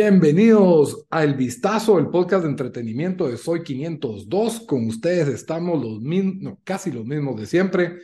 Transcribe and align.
Bienvenidos 0.00 1.08
a 1.10 1.24
El 1.24 1.34
Vistazo, 1.34 1.98
el 1.98 2.06
podcast 2.06 2.44
de 2.44 2.50
entretenimiento 2.50 3.26
de 3.26 3.36
Soy 3.36 3.64
502. 3.64 4.60
Con 4.60 4.86
ustedes 4.86 5.26
estamos 5.26 5.82
los 5.82 6.00
mismos, 6.00 6.58
casi 6.62 6.92
los 6.92 7.04
mismos 7.04 7.40
de 7.40 7.46
siempre. 7.46 7.96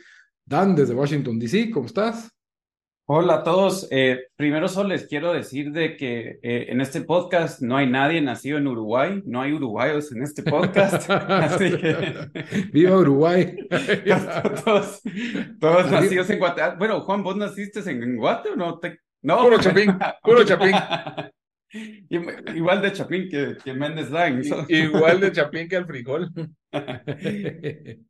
Dan 0.43 0.75
desde 0.75 0.93
Washington, 0.93 1.39
D.C., 1.39 1.71
¿cómo 1.71 1.85
estás? 1.85 2.29
Hola 3.05 3.35
a 3.35 3.43
todos. 3.43 3.87
Eh, 3.91 4.27
primero 4.35 4.67
solo 4.67 4.89
les 4.89 5.07
quiero 5.07 5.31
decir 5.31 5.71
de 5.71 5.95
que 5.95 6.37
eh, 6.43 6.65
en 6.67 6.81
este 6.81 6.99
podcast 6.99 7.61
no 7.61 7.77
hay 7.77 7.89
nadie 7.89 8.19
nacido 8.19 8.57
en 8.57 8.67
Uruguay, 8.67 9.23
no 9.25 9.41
hay 9.41 9.53
uruguayos 9.53 10.11
en 10.11 10.23
este 10.23 10.43
podcast. 10.43 11.09
así 11.09 11.77
que... 11.77 12.29
¡Viva 12.73 12.97
Uruguay! 12.97 13.55
todos, 14.65 15.01
todos 15.61 15.89
nacidos 15.89 16.29
en 16.29 16.39
Guatemala. 16.39 16.75
Bueno, 16.77 16.99
Juan, 16.99 17.23
¿vos 17.23 17.37
naciste 17.37 17.79
en 17.89 18.17
Guate 18.17 18.49
o 18.49 18.57
no? 18.57 18.79
Te... 18.79 18.99
No, 19.21 19.41
puro 19.43 19.61
Chapín, 19.61 19.97
puro 20.21 20.43
Chapín. 20.45 20.75
Igual 22.09 22.81
de 22.81 22.93
Chapín 22.93 23.29
que, 23.29 23.57
que 23.63 23.73
Méndez 23.73 24.09
Lang. 24.09 24.43
Igual 24.69 25.19
de 25.19 25.31
Chapín 25.33 25.67
que 25.67 25.75
el 25.75 25.85
frijol. 25.85 26.31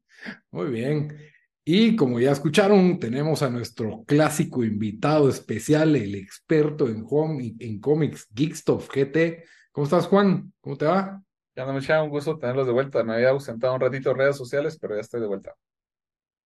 Muy 0.51 0.69
bien. 0.69 1.17
Y 1.63 1.95
como 1.95 2.19
ya 2.19 2.31
escucharon, 2.31 2.99
tenemos 2.99 3.41
a 3.41 3.49
nuestro 3.49 4.03
clásico 4.05 4.63
invitado 4.63 5.29
especial, 5.29 5.95
el 5.95 6.13
experto 6.13 6.87
en, 6.87 7.03
home, 7.09 7.55
en 7.59 7.79
cómics, 7.79 8.27
Geekstuff 8.35 8.87
GT. 8.87 9.43
¿Cómo 9.71 9.85
estás, 9.85 10.05
Juan? 10.05 10.53
¿Cómo 10.61 10.77
te 10.77 10.85
va? 10.85 11.23
Ya 11.55 11.65
no 11.65 11.73
me 11.73 11.79
echaba 11.79 12.03
un 12.03 12.09
gusto 12.09 12.37
tenerlos 12.37 12.67
de 12.67 12.73
vuelta. 12.73 13.03
Me 13.03 13.15
había 13.15 13.29
ausentado 13.29 13.73
un 13.73 13.81
ratito 13.81 14.11
en 14.11 14.17
redes 14.17 14.37
sociales, 14.37 14.77
pero 14.79 14.93
ya 14.93 15.01
estoy 15.01 15.21
de 15.21 15.27
vuelta. 15.27 15.55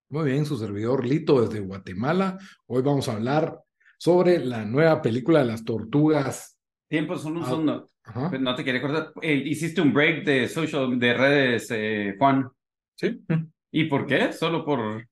Muy 0.08 0.30
bien, 0.30 0.46
su 0.46 0.56
servidor 0.56 1.06
Lito 1.06 1.46
desde 1.46 1.60
Guatemala. 1.60 2.38
Hoy 2.66 2.80
vamos 2.82 3.08
a 3.08 3.12
hablar 3.12 3.60
sobre 3.98 4.38
la 4.38 4.64
nueva 4.64 5.02
película 5.02 5.40
de 5.40 5.44
las 5.44 5.64
tortugas 5.64 6.59
Tiempo, 6.90 7.16
son 7.16 7.36
un 7.36 7.44
segundo. 7.44 7.88
Pues 8.02 8.40
no 8.40 8.52
te 8.56 8.64
quería 8.64 8.80
acordar. 8.80 9.12
Eh, 9.22 9.44
hiciste 9.46 9.80
un 9.80 9.92
break 9.92 10.24
de 10.24 10.48
social, 10.48 10.98
de 10.98 11.14
redes, 11.14 11.68
eh, 11.70 12.16
Juan. 12.18 12.50
Sí. 12.96 13.22
¿Y 13.70 13.84
por 13.84 14.06
qué? 14.06 14.32
¿Solo 14.32 14.64
por 14.64 15.06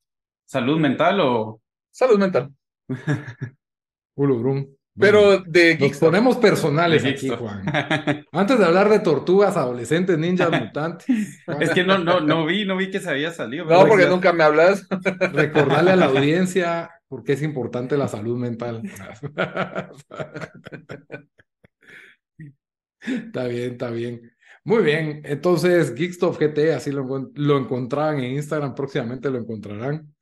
salud 0.45 0.81
mental 0.81 1.21
o...? 1.21 1.63
Salud 1.93 2.19
mental. 2.19 2.53
Ulubrum. 4.17 4.67
Pero 4.99 5.39
de 5.39 5.79
Nos 5.79 5.99
ponemos 5.99 6.37
personales 6.39 7.05
aquí, 7.05 7.29
Juan. 7.29 7.63
Antes 8.33 8.59
de 8.59 8.65
hablar 8.65 8.89
de 8.89 8.99
tortugas, 8.99 9.57
adolescentes, 9.57 10.19
ninjas, 10.19 10.51
mutantes. 10.51 11.07
Es 11.61 11.71
que 11.71 11.85
no, 11.85 11.99
no, 11.99 12.21
no 12.21 12.45
vi, 12.45 12.65
no 12.65 12.77
vi 12.77 12.91
que 12.91 12.99
se 12.99 13.09
había 13.09 13.31
salido. 13.31 13.67
No, 13.67 13.87
porque 13.87 14.07
nunca 14.07 14.33
me 14.33 14.43
hablas. 14.43 14.85
Recordarle 15.33 15.93
a 15.93 15.97
la 15.97 16.07
audiencia 16.07 16.91
por 17.07 17.23
qué 17.23 17.35
es 17.35 17.43
importante 17.43 17.97
la 17.97 18.09
salud 18.09 18.37
mental. 18.37 18.83
Está 23.01 23.47
bien, 23.47 23.73
está 23.73 23.91
bien. 23.91 24.33
Muy 24.65 24.83
bien, 24.83 25.23
entonces 25.25 25.95
Geekstuff 25.95 26.39
GT, 26.39 26.75
así 26.75 26.91
lo, 26.91 27.31
lo 27.35 27.59
encontraban 27.59 28.19
en 28.21 28.35
Instagram, 28.35 28.75
próximamente 28.75 29.31
lo 29.31 29.39
encontrarán. 29.39 30.15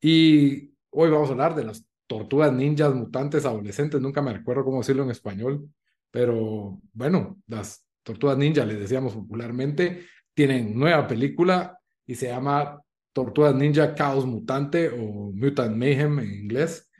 Y 0.00 0.72
hoy 0.90 1.10
vamos 1.10 1.28
a 1.28 1.32
hablar 1.32 1.54
de 1.54 1.64
las 1.64 1.86
tortugas 2.06 2.52
ninjas 2.52 2.94
mutantes 2.94 3.46
adolescentes, 3.46 4.00
nunca 4.00 4.20
me 4.20 4.32
recuerdo 4.32 4.64
cómo 4.64 4.78
decirlo 4.78 5.04
en 5.04 5.10
español, 5.10 5.70
pero 6.10 6.80
bueno, 6.92 7.40
las 7.46 7.86
tortugas 8.02 8.36
ninjas, 8.36 8.66
les 8.66 8.78
decíamos 8.78 9.14
popularmente, 9.14 10.04
tienen 10.34 10.78
nueva 10.78 11.06
película 11.06 11.78
y 12.06 12.14
se 12.16 12.26
llama 12.26 12.80
Tortugas 13.12 13.54
Ninja 13.54 13.94
Chaos 13.94 14.26
Mutante 14.26 14.90
o 14.90 15.32
Mutant 15.32 15.76
Mayhem 15.76 16.18
en 16.18 16.34
inglés. 16.34 16.90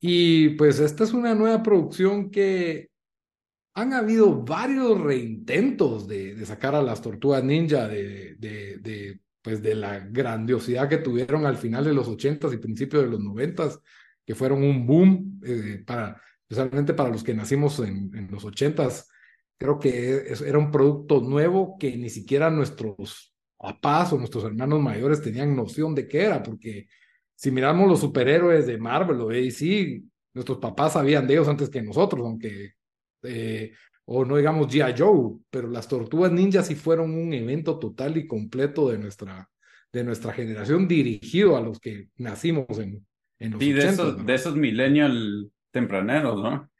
Y 0.00 0.50
pues 0.50 0.80
esta 0.80 1.04
es 1.04 1.12
una 1.12 1.34
nueva 1.34 1.62
producción 1.62 2.30
que 2.30 2.89
han 3.74 3.92
habido 3.92 4.42
varios 4.42 5.00
reintentos 5.00 6.08
de, 6.08 6.34
de 6.34 6.46
sacar 6.46 6.74
a 6.74 6.82
las 6.82 7.00
tortugas 7.00 7.44
ninja 7.44 7.88
de, 7.88 8.34
de, 8.36 8.78
de, 8.78 9.20
pues 9.42 9.62
de 9.62 9.74
la 9.74 10.00
grandiosidad 10.00 10.88
que 10.88 10.98
tuvieron 10.98 11.46
al 11.46 11.56
final 11.56 11.84
de 11.84 11.94
los 11.94 12.08
ochentas 12.08 12.52
y 12.52 12.58
principios 12.58 13.04
de 13.04 13.10
los 13.10 13.20
noventas, 13.20 13.80
que 14.24 14.34
fueron 14.34 14.62
un 14.62 14.86
boom 14.86 15.40
eh, 15.44 15.82
para, 15.86 16.20
especialmente 16.42 16.94
para 16.94 17.10
los 17.10 17.24
que 17.24 17.34
nacimos 17.34 17.78
en, 17.80 18.28
los 18.30 18.44
ochentas. 18.44 19.08
Creo 19.56 19.78
que 19.78 20.32
era 20.46 20.58
un 20.58 20.70
producto 20.70 21.20
nuevo 21.20 21.76
que 21.78 21.96
ni 21.96 22.08
siquiera 22.10 22.50
nuestros 22.50 23.34
papás 23.56 24.12
o 24.12 24.18
nuestros 24.18 24.44
hermanos 24.44 24.80
mayores 24.80 25.22
tenían 25.22 25.54
noción 25.54 25.94
de 25.94 26.08
qué 26.08 26.24
era, 26.24 26.42
porque 26.42 26.86
si 27.34 27.50
miramos 27.50 27.88
los 27.88 28.00
superhéroes 28.00 28.66
de 28.66 28.78
Marvel 28.78 29.20
o 29.20 29.28
DC, 29.28 30.02
nuestros 30.34 30.58
papás 30.58 30.94
sabían 30.94 31.26
de 31.26 31.34
ellos 31.34 31.48
antes 31.48 31.68
que 31.68 31.82
nosotros, 31.82 32.24
aunque 32.24 32.74
eh, 33.22 33.72
o 34.04 34.24
no 34.24 34.36
digamos 34.36 34.68
G.I. 34.68 34.94
Joe, 34.98 35.38
pero 35.50 35.68
las 35.68 35.86
tortugas 35.86 36.32
ninjas 36.32 36.66
sí 36.66 36.74
fueron 36.74 37.14
un 37.14 37.32
evento 37.32 37.78
total 37.78 38.16
y 38.16 38.26
completo 38.26 38.90
de 38.90 38.98
nuestra, 38.98 39.48
de 39.92 40.04
nuestra 40.04 40.32
generación, 40.32 40.88
dirigido 40.88 41.56
a 41.56 41.60
los 41.60 41.78
que 41.78 42.08
nacimos 42.16 42.66
en, 42.78 43.06
en 43.38 43.52
los 43.52 43.60
sí, 43.60 43.72
de 43.72 43.88
esos, 43.88 44.26
de 44.26 44.34
esos 44.34 44.56
millennial 44.56 45.50
tempraneros, 45.70 46.42
¿no? 46.42 46.70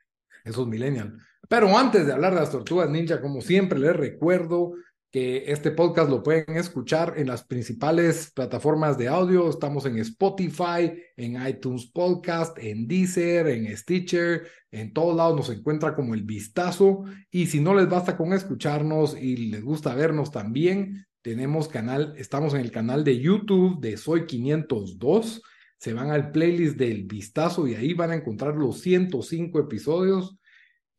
Esos 0.44 0.66
millennial. 0.66 1.18
Pero 1.48 1.76
antes 1.76 2.06
de 2.06 2.12
hablar 2.12 2.34
de 2.34 2.40
las 2.40 2.50
tortugas 2.50 2.90
ninja, 2.90 3.20
como 3.20 3.40
siempre 3.40 3.78
les 3.78 3.94
recuerdo 3.94 4.74
que 5.10 5.50
este 5.50 5.72
podcast 5.72 6.08
lo 6.08 6.22
pueden 6.22 6.56
escuchar 6.56 7.14
en 7.16 7.26
las 7.26 7.42
principales 7.42 8.30
plataformas 8.32 8.96
de 8.96 9.08
audio. 9.08 9.50
Estamos 9.50 9.84
en 9.86 9.98
Spotify, 9.98 10.92
en 11.16 11.46
iTunes 11.46 11.86
Podcast, 11.86 12.56
en 12.58 12.86
Deezer, 12.86 13.48
en 13.48 13.76
Stitcher, 13.76 14.46
en 14.70 14.92
todos 14.92 15.16
lados 15.16 15.36
nos 15.36 15.50
encuentra 15.50 15.96
como 15.96 16.14
el 16.14 16.22
vistazo. 16.22 17.04
Y 17.28 17.46
si 17.46 17.60
no 17.60 17.74
les 17.74 17.88
basta 17.88 18.16
con 18.16 18.32
escucharnos 18.32 19.20
y 19.20 19.48
les 19.48 19.64
gusta 19.64 19.94
vernos 19.96 20.30
también, 20.30 21.06
tenemos 21.22 21.66
canal, 21.66 22.14
estamos 22.16 22.54
en 22.54 22.60
el 22.60 22.70
canal 22.70 23.02
de 23.02 23.18
YouTube 23.18 23.80
de 23.80 23.96
Soy 23.96 24.26
502. 24.26 25.42
Se 25.76 25.92
van 25.92 26.10
al 26.10 26.30
playlist 26.30 26.76
del 26.76 27.04
vistazo 27.04 27.66
y 27.66 27.74
ahí 27.74 27.94
van 27.94 28.12
a 28.12 28.16
encontrar 28.16 28.54
los 28.54 28.80
105 28.80 29.58
episodios 29.58 30.38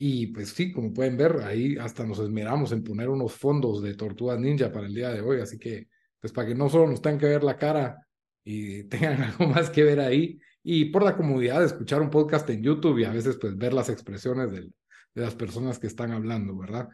y 0.03 0.25
pues 0.25 0.49
sí, 0.49 0.71
como 0.71 0.91
pueden 0.91 1.15
ver, 1.15 1.43
ahí 1.43 1.77
hasta 1.77 2.03
nos 2.03 2.17
esmeramos 2.17 2.71
en 2.71 2.83
poner 2.83 3.07
unos 3.07 3.33
fondos 3.33 3.83
de 3.83 3.93
Tortugas 3.93 4.39
Ninja 4.39 4.71
para 4.71 4.87
el 4.87 4.95
día 4.95 5.11
de 5.11 5.21
hoy. 5.21 5.41
Así 5.41 5.59
que, 5.59 5.89
pues 6.19 6.33
para 6.33 6.47
que 6.47 6.55
no 6.55 6.69
solo 6.69 6.87
nos 6.87 7.03
tengan 7.03 7.19
que 7.19 7.27
ver 7.27 7.43
la 7.43 7.55
cara 7.55 8.03
y 8.43 8.81
tengan 8.89 9.21
algo 9.21 9.45
más 9.45 9.69
que 9.69 9.83
ver 9.83 9.99
ahí. 9.99 10.39
Y 10.63 10.85
por 10.85 11.03
la 11.03 11.15
comodidad 11.15 11.59
de 11.59 11.67
escuchar 11.67 12.01
un 12.01 12.09
podcast 12.09 12.49
en 12.49 12.63
YouTube 12.63 12.97
y 12.97 13.03
a 13.03 13.11
veces 13.11 13.37
pues 13.39 13.55
ver 13.55 13.73
las 13.73 13.89
expresiones 13.89 14.51
de, 14.51 14.71
las 15.13 15.35
personas 15.35 15.77
que 15.77 15.85
están 15.85 16.11
hablando, 16.13 16.57
¿verdad? 16.57 16.89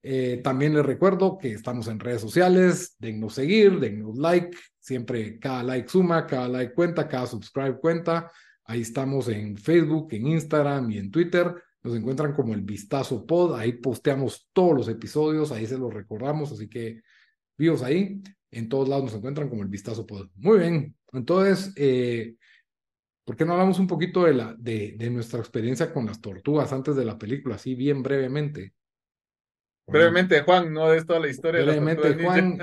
Eh, 0.00 0.40
también 0.44 0.72
les 0.72 0.86
recuerdo 0.86 1.38
que 1.38 1.54
estamos 1.54 1.88
en 1.88 1.98
redes 1.98 2.20
sociales, 2.20 2.94
dennos 3.00 3.34
seguir, 3.34 3.80
dennos 3.80 4.16
like, 4.18 4.56
siempre 4.78 5.36
cada 5.40 5.64
like 5.64 5.88
suma, 5.88 6.28
cada 6.28 6.46
like 6.46 6.74
cuenta, 6.74 7.08
cada 7.08 7.26
subscribe 7.26 7.80
cuenta. 7.80 8.30
Ahí 8.66 8.82
estamos 8.82 9.26
en 9.26 9.56
Facebook, 9.56 10.12
en 10.12 10.28
Instagram 10.28 10.92
y 10.92 10.98
en 10.98 11.10
Twitter. 11.10 11.52
Nos 11.82 11.96
encuentran 11.96 12.34
como 12.34 12.54
el 12.54 12.62
Vistazo 12.62 13.26
Pod, 13.26 13.56
ahí 13.56 13.72
posteamos 13.72 14.48
todos 14.52 14.74
los 14.74 14.88
episodios, 14.88 15.50
ahí 15.50 15.66
se 15.66 15.78
los 15.78 15.92
recordamos, 15.92 16.52
así 16.52 16.68
que 16.68 17.02
vivos 17.58 17.82
ahí, 17.82 18.22
en 18.50 18.68
todos 18.68 18.88
lados 18.88 19.04
nos 19.04 19.14
encuentran 19.14 19.48
como 19.48 19.62
el 19.62 19.68
Vistazo 19.68 20.06
Pod. 20.06 20.30
Muy 20.36 20.58
bien, 20.58 20.96
entonces, 21.12 21.72
eh, 21.76 22.36
¿por 23.24 23.36
qué 23.36 23.44
no 23.44 23.52
hablamos 23.52 23.78
un 23.78 23.86
poquito 23.86 24.24
de, 24.24 24.34
la, 24.34 24.54
de, 24.58 24.94
de 24.96 25.10
nuestra 25.10 25.40
experiencia 25.40 25.92
con 25.92 26.06
las 26.06 26.20
tortugas 26.20 26.72
antes 26.72 26.94
de 26.94 27.04
la 27.04 27.18
película, 27.18 27.56
así 27.56 27.74
bien 27.74 28.02
brevemente? 28.02 28.74
Brevemente, 29.92 30.40
Juan, 30.40 30.72
no 30.72 30.92
es 30.92 31.06
toda 31.06 31.20
la 31.20 31.28
historia. 31.28 31.62
Brevemente, 31.62 32.14
Juan, 32.22 32.58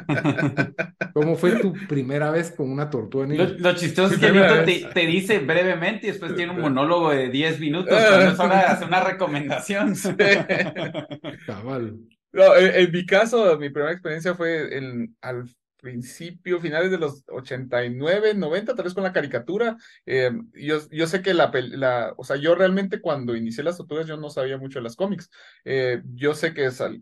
¿cómo 1.13 1.35
fue 1.35 1.51
tu 1.59 1.73
primera 1.87 2.31
vez 2.31 2.51
con 2.51 2.69
una 2.69 2.89
tortuga 2.89 3.27
ninja? 3.27 3.45
Lo, 3.45 3.57
lo 3.59 3.75
chistoso 3.75 4.15
es 4.15 4.19
que 4.19 4.31
te, 4.31 4.89
te, 4.93 5.05
dice 5.05 5.39
brevemente 5.39 6.07
y 6.07 6.11
después 6.11 6.35
tiene 6.35 6.51
un 6.51 6.61
monólogo 6.61 7.11
de 7.11 7.29
10 7.29 7.59
minutos 7.59 7.97
cuando 7.97 8.31
es 8.31 8.39
hora 8.39 8.57
de 8.57 8.65
hacer 8.65 8.87
una 8.87 9.03
recomendación. 9.03 9.95
Cabal. 11.45 11.97
No, 12.31 12.55
en, 12.55 12.75
en, 12.75 12.91
mi 12.91 13.05
caso, 13.05 13.57
mi 13.57 13.69
primera 13.69 13.91
experiencia 13.91 14.35
fue 14.35 14.77
en, 14.77 15.15
al 15.21 15.45
principio, 15.79 16.59
finales 16.59 16.91
de 16.91 16.97
los 16.97 17.23
89, 17.27 18.33
90, 18.33 18.75
tal 18.75 18.83
vez 18.83 18.93
con 18.93 19.03
la 19.03 19.13
caricatura. 19.13 19.77
Eh, 20.05 20.31
yo, 20.53 20.79
yo 20.89 21.07
sé 21.07 21.21
que 21.21 21.33
la, 21.33 21.51
la, 21.53 22.13
o 22.17 22.23
sea, 22.23 22.35
yo 22.35 22.55
realmente 22.55 23.01
cuando 23.01 23.35
inicié 23.35 23.63
las 23.63 23.77
tortugas 23.77 24.07
yo 24.07 24.17
no 24.17 24.29
sabía 24.29 24.57
mucho 24.57 24.79
de 24.79 24.83
las 24.83 24.95
cómics. 24.95 25.29
Eh, 25.65 26.01
yo 26.13 26.33
sé 26.33 26.53
que 26.53 26.69
sal, 26.71 27.01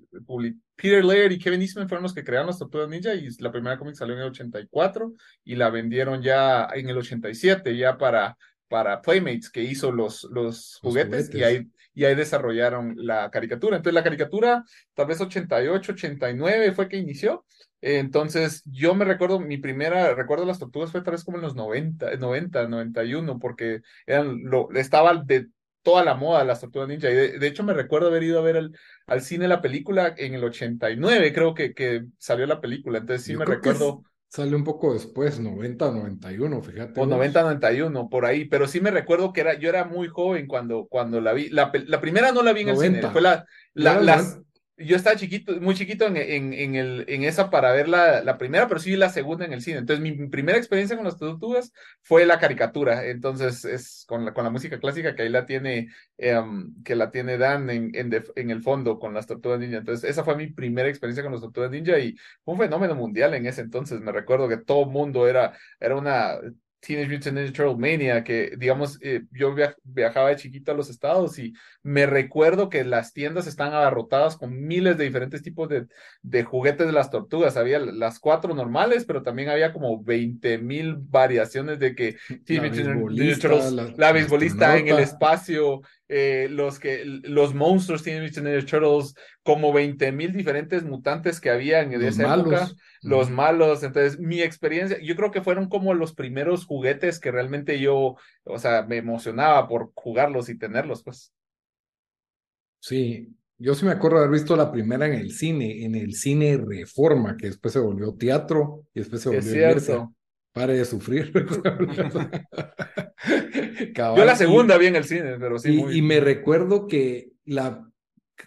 Peter 0.76 1.04
Laird 1.04 1.32
y 1.32 1.40
Kevin 1.40 1.62
Eastman 1.62 1.90
fueron 1.90 2.04
los 2.04 2.14
que 2.14 2.24
crearon 2.24 2.48
las 2.48 2.60
tortugas 2.60 2.90
ninja 2.90 3.14
y 3.14 3.30
la 3.40 3.52
primera 3.52 3.78
cómic 3.78 3.96
salió 3.96 4.16
en 4.16 4.22
el 4.22 4.30
84 4.30 5.14
y 5.44 5.56
la 5.56 5.70
vendieron 5.70 6.22
ya 6.22 6.68
en 6.74 6.90
el 6.90 6.98
87, 6.98 7.76
ya 7.76 7.98
para, 7.98 8.38
para 8.68 9.02
Playmates, 9.02 9.50
que 9.50 9.64
hizo 9.64 9.92
los, 9.92 10.28
los, 10.32 10.78
juguetes, 10.82 11.28
juguetes. 11.28 11.36
y 11.36 11.44
ahí 11.44 11.68
y 11.98 12.06
ahí 12.06 12.14
desarrollaron 12.14 12.94
la 12.96 13.32
caricatura. 13.32 13.76
Entonces 13.76 13.96
la 13.96 14.04
caricatura, 14.04 14.64
tal 14.94 15.08
vez 15.08 15.20
88, 15.20 15.94
89 15.94 16.72
fue 16.72 16.88
que 16.88 16.98
inició. 16.98 17.44
Entonces 17.82 18.64
yo 18.66 18.96
me 18.96 19.06
recuerdo, 19.06 19.40
mi 19.40 19.58
primera, 19.58 20.14
recuerdo 20.16 20.46
las 20.46 20.60
tortugas 20.60 20.92
fue 20.92 21.02
tal 21.02 21.14
vez 21.14 21.24
como 21.24 21.38
en 21.38 21.44
los 21.44 21.56
90, 21.56 22.16
90, 22.18 22.68
91, 22.68 23.40
porque 23.40 23.82
eran 24.06 24.42
lo, 24.44 24.72
estaba 24.72 25.16
de 25.16 25.48
toda 25.84 26.04
la 26.04 26.16
moda 26.16 26.44
las 26.44 26.60
tortugas 26.60 26.90
ninja. 26.90 27.10
Y 27.10 27.14
de, 27.16 27.48
hecho 27.48 27.64
me 27.64 27.74
recuerdo 27.74 28.08
haber 28.08 28.24
ido 28.24 28.40
a 28.40 28.44
ver 28.44 28.72
al 29.06 29.22
cine 29.22 29.48
la 29.48 29.62
película 29.62 30.14
en 30.18 30.34
el 30.34 30.44
89, 30.44 31.34
creo 31.34 31.54
que, 31.54 31.74
que 31.74 32.06
salió 32.18 32.46
la 32.46 32.60
película. 32.60 32.98
Entonces 33.00 33.26
sí 33.26 33.36
me 33.36 33.46
recuerdo. 33.46 34.04
Sale 34.30 34.54
un 34.58 34.66
poco 34.66 34.94
después, 34.94 35.40
90, 35.40 35.90
91, 35.90 36.62
fíjate. 36.62 37.00
O 37.00 37.06
90, 37.06 37.42
91, 37.44 38.10
por 38.10 38.26
ahí. 38.26 38.44
Pero 38.44 38.68
sí 38.68 38.82
me 38.82 38.92
recuerdo 38.92 39.32
que 39.32 39.40
era, 39.40 39.54
yo 39.54 39.70
era 39.70 39.86
muy 39.86 40.10
joven 40.10 40.48
cuando, 40.48 40.88
cuando 40.90 41.22
la 41.22 41.32
vi. 41.32 41.48
La, 41.50 41.72
la 41.86 42.02
primera 42.02 42.34
no 42.34 42.44
la 42.44 42.52
vi 42.52 42.62
en 42.64 42.70
el 42.70 42.78
cine, 42.78 43.02
fue 43.04 43.22
la, 43.22 43.46
la, 43.74 44.02
las, 44.02 44.42
yo 44.78 44.96
estaba 44.96 45.16
chiquito, 45.16 45.60
muy 45.60 45.74
chiquito 45.76 46.06
en, 46.06 46.18
en, 46.18 46.54
en, 46.54 46.76
el, 46.76 47.06
en 47.08 47.24
esa 47.24 47.50
para 47.50 47.72
ver 47.72 47.90
la, 47.90 48.24
la, 48.24 48.38
primera, 48.38 48.68
pero 48.68 48.80
sí 48.80 48.96
la 48.96 49.10
segunda 49.10 49.44
en 49.46 49.54
el 49.54 49.62
cine. 49.62 49.80
Entonces, 49.80 50.04
mi, 50.04 50.28
primera 50.30 50.58
experiencia 50.58 50.96
con 50.96 51.06
las 51.06 51.18
tortugas 51.18 51.74
fue 52.04 52.26
la 52.28 52.40
caricatura. 52.40 53.06
Entonces, 53.08 53.66
es 53.66 54.06
con 54.08 54.26
la, 54.26 54.34
con 54.34 54.44
la 54.44 54.52
música 54.52 54.80
clásica 54.80 55.16
que 55.16 55.24
ahí 55.24 55.30
la 55.30 55.46
tiene, 55.48 55.90
em, 56.18 56.74
que 56.84 56.96
la 56.96 57.10
tiene 57.12 57.38
Dan 57.38 57.70
en, 57.72 57.92
en, 57.96 58.24
en, 58.36 58.52
el 58.52 58.62
fondo 58.62 59.00
con 59.00 59.14
las 59.16 59.26
tortugas 59.26 59.60
ninja. 59.60 59.78
Entonces, 59.78 60.10
esa 60.10 60.24
fue 60.24 60.36
mi 60.36 60.48
primera 60.48 60.90
experiencia 60.90 61.24
con 61.24 61.32
las 61.32 61.42
tortugas 61.42 61.72
ninja 61.72 61.98
y 62.00 62.16
fue 62.44 62.54
un 62.54 62.60
fenómeno 62.60 62.94
mundial 62.96 63.34
en 63.34 63.48
ese 63.48 63.62
entonces. 63.62 64.00
Me 64.02 64.12
recuerdo 64.12 64.48
que 64.48 64.58
todo 64.58 64.86
mundo 64.86 65.28
era, 65.28 65.58
era 65.80 65.96
una 65.96 66.38
Teenage 66.80 67.10
Mutant 67.10 67.38
Ninja 67.38 67.54
Turtle 67.54 67.76
Mania, 67.78 68.24
que 68.24 68.54
digamos, 68.58 69.00
eh, 69.02 69.24
yo 69.32 69.56
viajaba 69.84 70.30
de 70.30 70.36
chiquito 70.36 70.72
a 70.72 70.76
los 70.76 70.90
estados 70.90 71.40
y 71.40 71.54
me 71.84 72.06
recuerdo 72.06 72.70
que 72.70 72.84
las 72.84 73.14
tiendas 73.14 73.48
están 73.48 73.74
abarrotadas 73.74 74.38
con 74.38 74.68
miles 74.68 74.98
de 74.98 75.06
diferentes 75.06 75.42
tipos 75.42 75.68
de, 75.70 75.88
de 76.22 76.44
juguetes 76.44 76.86
de 76.86 76.94
las 76.94 77.10
tortugas. 77.10 77.58
Había 77.58 77.80
las 77.80 78.20
cuatro 78.20 78.54
normales, 78.54 79.06
pero 79.06 79.24
también 79.24 79.50
había 79.50 79.74
como 79.74 80.04
20 80.04 80.60
mil 80.60 80.96
variaciones 80.98 81.80
de 81.80 81.96
que 81.96 82.18
Teenage 82.46 82.84
Mutant 82.84 83.20
Ninja 83.20 83.40
Turtles, 83.40 83.74
la, 83.74 83.94
la 83.96 84.12
beisbolista 84.12 84.78
en 84.78 84.88
el 84.88 85.00
espacio, 85.00 85.82
eh, 86.10 86.48
los 86.50 86.80
que 86.80 87.04
los 87.06 87.54
monstruos 87.54 88.04
Teenage 88.04 88.28
Mutant 88.28 88.48
Ninja 88.48 88.66
Turtles, 88.66 89.14
como 89.44 89.74
20 89.74 90.12
mil 90.12 90.32
diferentes 90.32 90.84
mutantes 90.84 91.42
que 91.42 91.50
había 91.50 91.82
en 91.82 91.94
esa 92.02 92.36
época. 92.36 92.70
los 93.02 93.30
malos. 93.30 93.84
Entonces, 93.84 94.20
mi 94.20 94.42
experiencia, 94.42 94.98
yo 95.02 95.16
creo 95.16 95.32
que 95.32 95.42
fueron 95.42 95.68
como 95.70 95.94
los 95.94 96.14
primeros 96.14 96.66
juguetes 96.66 97.20
que 97.20 97.32
realmente 97.32 97.80
yo, 97.80 98.16
o 98.44 98.60
sea, 98.60 98.84
me 98.84 98.98
emocionaba 98.98 99.68
por 99.68 99.92
jugarlos 99.96 100.50
y 100.50 100.58
tenerlos, 100.58 101.04
pues. 101.04 101.34
Sí, 102.80 103.36
yo 103.58 103.74
sí 103.76 103.86
me 103.86 103.92
acuerdo 103.92 104.20
haber 104.20 104.32
visto 104.32 104.56
la 104.56 104.72
primera 104.72 105.08
en 105.08 105.14
el 105.14 105.32
cine, 105.32 105.84
en 105.84 105.96
el 105.96 106.14
cine 106.14 106.58
Reforma, 106.58 107.36
que 107.36 107.48
después 107.48 107.74
se 107.74 107.80
volvió 107.80 108.14
teatro 108.14 108.86
y 108.94 109.00
después 109.00 109.22
se 109.22 109.30
volvió 109.30 109.70
es 109.70 109.92
Pare 110.58 110.76
de 110.76 110.86
sufrir. 110.86 111.32
yo 113.96 114.26
la 114.26 114.36
segunda 114.36 114.78
vi 114.78 114.88
en 114.88 114.96
el 114.96 115.04
cine, 115.04 115.36
pero 115.40 115.60
sí. 115.60 115.84
Y, 115.90 116.00
y 116.00 116.02
me 116.02 116.20
recuerdo 116.20 116.88
que 116.88 117.32
la, 117.46 117.88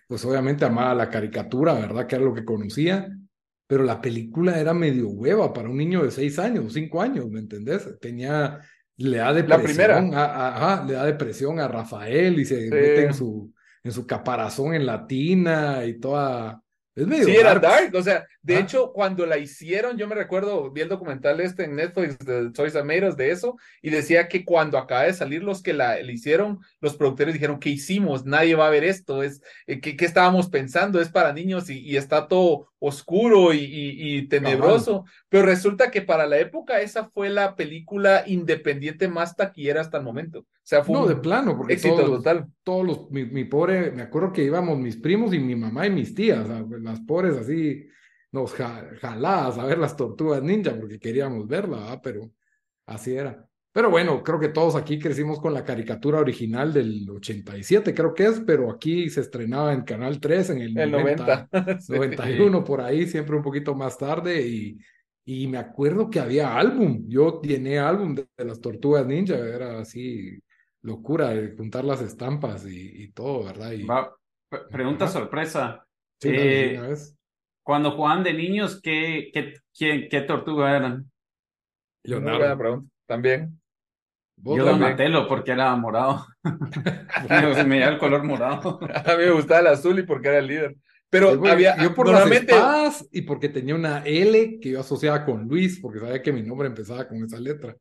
pues 0.06 0.24
obviamente 0.24 0.64
amaba 0.64 0.94
la 0.94 1.08
caricatura, 1.08 1.74
¿verdad? 1.74 2.06
Que 2.06 2.16
era 2.16 2.24
lo 2.24 2.34
que 2.34 2.44
conocía 2.44 3.08
pero 3.70 3.84
la 3.84 4.00
película 4.00 4.58
era 4.58 4.74
medio 4.74 5.10
hueva 5.10 5.52
para 5.52 5.68
un 5.68 5.76
niño 5.76 6.02
de 6.02 6.10
seis 6.10 6.40
años, 6.40 6.72
cinco 6.72 7.00
años, 7.00 7.30
¿me 7.30 7.38
entendés? 7.38 7.88
Tenía, 8.00 8.58
le 8.96 9.18
da 9.18 9.32
depresión, 9.32 10.10
A, 10.12 10.84
le 10.84 10.94
da 10.94 11.04
depresión 11.04 11.60
a 11.60 11.68
Rafael 11.68 12.40
y 12.40 12.44
se 12.44 12.68
mete 12.68 13.04
en 13.04 13.14
su, 13.14 13.54
en 13.84 13.92
su 13.92 14.08
caparazón 14.08 14.74
en 14.74 14.86
latina 14.86 15.84
y 15.84 16.00
toda, 16.00 16.60
es 16.96 17.06
medio 17.06 17.26
sí, 17.26 17.36
era 17.36 17.60
dark. 17.60 17.94
O 17.94 18.02
sea, 18.02 18.26
de 18.42 18.56
ah. 18.56 18.60
hecho, 18.60 18.92
cuando 18.92 19.26
la 19.26 19.36
hicieron, 19.36 19.98
yo 19.98 20.08
me 20.08 20.14
recuerdo, 20.14 20.70
vi 20.70 20.80
el 20.80 20.88
documental 20.88 21.40
este 21.40 21.64
en 21.64 21.76
Netflix 21.76 22.18
de 22.18 22.50
Toys 22.50 22.74
Amigos 22.74 23.16
de 23.16 23.30
eso, 23.30 23.56
y 23.82 23.90
decía 23.90 24.28
que 24.28 24.44
cuando 24.44 24.78
acaba 24.78 25.02
de 25.02 25.12
salir 25.12 25.42
los 25.42 25.62
que 25.62 25.74
la, 25.74 26.00
hicieron, 26.00 26.60
los 26.80 26.96
productores 26.96 27.34
dijeron, 27.34 27.60
¿qué 27.60 27.70
hicimos? 27.70 28.24
Nadie 28.24 28.54
va 28.54 28.66
a 28.66 28.70
ver 28.70 28.84
esto. 28.84 29.22
Es, 29.22 29.42
eh, 29.66 29.80
¿qué, 29.80 29.96
estábamos 30.04 30.48
pensando? 30.48 31.00
Es 31.00 31.10
para 31.10 31.32
niños 31.32 31.68
y, 31.68 31.80
y 31.80 31.96
está 31.96 32.28
todo 32.28 32.68
oscuro 32.78 33.52
y, 33.52 33.60
y, 33.62 34.26
tenebroso. 34.28 35.04
Pero 35.28 35.44
resulta 35.44 35.90
que 35.90 36.02
para 36.02 36.26
la 36.26 36.38
época 36.38 36.80
esa 36.80 37.10
fue 37.10 37.28
la 37.28 37.54
película 37.54 38.24
independiente 38.26 39.06
más 39.06 39.36
taquillera 39.36 39.82
hasta 39.82 39.98
el 39.98 40.04
momento. 40.04 40.40
O 40.40 40.46
sea, 40.62 40.82
fue 40.82 40.94
no, 40.94 41.06
de 41.06 41.16
plano, 41.16 41.56
porque 41.56 41.74
éxito 41.74 41.96
todos, 41.96 42.18
total. 42.18 42.46
Todos 42.62 42.86
los, 42.86 43.10
mi, 43.10 43.44
pobre, 43.44 43.90
me 43.90 44.02
acuerdo 44.02 44.32
que 44.32 44.44
íbamos 44.44 44.78
mis 44.78 44.96
primos 44.96 45.34
y 45.34 45.38
mi 45.38 45.56
mamá 45.56 45.86
y 45.86 45.90
mis 45.90 46.14
tías, 46.14 46.46
las 46.48 47.00
pobres 47.00 47.36
así, 47.36 47.86
nos 48.32 48.52
jaladas 48.54 49.58
a 49.58 49.64
ver 49.66 49.78
las 49.78 49.96
tortugas 49.96 50.42
ninja 50.42 50.76
porque 50.78 50.98
queríamos 50.98 51.46
verla, 51.46 52.00
pero 52.02 52.30
así 52.86 53.14
era. 53.14 53.46
Pero 53.72 53.88
bueno, 53.88 54.22
creo 54.22 54.40
que 54.40 54.48
todos 54.48 54.74
aquí 54.74 54.98
crecimos 54.98 55.40
con 55.40 55.54
la 55.54 55.64
caricatura 55.64 56.18
original 56.18 56.72
del 56.72 57.08
87, 57.08 57.94
creo 57.94 58.14
que 58.14 58.26
es, 58.26 58.40
pero 58.40 58.68
aquí 58.68 59.08
se 59.08 59.20
estrenaba 59.20 59.72
en 59.72 59.82
Canal 59.82 60.18
3 60.18 60.50
en 60.50 60.58
el, 60.58 60.78
el 60.78 60.90
90, 60.90 61.48
91, 61.88 62.64
por 62.64 62.80
ahí, 62.80 63.06
siempre 63.06 63.36
un 63.36 63.42
poquito 63.42 63.76
más 63.76 63.96
tarde. 63.96 64.44
Y, 64.44 64.78
y 65.24 65.46
me 65.46 65.58
acuerdo 65.58 66.10
que 66.10 66.18
había 66.18 66.56
álbum. 66.56 67.04
Yo 67.06 67.40
llené 67.42 67.78
álbum 67.78 68.16
de, 68.16 68.26
las 68.38 68.60
tortugas 68.60 69.06
ninja, 69.06 69.36
era 69.36 69.78
así 69.78 70.36
locura 70.82 71.28
de 71.28 71.54
juntar 71.56 71.84
las 71.84 72.02
estampas 72.02 72.66
y, 72.66 73.12
todo, 73.12 73.44
¿verdad? 73.44 73.70
Y, 73.70 73.86
pregunta 74.68 75.06
sorpresa. 75.06 75.86
Eh, 76.22 76.80
cuando 77.62 77.92
jugaban 77.92 78.22
de 78.24 78.32
niños, 78.32 78.80
¿qué, 78.82 79.30
qué, 79.32 80.08
qué, 80.08 80.20
tortuga 80.22 80.76
eran? 80.76 81.10
Leonardo. 82.02 82.58
pregunta. 82.58 82.90
También. 83.06 83.60
Yo 84.36 84.64
Donatello 84.64 85.28
porque 85.28 85.52
era 85.52 85.74
morado. 85.76 86.26
se 87.54 87.64
me 87.64 87.82
el 87.82 87.98
color 87.98 88.24
morado. 88.24 88.80
A 88.82 89.16
mí 89.16 89.24
me 89.24 89.32
gustaba 89.32 89.60
el 89.60 89.66
azul 89.66 89.98
y 89.98 90.02
porque 90.02 90.28
era 90.28 90.38
el 90.38 90.46
líder. 90.46 90.76
Pero 91.10 91.30
había, 91.50 91.76
yo 91.82 91.94
por 91.94 92.06
normalmente... 92.06 92.52
las 92.52 93.06
y 93.10 93.22
porque 93.22 93.48
tenía 93.48 93.74
una 93.74 94.02
L 94.04 94.60
que 94.60 94.70
yo 94.70 94.80
asociaba 94.80 95.24
con 95.24 95.48
Luis, 95.48 95.80
porque 95.80 95.98
sabía 95.98 96.22
que 96.22 96.32
mi 96.32 96.42
nombre 96.42 96.68
empezaba 96.68 97.06
con 97.08 97.22
esa 97.22 97.38
letra. 97.38 97.76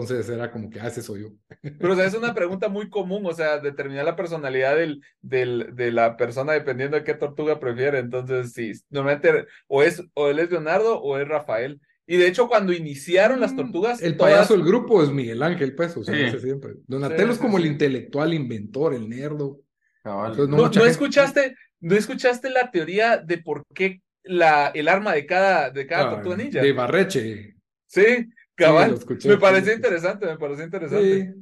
Entonces 0.00 0.28
era 0.28 0.50
como 0.50 0.70
que, 0.70 0.80
ah, 0.80 0.88
ese 0.88 1.02
soy 1.02 1.22
yo. 1.22 1.28
Pero 1.60 1.92
o 1.92 1.96
sea, 1.96 2.06
es 2.06 2.14
una 2.14 2.34
pregunta 2.34 2.68
muy 2.68 2.88
común, 2.88 3.24
o 3.26 3.32
sea, 3.32 3.58
determinar 3.58 4.04
la 4.04 4.16
personalidad 4.16 4.76
del, 4.76 5.02
del, 5.20 5.70
de 5.74 5.92
la 5.92 6.16
persona 6.16 6.52
dependiendo 6.52 6.96
de 6.96 7.04
qué 7.04 7.14
tortuga 7.14 7.58
prefiere. 7.58 7.98
Entonces, 7.98 8.52
sí, 8.52 8.72
normalmente 8.90 9.46
o 9.68 9.82
es, 9.82 10.02
o 10.14 10.28
él 10.28 10.38
es 10.38 10.50
Leonardo 10.50 11.00
o 11.00 11.18
es 11.18 11.26
Rafael. 11.26 11.80
Y 12.06 12.18
de 12.18 12.28
hecho, 12.28 12.48
cuando 12.48 12.72
iniciaron 12.72 13.40
las 13.40 13.52
mm, 13.52 13.56
tortugas. 13.56 14.02
El 14.02 14.16
payaso 14.16 14.54
del 14.54 14.64
grupo 14.64 15.02
es 15.02 15.10
Miguel 15.10 15.42
Ángel, 15.42 15.74
pues, 15.74 15.96
o 15.96 16.04
sea, 16.04 16.38
siempre. 16.38 16.74
Donatello 16.86 17.32
es 17.32 17.38
como 17.38 17.58
el 17.58 17.66
intelectual 17.66 18.32
inventor, 18.32 18.94
el 18.94 19.08
nerdo. 19.08 19.60
no, 20.04 20.86
escuchaste, 20.86 21.56
¿No 21.80 21.94
escuchaste 21.94 22.50
la 22.50 22.70
teoría 22.70 23.18
de 23.18 23.38
por 23.38 23.64
qué 23.74 24.02
la, 24.22 24.68
el 24.68 24.88
arma 24.88 25.12
de 25.12 25.26
cada, 25.26 25.70
de 25.70 25.86
cada 25.86 26.06
ah, 26.06 26.10
tortuga 26.10 26.36
ninja? 26.36 26.60
De 26.60 26.72
Barreche. 26.72 27.56
Sí, 27.86 28.28
cabal. 28.56 28.98
me 29.24 29.38
pareció 29.38 29.74
interesante, 29.74 30.26
me 30.26 30.38
pareció 30.38 30.64
interesante. 30.64 31.34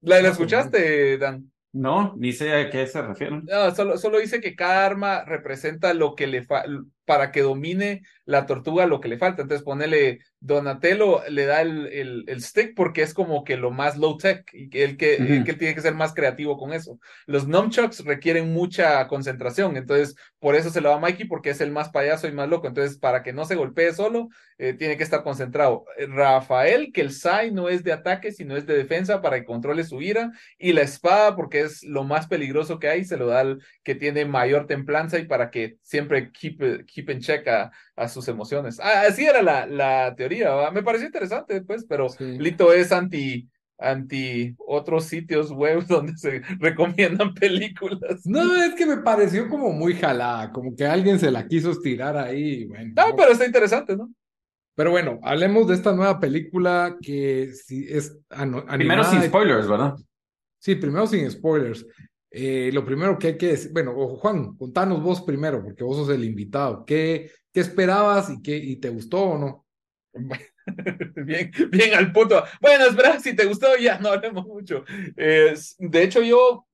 ¿La, 0.00 0.22
¿La 0.22 0.28
escuchaste, 0.30 1.18
Dan? 1.18 1.52
No, 1.72 2.14
ni 2.18 2.32
sé 2.32 2.52
a 2.52 2.70
qué 2.70 2.86
se 2.86 3.00
refieren. 3.00 3.44
No, 3.46 3.74
solo, 3.74 3.96
solo 3.96 4.18
dice 4.18 4.40
que 4.40 4.54
cada 4.54 4.84
arma 4.84 5.24
representa 5.24 5.94
lo 5.94 6.14
que 6.14 6.26
le 6.26 6.44
fa 6.44 6.64
para 7.04 7.32
que 7.32 7.42
domine 7.42 8.02
la 8.24 8.46
tortuga 8.46 8.86
lo 8.86 9.00
que 9.00 9.08
le 9.08 9.18
falta. 9.18 9.42
Entonces, 9.42 9.64
ponele 9.64 10.20
Donatello 10.40 11.22
le 11.28 11.46
da 11.46 11.60
el, 11.60 11.86
el, 11.86 12.24
el, 12.26 12.42
stick 12.42 12.74
porque 12.74 13.02
es 13.02 13.14
como 13.14 13.44
que 13.44 13.56
lo 13.56 13.70
más 13.70 13.96
low 13.96 14.18
tech 14.18 14.48
y 14.52 14.68
que 14.68 14.82
él, 14.82 14.96
que, 14.96 15.42
que 15.44 15.54
tiene 15.54 15.74
que 15.74 15.80
ser 15.80 15.94
más 15.94 16.14
creativo 16.14 16.58
con 16.58 16.72
eso. 16.72 16.98
Los 17.26 17.46
nunchucks 17.46 18.04
requieren 18.04 18.52
mucha 18.52 19.06
concentración, 19.06 19.76
entonces 19.76 20.16
por 20.40 20.56
eso 20.56 20.70
se 20.70 20.80
lo 20.80 20.88
da 20.88 20.96
a 20.96 20.98
Mikey 20.98 21.28
porque 21.28 21.50
es 21.50 21.60
el 21.60 21.70
más 21.70 21.90
payaso 21.90 22.26
y 22.26 22.32
más 22.32 22.48
loco. 22.48 22.66
Entonces, 22.66 22.98
para 22.98 23.22
que 23.22 23.32
no 23.32 23.44
se 23.44 23.54
golpee 23.54 23.92
solo, 23.92 24.28
eh, 24.58 24.74
tiene 24.74 24.96
que 24.96 25.04
estar 25.04 25.22
concentrado. 25.22 25.84
Rafael, 26.08 26.92
que 26.92 27.00
el 27.00 27.12
Sai 27.12 27.52
no 27.52 27.68
es 27.68 27.84
de 27.84 27.92
ataque, 27.92 28.32
sino 28.32 28.56
es 28.56 28.66
de 28.66 28.76
defensa 28.76 29.22
para 29.22 29.38
que 29.38 29.46
controle 29.46 29.84
su 29.84 30.02
ira. 30.02 30.32
Y 30.58 30.72
la 30.72 30.82
espada, 30.82 31.36
porque 31.36 31.60
es 31.60 31.84
lo 31.84 32.02
más 32.02 32.26
peligroso 32.26 32.80
que 32.80 32.88
hay, 32.88 33.04
se 33.04 33.16
lo 33.16 33.28
da 33.28 33.40
al 33.40 33.62
que 33.84 33.94
tiene 33.94 34.24
mayor 34.24 34.66
templanza 34.66 35.20
y 35.20 35.26
para 35.26 35.50
que 35.50 35.76
siempre 35.82 36.32
keep, 36.32 36.86
keep 36.92 37.10
in 37.10 37.20
check 37.20 37.46
a, 37.48 37.70
a 37.96 38.08
sus 38.08 38.28
emociones. 38.28 38.78
Ah, 38.80 39.04
así 39.08 39.24
era 39.24 39.42
la, 39.42 39.66
la 39.66 40.14
teoría, 40.14 40.70
me 40.70 40.82
pareció 40.82 41.06
interesante, 41.06 41.62
pues, 41.62 41.84
pero 41.88 42.08
Lito 42.18 42.72
es 42.72 42.92
anti, 42.92 43.48
anti 43.78 44.54
otros 44.58 45.04
sitios 45.04 45.50
web 45.50 45.84
donde 45.88 46.16
se 46.16 46.42
recomiendan 46.58 47.34
películas. 47.34 48.24
No, 48.24 48.54
es 48.62 48.74
que 48.74 48.86
me 48.86 48.98
pareció 48.98 49.48
como 49.48 49.72
muy 49.72 49.94
jalada, 49.94 50.52
como 50.52 50.74
que 50.76 50.86
alguien 50.86 51.18
se 51.18 51.30
la 51.30 51.46
quiso 51.46 51.70
estirar 51.70 52.16
ahí. 52.16 52.66
Bueno, 52.66 52.92
no, 52.96 53.16
pero 53.16 53.32
está 53.32 53.46
interesante, 53.46 53.96
¿no? 53.96 54.10
Pero 54.74 54.90
bueno, 54.90 55.20
hablemos 55.22 55.68
de 55.68 55.74
esta 55.74 55.92
nueva 55.92 56.18
película 56.18 56.96
que 57.02 57.52
sí 57.52 57.86
es 57.90 58.18
Primero 58.30 59.04
sin 59.04 59.22
spoilers, 59.22 59.68
¿verdad? 59.68 59.96
Sí, 60.58 60.76
primero 60.76 61.06
sin 61.06 61.30
spoilers. 61.30 61.84
Eh, 62.34 62.70
lo 62.72 62.84
primero 62.84 63.18
que 63.18 63.28
hay 63.28 63.38
que 63.38 63.48
decir, 63.48 63.72
bueno, 63.72 63.94
Juan, 64.16 64.56
contanos 64.56 65.02
vos 65.02 65.20
primero, 65.22 65.62
porque 65.62 65.84
vos 65.84 65.96
sos 65.96 66.08
el 66.10 66.24
invitado. 66.24 66.84
¿Qué, 66.84 67.30
qué 67.52 67.60
esperabas 67.60 68.30
y, 68.30 68.40
qué, 68.40 68.56
y 68.56 68.76
te 68.76 68.88
gustó 68.88 69.22
o 69.22 69.38
no? 69.38 69.66
bien, 71.16 71.52
bien 71.70 71.94
al 71.94 72.12
punto. 72.12 72.42
Bueno, 72.60 72.86
espera, 72.86 73.20
si 73.20 73.36
te 73.36 73.44
gustó, 73.44 73.76
ya 73.76 73.98
no 73.98 74.08
hablemos 74.08 74.46
mucho. 74.46 74.84
de 75.14 76.02
hecho, 76.02 76.22
yo 76.22 76.66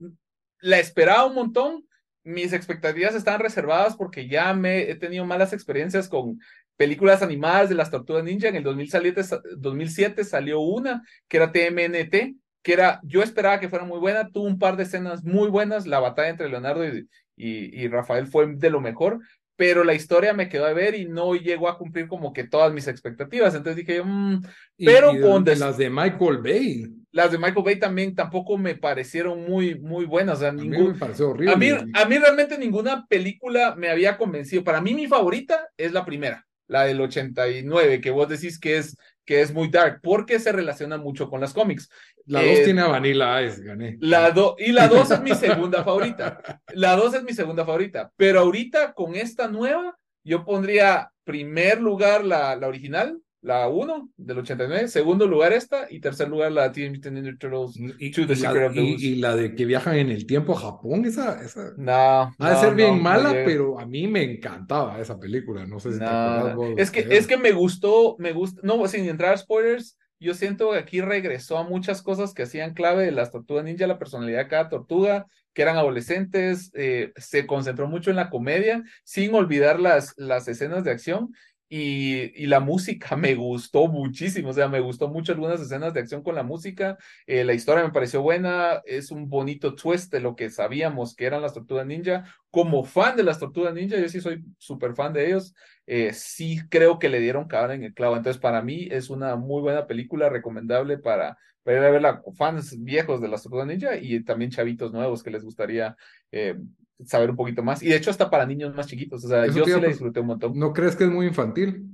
la 0.60 0.78
esperaba 0.78 1.26
un 1.26 1.34
montón. 1.34 1.84
Mis 2.24 2.52
expectativas 2.52 3.14
estaban 3.14 3.40
reservadas 3.40 3.96
porque 3.96 4.28
ya 4.28 4.52
me 4.52 4.90
he 4.90 4.94
tenido 4.96 5.24
malas 5.24 5.52
experiencias 5.52 6.08
con 6.08 6.38
películas 6.76 7.22
animadas 7.22 7.68
de 7.68 7.74
las 7.74 7.90
Tortugas 7.90 8.24
Ninja. 8.24 8.48
En 8.48 8.56
el 8.56 8.62
2007, 8.62 9.22
2007 9.56 10.24
salió 10.24 10.60
una 10.60 11.02
que 11.26 11.36
era 11.38 11.52
TMNT, 11.52 12.36
que 12.68 12.74
era, 12.74 13.00
yo 13.02 13.22
esperaba 13.22 13.60
que 13.60 13.70
fuera 13.70 13.86
muy 13.86 13.98
buena, 13.98 14.28
tuvo 14.28 14.44
un 14.44 14.58
par 14.58 14.76
de 14.76 14.82
escenas 14.82 15.24
muy 15.24 15.48
buenas, 15.48 15.86
la 15.86 16.00
batalla 16.00 16.28
entre 16.28 16.50
Leonardo 16.50 16.86
y, 16.86 17.08
y, 17.34 17.82
y 17.82 17.88
Rafael 17.88 18.26
fue 18.26 18.46
de 18.46 18.68
lo 18.68 18.82
mejor, 18.82 19.20
pero 19.56 19.84
la 19.84 19.94
historia 19.94 20.34
me 20.34 20.50
quedó 20.50 20.66
a 20.66 20.74
ver 20.74 20.94
y 20.94 21.06
no 21.06 21.34
llegó 21.34 21.70
a 21.70 21.78
cumplir 21.78 22.08
como 22.08 22.34
que 22.34 22.44
todas 22.44 22.70
mis 22.74 22.86
expectativas. 22.86 23.54
Entonces 23.54 23.86
dije, 23.86 24.02
mmm, 24.04 24.42
pero 24.76 25.14
y, 25.14 25.20
con 25.22 25.46
las 25.46 25.78
de 25.78 25.88
Michael 25.88 26.42
Bay. 26.42 26.84
Las 27.10 27.32
de 27.32 27.38
Michael 27.38 27.64
Bay 27.64 27.78
también 27.78 28.14
tampoco 28.14 28.58
me 28.58 28.74
parecieron 28.74 29.48
muy, 29.48 29.80
muy 29.80 30.04
buenas. 30.04 30.36
O 30.36 30.40
sea, 30.40 30.50
a 30.50 30.52
ningún, 30.52 30.88
mí 30.88 30.88
me 30.88 30.98
pareció 30.98 31.30
horrible. 31.30 31.54
A 31.54 31.56
mí, 31.56 31.70
a 31.70 32.04
mí 32.04 32.18
realmente 32.18 32.58
ninguna 32.58 33.06
película 33.06 33.76
me 33.76 33.88
había 33.88 34.18
convencido. 34.18 34.62
Para 34.62 34.82
mí 34.82 34.92
mi 34.92 35.06
favorita 35.06 35.70
es 35.78 35.92
la 35.92 36.04
primera, 36.04 36.46
la 36.66 36.84
del 36.84 37.00
89, 37.00 38.02
que 38.02 38.10
vos 38.10 38.28
decís 38.28 38.60
que 38.60 38.76
es 38.76 38.94
que 39.28 39.42
es 39.42 39.52
muy 39.52 39.68
dark, 39.68 40.00
porque 40.02 40.40
se 40.40 40.52
relaciona 40.52 40.96
mucho 40.96 41.28
con 41.28 41.38
las 41.38 41.52
cómics. 41.52 41.90
La 42.24 42.40
2 42.40 42.48
eh, 42.48 42.62
tiene 42.64 42.80
a 42.80 42.86
Vanilla 42.86 43.42
Ice, 43.42 43.62
gané. 43.62 43.98
La 44.00 44.30
do, 44.30 44.56
y 44.58 44.72
la 44.72 44.88
2 44.88 45.10
es 45.10 45.20
mi 45.20 45.34
segunda 45.34 45.84
favorita. 45.84 46.62
La 46.72 46.96
2 46.96 47.12
es 47.12 47.22
mi 47.24 47.34
segunda 47.34 47.66
favorita. 47.66 48.10
Pero 48.16 48.40
ahorita 48.40 48.94
con 48.94 49.16
esta 49.16 49.46
nueva, 49.46 49.98
yo 50.24 50.46
pondría 50.46 51.12
primer 51.24 51.82
lugar 51.82 52.24
la, 52.24 52.56
la 52.56 52.68
original, 52.68 53.20
la 53.40 53.68
1 53.68 54.10
del 54.16 54.38
89, 54.38 54.88
segundo 54.88 55.26
lugar 55.26 55.52
esta 55.52 55.86
y 55.88 56.00
tercer 56.00 56.28
lugar 56.28 56.50
la 56.50 56.72
Teenage 56.72 56.96
Mutant 56.96 57.16
Ninja 57.16 57.38
Turtles 57.38 57.76
y, 57.98 58.10
The 58.10 58.34
Secret 58.34 58.68
of 58.68 58.74
the 58.74 58.82
y, 58.82 58.94
y, 58.94 59.14
la 59.16 59.36
de 59.36 59.54
que 59.54 59.64
viajan 59.64 59.96
en 59.96 60.10
el 60.10 60.26
tiempo 60.26 60.54
a 60.54 60.60
Japón, 60.60 61.04
esa, 61.04 61.40
esa 61.42 61.72
no, 61.76 61.92
ha 61.92 62.48
de 62.48 62.54
no, 62.54 62.60
ser 62.60 62.74
bien 62.74 62.96
no, 62.96 63.02
mala, 63.02 63.32
pero 63.44 63.78
a 63.78 63.86
mí 63.86 64.08
me 64.08 64.22
encantaba 64.22 65.00
esa 65.00 65.18
película, 65.18 65.66
no 65.66 65.78
sé 65.78 65.92
si 65.92 65.98
te 65.98 66.04
acuerdas 66.04 66.56
vos, 66.56 66.70
es 66.76 66.90
que 66.90 67.06
es 67.10 67.26
que 67.26 67.36
me 67.36 67.52
gustó, 67.52 68.16
me 68.18 68.32
gusta, 68.32 68.60
no, 68.64 68.86
sin 68.88 69.08
entrar 69.08 69.34
a 69.34 69.36
spoilers, 69.36 69.96
yo 70.20 70.34
siento 70.34 70.72
que 70.72 70.78
aquí 70.78 71.00
regresó 71.00 71.58
a 71.58 71.62
muchas 71.62 72.02
cosas 72.02 72.34
que 72.34 72.42
hacían 72.42 72.74
clave 72.74 73.04
de 73.04 73.12
las 73.12 73.30
tortugas 73.30 73.64
ninja, 73.64 73.86
la 73.86 74.00
personalidad 74.00 74.40
de 74.40 74.48
cada 74.48 74.68
tortuga, 74.68 75.26
que 75.52 75.62
eran 75.62 75.76
adolescentes, 75.76 76.72
eh, 76.74 77.12
se 77.16 77.46
concentró 77.46 77.86
mucho 77.86 78.10
en 78.10 78.16
la 78.16 78.30
comedia, 78.30 78.82
sin 79.04 79.34
olvidar 79.34 79.78
las, 79.78 80.14
las 80.16 80.48
escenas 80.48 80.82
de 80.82 80.90
acción. 80.90 81.32
Y, 81.70 82.42
y, 82.42 82.46
la 82.46 82.60
música 82.60 83.14
me 83.16 83.34
gustó 83.34 83.88
muchísimo, 83.88 84.50
o 84.50 84.52
sea, 84.54 84.68
me 84.68 84.80
gustó 84.80 85.08
mucho 85.08 85.32
algunas 85.32 85.60
escenas 85.60 85.92
de 85.92 86.00
acción 86.00 86.22
con 86.22 86.34
la 86.34 86.42
música, 86.42 86.96
eh, 87.26 87.44
la 87.44 87.52
historia 87.52 87.84
me 87.84 87.92
pareció 87.92 88.22
buena, 88.22 88.80
es 88.86 89.10
un 89.10 89.28
bonito 89.28 89.74
twist 89.74 90.10
de 90.10 90.20
lo 90.20 90.34
que 90.34 90.48
sabíamos 90.48 91.14
que 91.14 91.26
eran 91.26 91.42
las 91.42 91.52
tortugas 91.52 91.86
ninja. 91.86 92.24
Como 92.50 92.84
fan 92.84 93.16
de 93.16 93.22
las 93.22 93.38
tortugas 93.38 93.74
ninja, 93.74 93.98
yo 93.98 94.08
sí 94.08 94.20
soy 94.22 94.42
súper 94.56 94.94
fan 94.94 95.12
de 95.12 95.26
ellos, 95.26 95.54
eh, 95.86 96.12
sí 96.14 96.60
creo 96.70 96.98
que 96.98 97.10
le 97.10 97.20
dieron 97.20 97.46
cabra 97.48 97.74
en 97.74 97.84
el 97.84 97.92
clavo, 97.92 98.16
entonces 98.16 98.40
para 98.40 98.62
mí 98.62 98.88
es 98.90 99.10
una 99.10 99.36
muy 99.36 99.60
buena 99.60 99.86
película, 99.86 100.30
recomendable 100.30 100.96
para, 100.98 101.36
para 101.62 101.90
verla 101.90 102.22
fans 102.36 102.82
viejos 102.82 103.20
de 103.20 103.28
las 103.28 103.42
tortugas 103.42 103.66
ninja 103.66 103.96
y 103.96 104.24
también 104.24 104.50
chavitos 104.50 104.92
nuevos 104.92 105.22
que 105.22 105.30
les 105.30 105.44
gustaría 105.44 105.96
eh, 106.32 106.56
saber 107.04 107.30
un 107.30 107.36
poquito 107.36 107.62
más. 107.62 107.82
Y 107.82 107.88
de 107.88 107.96
hecho, 107.96 108.10
hasta 108.10 108.28
para 108.30 108.46
niños 108.46 108.74
más 108.74 108.86
chiquitos. 108.86 109.24
O 109.24 109.28
sea, 109.28 109.44
Eso 109.46 109.58
yo 109.58 109.64
sí 109.64 109.70
la 109.80 109.88
disfruté 109.88 110.20
un 110.20 110.26
montón. 110.28 110.58
¿No 110.58 110.72
crees 110.72 110.96
que 110.96 111.04
es 111.04 111.10
muy 111.10 111.26
infantil? 111.26 111.84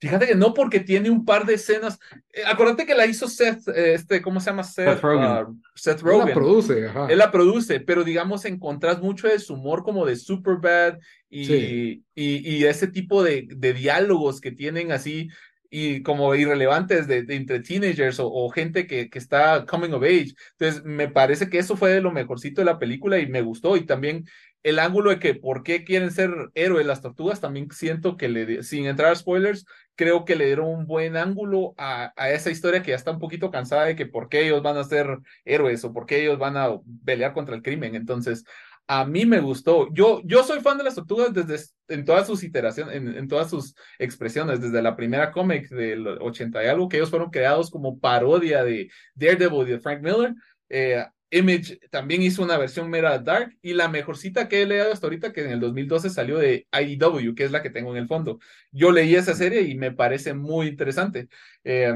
Fíjate 0.00 0.26
que 0.26 0.34
no, 0.34 0.52
porque 0.52 0.80
tiene 0.80 1.08
un 1.08 1.24
par 1.24 1.46
de 1.46 1.54
escenas. 1.54 1.98
Eh, 2.32 2.42
acuérdate 2.46 2.84
que 2.84 2.94
la 2.94 3.06
hizo 3.06 3.26
Seth, 3.26 3.66
eh, 3.68 3.94
este, 3.94 4.20
¿cómo 4.20 4.38
se 4.38 4.50
llama? 4.50 4.62
Seth, 4.64 4.88
Seth 4.94 5.00
Rogen. 5.02 5.22
ah, 5.22 5.46
Seth 5.74 6.00
Él 6.00 6.04
la 6.06 6.10
Rogen. 6.12 6.34
produce, 6.34 6.86
ajá. 6.88 7.06
Él 7.08 7.18
la 7.18 7.30
produce, 7.30 7.80
pero 7.80 8.04
digamos, 8.04 8.44
encontrás 8.44 9.00
mucho 9.00 9.28
de 9.28 9.38
su 9.38 9.54
humor 9.54 9.82
como 9.82 10.04
de 10.04 10.16
Superbad 10.16 10.98
y, 11.30 11.44
Sí. 11.46 12.04
y, 12.14 12.56
y 12.56 12.64
ese 12.64 12.86
tipo 12.88 13.22
de, 13.22 13.46
de 13.48 13.72
diálogos 13.72 14.40
que 14.42 14.52
tienen 14.52 14.92
así 14.92 15.28
y 15.76 16.04
como 16.04 16.32
irrelevantes 16.36 17.08
de, 17.08 17.24
entre 17.30 17.58
teenagers 17.58 18.20
o, 18.20 18.30
o 18.32 18.48
gente 18.48 18.86
que, 18.86 19.10
que 19.10 19.18
está 19.18 19.66
coming 19.66 19.90
of 19.90 20.04
age. 20.04 20.32
Entonces, 20.52 20.84
me 20.84 21.08
parece 21.08 21.50
que 21.50 21.58
eso 21.58 21.76
fue 21.76 21.90
de 21.90 22.00
lo 22.00 22.12
mejorcito 22.12 22.60
de 22.60 22.66
la 22.66 22.78
película 22.78 23.18
y 23.18 23.26
me 23.26 23.42
gustó. 23.42 23.76
Y 23.76 23.84
también 23.84 24.24
el 24.62 24.78
ángulo 24.78 25.10
de 25.10 25.18
que 25.18 25.34
por 25.34 25.64
qué 25.64 25.82
quieren 25.82 26.12
ser 26.12 26.30
héroes 26.54 26.86
las 26.86 27.02
tortugas, 27.02 27.40
también 27.40 27.68
siento 27.72 28.16
que 28.16 28.28
le, 28.28 28.62
sin 28.62 28.86
entrar 28.86 29.10
a 29.10 29.16
spoilers, 29.16 29.66
creo 29.96 30.24
que 30.24 30.36
le 30.36 30.46
dieron 30.46 30.68
un 30.68 30.86
buen 30.86 31.16
ángulo 31.16 31.74
a, 31.76 32.12
a 32.14 32.30
esa 32.30 32.52
historia 32.52 32.82
que 32.82 32.90
ya 32.90 32.96
está 32.96 33.10
un 33.10 33.18
poquito 33.18 33.50
cansada 33.50 33.86
de 33.86 33.96
que 33.96 34.06
por 34.06 34.28
qué 34.28 34.46
ellos 34.46 34.62
van 34.62 34.76
a 34.76 34.84
ser 34.84 35.18
héroes 35.44 35.84
o 35.84 35.92
por 35.92 36.06
qué 36.06 36.22
ellos 36.22 36.38
van 36.38 36.56
a 36.56 36.68
pelear 37.04 37.32
contra 37.32 37.56
el 37.56 37.62
crimen. 37.62 37.96
Entonces, 37.96 38.44
a 38.86 39.04
mí 39.04 39.26
me 39.26 39.40
gustó. 39.40 39.88
Yo, 39.92 40.20
yo 40.24 40.44
soy 40.44 40.60
fan 40.60 40.78
de 40.78 40.84
las 40.84 40.94
tortugas 40.94 41.32
desde 41.32 41.64
en 41.88 42.04
todas 42.04 42.26
sus 42.26 42.42
iteraciones, 42.42 42.94
en, 42.94 43.16
en 43.16 43.28
todas 43.28 43.50
sus 43.50 43.74
expresiones, 43.98 44.60
desde 44.60 44.82
la 44.82 44.96
primera 44.96 45.32
cómic 45.32 45.68
del 45.68 46.06
80 46.06 46.64
y 46.64 46.66
algo, 46.66 46.88
que 46.88 46.96
ellos 46.98 47.10
fueron 47.10 47.30
creados 47.30 47.70
como 47.70 47.98
parodia 47.98 48.64
de 48.64 48.90
Daredevil 49.14 49.66
de 49.66 49.80
Frank 49.80 50.02
Miller. 50.02 50.34
Eh, 50.68 51.04
Image 51.30 51.80
también 51.90 52.22
hizo 52.22 52.44
una 52.44 52.56
versión 52.58 52.88
mera 52.88 53.18
dark 53.18 53.56
y 53.60 53.72
la 53.72 53.88
mejorcita 53.88 54.48
que 54.48 54.62
he 54.62 54.66
leído 54.66 54.92
hasta 54.92 55.06
ahorita, 55.06 55.32
que 55.32 55.42
en 55.42 55.50
el 55.50 55.60
2012 55.60 56.10
salió 56.10 56.38
de 56.38 56.68
IDW, 56.72 57.34
que 57.34 57.44
es 57.44 57.50
la 57.50 57.60
que 57.60 57.70
tengo 57.70 57.90
en 57.90 57.96
el 57.96 58.06
fondo. 58.06 58.38
Yo 58.70 58.92
leí 58.92 59.16
esa 59.16 59.34
serie 59.34 59.62
y 59.62 59.74
me 59.74 59.90
parece 59.90 60.32
muy 60.32 60.68
interesante. 60.68 61.28
Eh, 61.64 61.92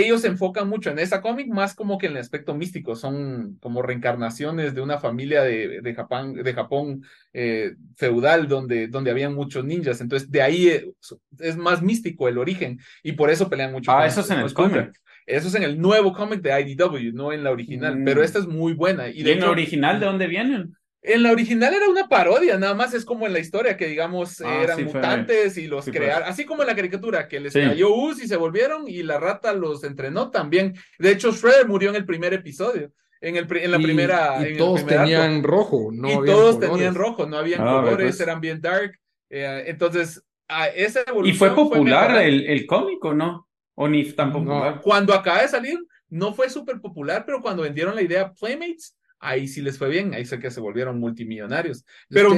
ellos 0.00 0.20
se 0.22 0.28
enfocan 0.28 0.68
mucho 0.68 0.90
en 0.90 0.98
esa 0.98 1.20
cómic, 1.20 1.48
más 1.48 1.74
como 1.74 1.98
que 1.98 2.06
en 2.06 2.12
el 2.12 2.18
aspecto 2.18 2.54
místico, 2.54 2.96
son 2.96 3.58
como 3.60 3.82
reencarnaciones 3.82 4.74
de 4.74 4.80
una 4.80 4.98
familia 4.98 5.42
de, 5.42 5.80
de 5.80 5.94
Japón, 5.94 6.34
de 6.34 6.52
Japón 6.54 7.02
eh, 7.32 7.74
feudal 7.96 8.48
donde, 8.48 8.88
donde 8.88 9.10
habían 9.10 9.34
muchos 9.34 9.64
ninjas, 9.64 10.00
entonces 10.00 10.30
de 10.30 10.42
ahí 10.42 10.68
eh, 10.68 10.92
es 11.40 11.56
más 11.56 11.82
místico 11.82 12.28
el 12.28 12.38
origen 12.38 12.78
y 13.02 13.12
por 13.12 13.30
eso 13.30 13.48
pelean 13.48 13.72
mucho. 13.72 13.90
Ah, 13.92 13.98
con- 13.98 14.06
eso 14.06 14.20
es 14.20 14.30
en 14.30 14.38
el 14.40 14.52
cómic. 14.52 14.92
Eso 15.26 15.48
es 15.48 15.54
en 15.54 15.62
el 15.62 15.80
nuevo 15.80 16.12
cómic 16.12 16.42
de 16.42 16.60
IDW, 16.60 17.12
no 17.14 17.32
en 17.32 17.42
la 17.44 17.50
original, 17.50 17.96
Mm. 17.98 18.04
pero 18.04 18.22
esta 18.22 18.38
es 18.38 18.46
muy 18.46 18.74
buena. 18.74 19.08
Y 19.08 19.20
¿Y 19.20 19.22
de 19.22 19.32
en 19.32 19.40
la 19.40 19.50
original 19.50 19.98
de 19.98 20.04
dónde 20.06 20.26
vienen? 20.26 20.74
En 21.06 21.22
la 21.22 21.32
original 21.32 21.74
era 21.74 21.86
una 21.88 22.08
parodia, 22.08 22.56
nada 22.58 22.74
más 22.74 22.94
es 22.94 23.04
como 23.04 23.26
en 23.26 23.34
la 23.34 23.38
historia 23.38 23.76
que 23.76 23.86
digamos 23.86 24.40
Ah, 24.40 24.62
eran 24.62 24.76
sí, 24.78 24.84
fue- 24.84 24.94
mutantes 24.94 25.58
y 25.58 25.66
los 25.66 25.84
sí, 25.84 25.90
crearon, 25.92 26.26
así 26.26 26.44
como 26.46 26.62
en 26.62 26.68
la 26.68 26.74
caricatura 26.74 27.28
que 27.28 27.40
les 27.40 27.52
Sí. 27.52 27.60
cayó 27.60 27.94
us 27.94 28.22
y 28.22 28.26
se 28.26 28.36
volvieron 28.36 28.88
y 28.88 29.02
la 29.02 29.20
rata 29.20 29.52
los 29.52 29.84
entrenó 29.84 30.30
también. 30.30 30.74
De 30.98 31.10
hecho, 31.12 31.30
Shredder 31.30 31.68
murió 31.68 31.90
en 31.90 31.96
el 31.96 32.06
primer 32.06 32.32
episodio, 32.32 32.90
en, 33.20 33.36
el, 33.36 33.46
en 33.56 33.70
la 33.70 33.78
Y- 33.78 33.82
primera. 33.82 34.36
Y, 34.40 34.42
en 34.44 34.48
el 34.52 34.56
todos 34.56 34.80
arco. 34.80 34.88
tenían 34.94 35.42
rojo, 35.42 35.90
no 35.92 36.08
y 36.10 36.14
todos 36.26 36.54
colores. 36.56 36.70
tenían 36.72 36.94
rojo, 36.94 37.26
no 37.26 37.36
habían 37.36 37.60
Ah, 37.60 37.82
colores, 37.82 38.06
pues. 38.16 38.20
eran 38.20 38.40
bien 38.40 38.60
dark. 38.60 38.98
eh, 39.30 39.64
entonces, 39.66 40.22
a 40.48 40.68
esa 40.68 41.00
¿Y 41.00 41.10
evolución 41.10 41.38
fue 41.38 41.50
popular 41.54 42.22
el, 42.22 42.46
el 42.46 42.66
cómic 42.66 43.04
o 43.04 43.12
no? 43.14 43.48
¿O 43.74 43.88
ni 43.88 44.04
No. 44.04 44.32
popular? 44.32 44.80
Cuando 44.82 45.12
acaba 45.12 45.42
de 45.42 45.48
salir, 45.48 45.78
no 46.08 46.32
fue 46.34 46.48
súper 46.48 46.80
popular, 46.80 47.24
pero 47.26 47.42
cuando 47.42 47.62
vendieron 47.62 47.94
la 47.96 48.02
idea 48.02 48.32
Playmates, 48.32 48.96
ahí 49.24 49.48
sí 49.48 49.62
les 49.62 49.78
fue 49.78 49.88
bien, 49.88 50.14
ahí 50.14 50.24
sé 50.24 50.38
que 50.38 50.50
se 50.50 50.60
volvieron 50.60 51.00
multimillonarios. 51.00 51.78
Es 51.78 51.84
Pero 52.08 52.30
que 52.32 52.36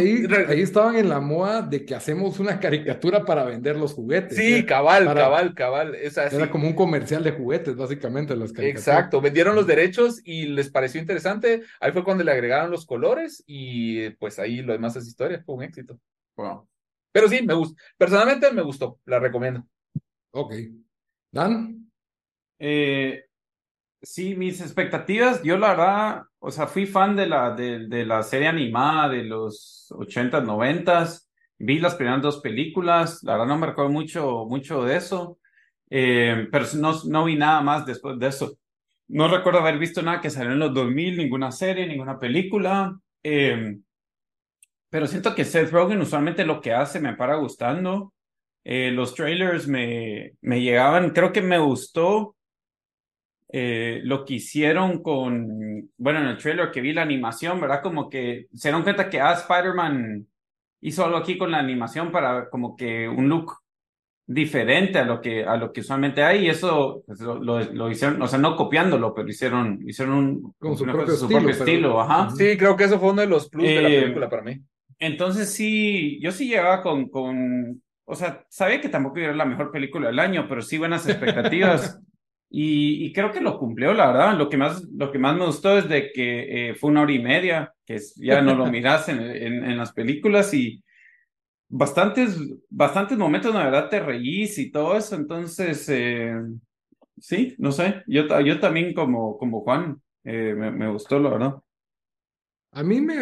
ahí, 0.48 0.62
estaban 0.62 0.96
en 0.96 1.08
la 1.08 1.20
moda 1.20 1.62
de 1.62 1.84
que 1.84 1.94
hacemos 1.94 2.38
una 2.38 2.58
caricatura 2.60 3.24
para 3.24 3.44
vender 3.44 3.76
los 3.76 3.92
juguetes. 3.92 4.36
sí, 4.36 4.54
¿eh? 4.56 4.66
cabal, 4.66 5.04
para- 5.04 5.20
cabal, 5.22 5.54
cabal, 5.54 5.94
es 5.94 6.16
así. 6.18 6.36
Era 6.36 6.50
como 6.50 6.66
un 6.68 6.74
comercial 6.74 7.22
de 7.24 7.32
juguetes, 7.32 7.76
básicamente, 7.76 8.34
las 8.36 8.52
caricaturas. 8.52 8.86
Exacto, 8.88 9.20
vendieron 9.20 9.54
los 9.54 9.66
derechos 9.66 10.20
y 10.24 10.46
les 10.46 10.70
pareció 10.70 11.00
interesante. 11.00 11.62
Ahí 11.80 11.92
fue 11.92 12.04
cuando 12.04 12.24
le 12.24 12.32
agregaron 12.32 12.70
los 12.70 12.86
colores 12.86 13.42
y 13.46 14.10
pues 14.10 14.38
ahí 14.38 14.62
lo 14.62 14.72
demás 14.72 14.96
es 14.96 15.06
historia, 15.06 15.42
fue 15.44 15.56
un 15.56 15.62
éxito. 15.64 15.98
Wow. 16.36 16.68
Pero 17.12 17.28
sí, 17.28 17.40
me 17.46 17.54
gustó. 17.54 17.76
Personalmente 17.96 18.52
me 18.52 18.62
gustó, 18.62 19.00
la 19.06 19.18
recomiendo. 19.18 19.66
Ok. 20.32 20.54
Dan, 21.32 21.90
Eh, 22.58 23.25
sí, 24.06 24.36
mis 24.36 24.60
expectativas, 24.60 25.42
yo 25.42 25.58
la 25.58 25.70
verdad, 25.70 26.22
o 26.38 26.50
sea, 26.50 26.66
fui 26.68 26.86
fan 26.86 27.16
de 27.16 27.26
la, 27.26 27.50
de, 27.54 28.04
la 28.06 28.22
serie 28.22 28.46
animada 28.46 29.08
de 29.08 29.24
los 29.24 29.88
80s, 29.90 30.44
90s, 30.44 31.28
vi 31.58 31.80
las 31.80 31.96
primeras 31.96 32.22
dos 32.22 32.40
películas, 32.40 33.22
la 33.24 33.32
verdad 33.32 33.46
no 33.48 33.58
me 33.58 33.66
recuerdo 33.66 33.90
mucho, 33.90 34.46
mucho 34.46 34.84
de 34.84 34.96
eso, 34.96 35.38
eh, 35.90 36.46
pero 36.52 36.66
no, 36.76 36.94
no 37.04 37.24
vi 37.24 37.36
nada 37.36 37.60
más 37.62 37.84
después 37.84 38.18
de 38.18 38.28
eso. 38.28 38.56
No 39.08 39.28
recuerdo 39.28 39.60
haber 39.60 39.78
visto 39.78 40.02
nada 40.02 40.20
que 40.20 40.30
salió 40.30 40.52
en 40.52 40.60
los 40.60 40.74
2000, 40.74 41.16
ninguna 41.16 41.50
serie, 41.52 41.86
ninguna 41.86 42.18
película, 42.18 42.98
eh, 43.22 43.76
pero 44.88 45.06
siento 45.08 45.34
que 45.34 45.44
Seth 45.44 45.70
Rogen 45.72 46.00
usualmente 46.00 46.44
lo 46.46 46.60
que 46.60 46.72
hace 46.72 47.00
me 47.00 47.14
para 47.14 47.36
gustando. 47.36 48.12
Eh, 48.64 48.90
los 48.92 49.14
trailers 49.14 49.68
me, 49.68 50.34
me 50.40 50.60
llegaban, 50.60 51.10
creo 51.10 51.32
que 51.32 51.42
me 51.42 51.58
gustó 51.58 52.35
eh, 53.48 54.00
lo 54.02 54.24
que 54.24 54.34
hicieron 54.34 55.02
con, 55.02 55.90
bueno, 55.96 56.20
en 56.20 56.26
el 56.26 56.38
trailer 56.38 56.70
que 56.70 56.80
vi 56.80 56.92
la 56.92 57.02
animación, 57.02 57.60
¿verdad? 57.60 57.82
Como 57.82 58.08
que 58.08 58.46
se 58.52 58.68
dieron 58.68 58.82
cuenta 58.82 59.08
que 59.08 59.20
ah, 59.20 59.32
Spider-Man 59.34 60.26
hizo 60.80 61.04
algo 61.04 61.16
aquí 61.16 61.38
con 61.38 61.50
la 61.50 61.58
animación 61.58 62.10
para 62.10 62.48
como 62.50 62.76
que 62.76 63.08
un 63.08 63.28
look 63.28 63.52
diferente 64.26 64.98
a 64.98 65.04
lo 65.04 65.20
que, 65.20 65.44
a 65.44 65.56
lo 65.56 65.72
que 65.72 65.80
usualmente 65.80 66.22
hay 66.22 66.46
y 66.46 66.48
eso 66.48 67.04
pues, 67.06 67.20
lo, 67.20 67.38
lo, 67.38 67.90
hicieron, 67.90 68.20
o 68.20 68.26
sea, 68.26 68.38
no 68.38 68.56
copiándolo, 68.56 69.14
pero 69.14 69.28
hicieron, 69.28 69.80
hicieron 69.86 70.14
un, 70.14 70.54
con 70.58 70.76
su, 70.76 70.84
propio, 70.84 71.50
estilo, 71.50 72.00
ajá. 72.00 72.30
Sí, 72.30 72.56
creo 72.56 72.76
que 72.76 72.84
eso 72.84 72.98
fue 72.98 73.10
uno 73.10 73.22
de 73.22 73.28
los 73.28 73.48
plus 73.48 73.64
de 73.64 73.82
la 73.82 73.88
eh, 73.88 74.00
película 74.02 74.28
para 74.28 74.42
mí. 74.42 74.60
Entonces 74.98 75.52
sí, 75.52 76.18
yo 76.20 76.32
sí 76.32 76.48
llegaba 76.48 76.82
con, 76.82 77.08
con, 77.08 77.80
o 78.04 78.14
sea, 78.16 78.44
sabía 78.48 78.80
que 78.80 78.88
tampoco 78.88 79.18
era 79.18 79.34
la 79.34 79.44
mejor 79.44 79.70
película 79.70 80.08
del 80.08 80.18
año, 80.18 80.46
pero 80.48 80.60
sí 80.60 80.76
buenas 80.76 81.06
expectativas. 81.08 82.00
Y, 82.48 83.06
y, 83.06 83.12
creo 83.12 83.32
que 83.32 83.40
lo 83.40 83.58
cumplió, 83.58 83.92
la 83.92 84.06
verdad. 84.08 84.38
Lo 84.38 84.48
que 84.48 84.56
más, 84.56 84.84
lo 84.84 85.10
que 85.10 85.18
más 85.18 85.36
me 85.36 85.46
gustó 85.46 85.76
es 85.78 85.88
de 85.88 86.12
que 86.12 86.70
eh, 86.70 86.74
fue 86.74 86.90
una 86.90 87.02
hora 87.02 87.12
y 87.12 87.18
media, 87.18 87.74
que 87.84 87.98
ya 88.16 88.40
no 88.40 88.54
lo 88.54 88.66
miras 88.70 89.08
en, 89.08 89.20
en, 89.20 89.64
en 89.64 89.76
las 89.76 89.92
películas 89.92 90.54
y, 90.54 90.82
bastantes, 91.68 92.38
bastantes 92.70 93.18
momentos, 93.18 93.54
la 93.54 93.64
verdad, 93.64 93.88
te 93.88 94.00
reís 94.00 94.58
y 94.58 94.70
todo 94.70 94.96
eso. 94.96 95.16
Entonces, 95.16 95.88
eh, 95.88 96.34
sí, 97.18 97.54
no 97.58 97.72
sé, 97.72 98.02
yo, 98.06 98.40
yo 98.40 98.60
también 98.60 98.94
como, 98.94 99.36
como 99.38 99.62
Juan, 99.62 100.00
eh, 100.24 100.54
me, 100.56 100.70
me, 100.70 100.90
gustó, 100.90 101.18
la 101.18 101.30
verdad. 101.30 101.54
A 102.72 102.82
mí 102.82 103.00
me, 103.00 103.16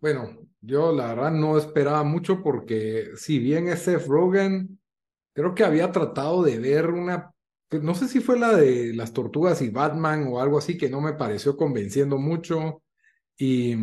bueno, 0.00 0.38
yo 0.60 0.92
la 0.92 1.08
verdad 1.08 1.30
no 1.30 1.56
esperaba 1.58 2.04
mucho 2.04 2.42
porque 2.42 3.10
si 3.16 3.38
bien 3.38 3.68
es 3.68 3.80
Seth 3.80 4.06
Rogen, 4.06 4.78
creo 5.32 5.54
que 5.54 5.64
había 5.64 5.90
tratado 5.90 6.42
de 6.42 6.58
ver 6.58 6.90
una, 6.90 7.32
no 7.70 7.94
sé 7.94 8.08
si 8.08 8.20
fue 8.20 8.38
la 8.38 8.54
de 8.54 8.92
las 8.94 9.12
tortugas 9.12 9.60
y 9.62 9.70
Batman 9.70 10.26
o 10.28 10.40
algo 10.40 10.58
así 10.58 10.78
que 10.78 10.88
no 10.88 11.00
me 11.00 11.14
pareció 11.14 11.56
convenciendo 11.56 12.18
mucho 12.18 12.82
y 13.36 13.76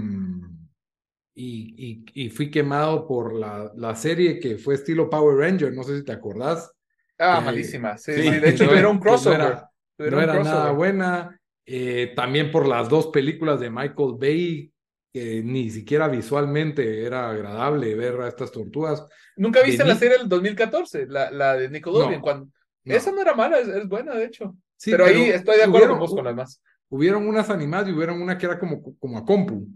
y, 1.33 2.03
y, 2.13 2.29
fui 2.29 2.51
quemado 2.51 3.07
por 3.07 3.33
la, 3.33 3.71
la, 3.75 3.95
serie 3.95 4.39
que 4.39 4.57
fue 4.57 4.75
estilo 4.75 5.09
Power 5.09 5.37
Ranger, 5.37 5.73
no 5.73 5.83
sé 5.83 5.97
si 5.97 6.05
te 6.05 6.11
acordás. 6.11 6.71
Ah, 7.17 7.41
malísima. 7.41 7.97
Sí, 7.97 8.13
sí, 8.13 8.29
de 8.29 8.49
hecho 8.49 8.73
era 8.75 8.89
un 8.89 8.99
crossover. 8.99 9.63
No 9.97 10.21
era, 10.21 10.43
nada 10.43 10.71
buena. 10.71 11.39
Eh, 11.65 12.13
también 12.15 12.51
por 12.51 12.67
las 12.67 12.89
dos 12.89 13.07
películas 13.07 13.59
de 13.59 13.69
Michael 13.69 14.15
Bay, 14.19 14.73
que 15.13 15.41
ni 15.43 15.69
siquiera 15.69 16.07
visualmente 16.07 17.05
era 17.05 17.29
agradable 17.29 17.95
ver 17.95 18.19
a 18.21 18.27
estas 18.27 18.51
tortugas. 18.51 19.05
¿Nunca 19.37 19.61
viste 19.61 19.85
la 19.85 19.95
serie 19.95 20.17
del 20.17 20.27
2014, 20.27 21.07
la, 21.07 21.31
la 21.31 21.55
de 21.55 21.69
Nickelodeon? 21.69 22.21
cuando... 22.21 22.49
Esa 22.83 23.11
no 23.11 23.21
era 23.21 23.33
mala, 23.35 23.59
es, 23.59 23.87
buena, 23.87 24.15
de 24.15 24.25
hecho. 24.25 24.55
Sí, 24.75 24.91
pero, 24.91 25.05
ahí 25.05 25.29
estoy 25.29 25.57
de 25.57 25.63
acuerdo 25.63 25.89
con 25.89 25.99
vos 25.99 26.13
con 26.13 26.25
las 26.25 26.35
más. 26.35 26.61
Hubieron 26.89 27.27
unas 27.27 27.49
animadas 27.49 27.87
y 27.87 27.91
hubieron 27.93 28.21
una 28.21 28.37
que 28.37 28.45
era 28.45 28.59
como, 28.59 28.81
como 28.97 29.17
a 29.17 29.25
compu. 29.25 29.67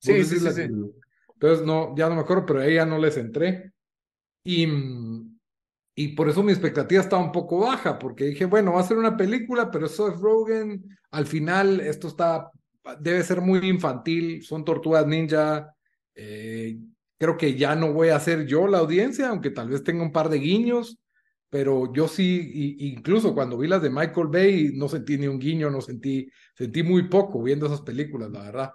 Sí, 0.00 0.24
sí, 0.24 0.38
sí, 0.38 0.62
Entonces, 1.34 1.66
no, 1.66 1.94
ya 1.96 2.08
no 2.08 2.14
me 2.14 2.22
acuerdo, 2.22 2.46
pero 2.46 2.60
ahí 2.60 2.74
ya 2.74 2.86
no 2.86 2.98
les 2.98 3.16
entré. 3.16 3.72
Y, 4.44 4.66
y 5.94 6.08
por 6.08 6.28
eso 6.28 6.42
mi 6.42 6.52
expectativa 6.52 7.02
estaba 7.02 7.22
un 7.22 7.32
poco 7.32 7.58
baja, 7.58 7.98
porque 7.98 8.24
dije, 8.24 8.46
bueno, 8.46 8.72
va 8.72 8.80
a 8.80 8.84
ser 8.84 8.96
una 8.96 9.16
película, 9.16 9.70
pero 9.70 9.86
eso 9.86 10.08
es 10.08 10.18
Rogen. 10.18 10.96
Al 11.10 11.26
final, 11.26 11.80
esto 11.80 12.08
está, 12.08 12.50
debe 13.00 13.22
ser 13.22 13.40
muy 13.40 13.58
infantil, 13.68 14.42
son 14.42 14.64
tortugas 14.64 15.06
ninja. 15.06 15.74
Eh, 16.14 16.78
creo 17.18 17.36
que 17.36 17.54
ya 17.54 17.74
no 17.74 17.92
voy 17.92 18.08
a 18.08 18.20
ser 18.20 18.46
yo 18.46 18.66
la 18.66 18.78
audiencia, 18.78 19.28
aunque 19.28 19.50
tal 19.50 19.68
vez 19.68 19.82
tenga 19.84 20.02
un 20.02 20.12
par 20.12 20.28
de 20.28 20.38
guiños, 20.38 20.97
pero 21.50 21.92
yo 21.92 22.08
sí, 22.08 22.76
incluso 22.78 23.34
cuando 23.34 23.56
vi 23.56 23.68
las 23.68 23.82
de 23.82 23.90
Michael 23.90 24.28
Bay, 24.28 24.70
no 24.74 24.88
sentí 24.88 25.16
ni 25.16 25.26
un 25.26 25.38
guiño, 25.38 25.70
no 25.70 25.80
sentí, 25.80 26.30
sentí 26.54 26.82
muy 26.82 27.08
poco 27.08 27.42
viendo 27.42 27.66
esas 27.66 27.80
películas, 27.80 28.30
la 28.30 28.42
verdad. 28.42 28.72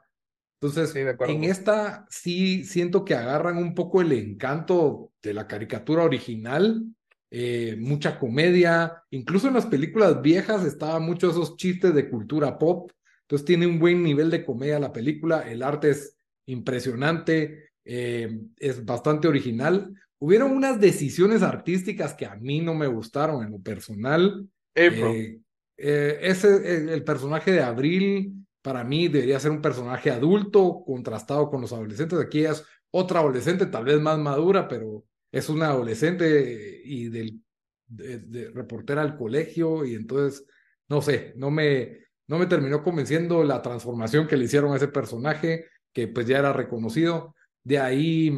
Entonces, 0.60 0.96
en 0.96 1.44
esta 1.44 2.06
sí 2.10 2.64
siento 2.64 3.04
que 3.04 3.16
agarran 3.16 3.58
un 3.58 3.76
poco 3.76 4.02
el 4.02 4.14
encanto 4.14 5.12
de 5.22 5.34
la 5.34 5.46
caricatura 5.48 6.04
original, 6.04 6.86
eh, 7.30 7.76
mucha 7.80 8.18
comedia, 8.18 9.04
incluso 9.10 9.48
en 9.48 9.56
las 9.56 9.66
películas 9.66 10.22
viejas 10.22 10.64
estaban 10.66 11.04
muchos 11.04 11.34
esos 11.34 11.58
chistes 11.58 11.94
de 11.94 12.10
cultura 12.10 12.58
pop, 12.58 12.92
entonces 13.22 13.46
tiene 13.46 13.68
un 13.68 13.80
buen 13.80 14.04
nivel 14.04 14.30
de 14.30 14.46
comedia 14.46 14.80
la 14.80 14.94
película, 14.94 15.42
el 15.42 15.64
arte 15.64 15.90
es 15.90 16.16
impresionante, 16.46 17.72
eh, 17.86 18.40
es 18.58 18.86
bastante 18.86 19.28
original. 19.28 19.94
Hubieron 20.24 20.54
unas 20.54 20.80
decisiones 20.80 21.42
artísticas 21.42 22.14
que 22.14 22.26
a 22.26 22.38
mí 22.38 22.62
no 22.62 22.74
me 22.74 22.88
gustaron 22.88 23.44
en 23.44 23.52
lo 23.52 23.60
personal. 23.60 24.48
Eh, 24.74 25.38
ese, 25.76 26.94
el 26.94 27.04
personaje 27.04 27.52
de 27.52 27.62
Abril 27.62 28.34
para 28.62 28.86
mí 28.86 29.10
debería 29.10 29.38
ser 29.42 29.52
un 29.52 29.62
personaje 29.62 30.12
adulto, 30.12 30.82
contrastado 30.86 31.50
con 31.50 31.60
los 31.60 31.74
adolescentes. 31.74 32.18
Aquí 32.20 32.46
es 32.46 32.64
otra 32.90 33.20
adolescente, 33.20 33.66
tal 33.66 33.84
vez 33.84 34.00
más 34.00 34.18
madura, 34.18 34.70
pero 34.70 35.04
es 35.30 35.50
una 35.50 35.68
adolescente 35.68 36.82
y 36.86 37.10
del 37.10 37.42
de, 37.86 38.50
reportera 38.52 39.02
al 39.02 39.18
colegio 39.18 39.84
y 39.84 39.94
entonces, 39.94 40.46
no 40.88 41.02
sé, 41.02 41.34
no 41.36 41.52
me, 41.52 41.98
no 42.28 42.40
me 42.40 42.46
terminó 42.46 42.82
convenciendo 42.82 43.44
la 43.44 43.62
transformación 43.62 44.26
que 44.26 44.38
le 44.38 44.46
hicieron 44.46 44.72
a 44.72 44.78
ese 44.78 44.88
personaje, 44.88 45.66
que 45.92 46.08
pues 46.08 46.28
ya 46.28 46.40
era 46.40 46.54
reconocido. 46.54 47.36
De 47.62 47.78
ahí, 47.78 48.32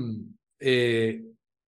eh, 0.60 1.26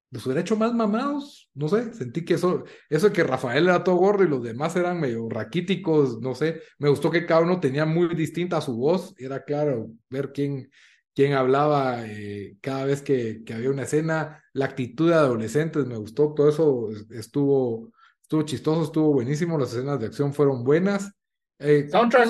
los 0.10 0.26
hubiera 0.26 0.42
hecho 0.42 0.56
más 0.56 0.74
mamados, 0.74 1.50
no 1.54 1.68
sé, 1.68 1.94
sentí 1.94 2.24
que 2.24 2.36
eso, 2.36 2.64
eso 2.90 3.08
de 3.08 3.14
que 3.14 3.24
Rafael 3.24 3.66
era 3.66 3.84
todo 3.84 3.96
gordo 3.96 4.24
y 4.24 4.28
los 4.28 4.42
demás 4.42 4.76
eran 4.76 5.00
medio 5.00 5.28
raquíticos, 5.30 6.22
no 6.22 6.34
sé, 6.34 6.62
me 6.78 6.90
gustó 6.90 7.12
que 7.12 7.26
cada 7.26 7.42
uno 7.42 7.60
tenía 7.60 7.86
muy 7.86 8.16
distinta 8.16 8.62
su 8.62 8.78
voz, 8.78 9.14
era 9.18 9.44
claro 9.44 9.92
ver 10.10 10.32
quién, 10.32 10.70
quién 11.14 11.34
hablaba 11.34 12.06
eh, 12.06 12.58
cada 12.62 12.86
vez 12.86 13.02
que, 13.02 13.44
que, 13.44 13.54
había 13.54 13.70
una 13.70 13.84
escena, 13.84 14.44
la 14.54 14.66
actitud 14.66 15.10
de 15.10 15.16
adolescentes, 15.16 15.86
me 15.86 15.98
gustó, 15.98 16.34
todo 16.34 16.50
eso 16.50 16.90
estuvo, 17.12 17.92
estuvo 18.22 18.44
chistoso, 18.44 18.84
estuvo 18.84 19.14
buenísimo, 19.14 19.58
las 19.58 19.74
escenas 19.74 20.00
de 20.00 20.06
acción 20.06 20.34
fueron 20.34 20.64
buenas. 20.64 21.12
Eh, 21.60 21.88
Soundtrack. 21.90 22.30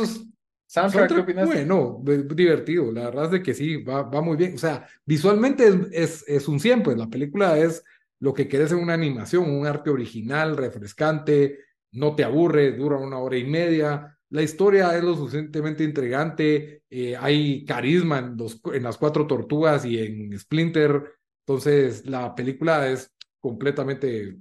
Soundtrack, 0.67 1.13
¿qué 1.13 1.19
opinas? 1.21 1.47
Bueno, 1.47 2.03
divertido, 2.03 2.91
la 2.91 3.05
verdad 3.05 3.25
es 3.25 3.31
de 3.31 3.43
que 3.43 3.53
sí, 3.53 3.77
va, 3.77 4.03
va 4.03 4.21
muy 4.21 4.35
bien. 4.35 4.55
O 4.55 4.57
sea, 4.57 4.85
visualmente 5.05 5.67
es, 5.67 5.75
es, 5.91 6.25
es, 6.27 6.47
un 6.47 6.59
100, 6.59 6.83
pues 6.83 6.97
la 6.97 7.07
película 7.07 7.57
es 7.57 7.83
lo 8.19 8.33
que 8.33 8.49
querés 8.49 8.73
en 8.73 8.79
una 8.79 8.93
animación, 8.93 9.49
un 9.49 9.65
arte 9.65 9.89
original, 9.89 10.57
refrescante, 10.57 11.59
no 11.93 12.15
te 12.15 12.25
aburre, 12.25 12.73
dura 12.73 12.97
una 12.97 13.17
hora 13.17 13.37
y 13.37 13.45
media. 13.45 14.17
La 14.29 14.41
historia 14.41 14.95
es 14.97 15.03
lo 15.03 15.15
suficientemente 15.15 15.85
intrigante, 15.85 16.83
eh, 16.89 17.15
hay 17.15 17.63
carisma 17.63 18.19
en, 18.19 18.35
los, 18.35 18.59
en 18.73 18.83
las 18.83 18.97
cuatro 18.97 19.25
tortugas 19.25 19.85
y 19.85 19.99
en 19.99 20.37
Splinter, 20.37 21.13
entonces 21.45 22.05
la 22.05 22.35
película 22.35 22.89
es 22.89 23.13
completamente 23.39 24.37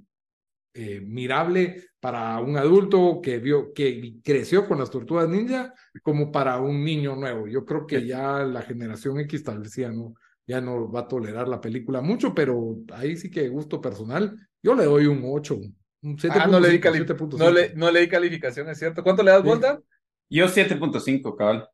eh, 0.79 1.01
mirable 1.01 1.85
para 1.99 2.39
un 2.39 2.55
adulto 2.55 3.19
que 3.19 3.39
vio, 3.39 3.73
que 3.73 4.17
creció 4.23 4.67
con 4.67 4.77
las 4.77 4.91
tortugas 4.91 5.27
ninja, 5.27 5.73
como 6.03 6.31
para 6.31 6.59
un 6.59 6.83
niño 6.83 7.15
nuevo. 7.15 7.47
Yo 7.47 7.65
creo 7.65 7.87
que 7.87 8.05
ya 8.05 8.43
la 8.43 8.61
generación 8.61 9.19
X 9.21 9.43
tal 9.43 9.59
vez 9.59 9.75
ya 9.75 9.91
no, 9.91 10.13
ya 10.45 10.61
no 10.61 10.91
va 10.91 10.99
a 10.99 11.07
tolerar 11.07 11.47
la 11.47 11.59
película 11.59 12.01
mucho, 12.01 12.35
pero 12.35 12.77
ahí 12.93 13.17
sí 13.17 13.31
que 13.31 13.49
gusto 13.49 13.81
personal. 13.81 14.37
Yo 14.61 14.75
le 14.75 14.85
doy 14.85 15.07
un 15.07 15.23
8, 15.25 15.59
un 16.03 16.19
7. 16.19 16.37
Ah, 16.39 16.45
no 16.45 16.59
le, 16.59 16.69
di 16.69 16.79
no, 16.79 17.49
le, 17.49 17.73
no 17.73 17.89
le 17.89 18.01
di 18.01 18.07
calificación, 18.07 18.69
es 18.69 18.77
cierto. 18.77 19.01
¿Cuánto 19.01 19.23
le 19.23 19.31
das, 19.31 19.43
vuelta? 19.43 19.81
Yo 20.29 20.45
7.5, 20.45 21.35
cabal. 21.35 21.67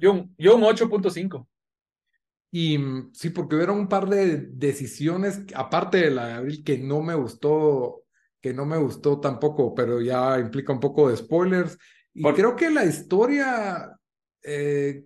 Yo, 0.00 0.12
un, 0.12 0.34
yo 0.38 0.54
un 0.54 0.62
8.5. 0.62 1.44
Y 2.52 2.78
mm, 2.78 3.10
sí, 3.12 3.30
porque 3.30 3.56
hubo 3.56 3.72
un 3.72 3.88
par 3.88 4.08
de 4.08 4.46
decisiones, 4.52 5.42
aparte 5.56 5.98
de 5.98 6.10
la 6.12 6.28
de 6.28 6.32
Abril, 6.34 6.62
que 6.62 6.78
no 6.78 7.02
me 7.02 7.16
gustó 7.16 8.03
que 8.44 8.52
no 8.52 8.66
me 8.66 8.76
gustó 8.76 9.18
tampoco, 9.20 9.74
pero 9.74 10.02
ya 10.02 10.38
implica 10.38 10.70
un 10.70 10.78
poco 10.78 11.08
de 11.08 11.16
spoilers. 11.16 11.78
Y 12.12 12.22
creo 12.22 12.54
que 12.54 12.68
la 12.68 12.84
historia 12.84 13.98
eh, 14.42 15.02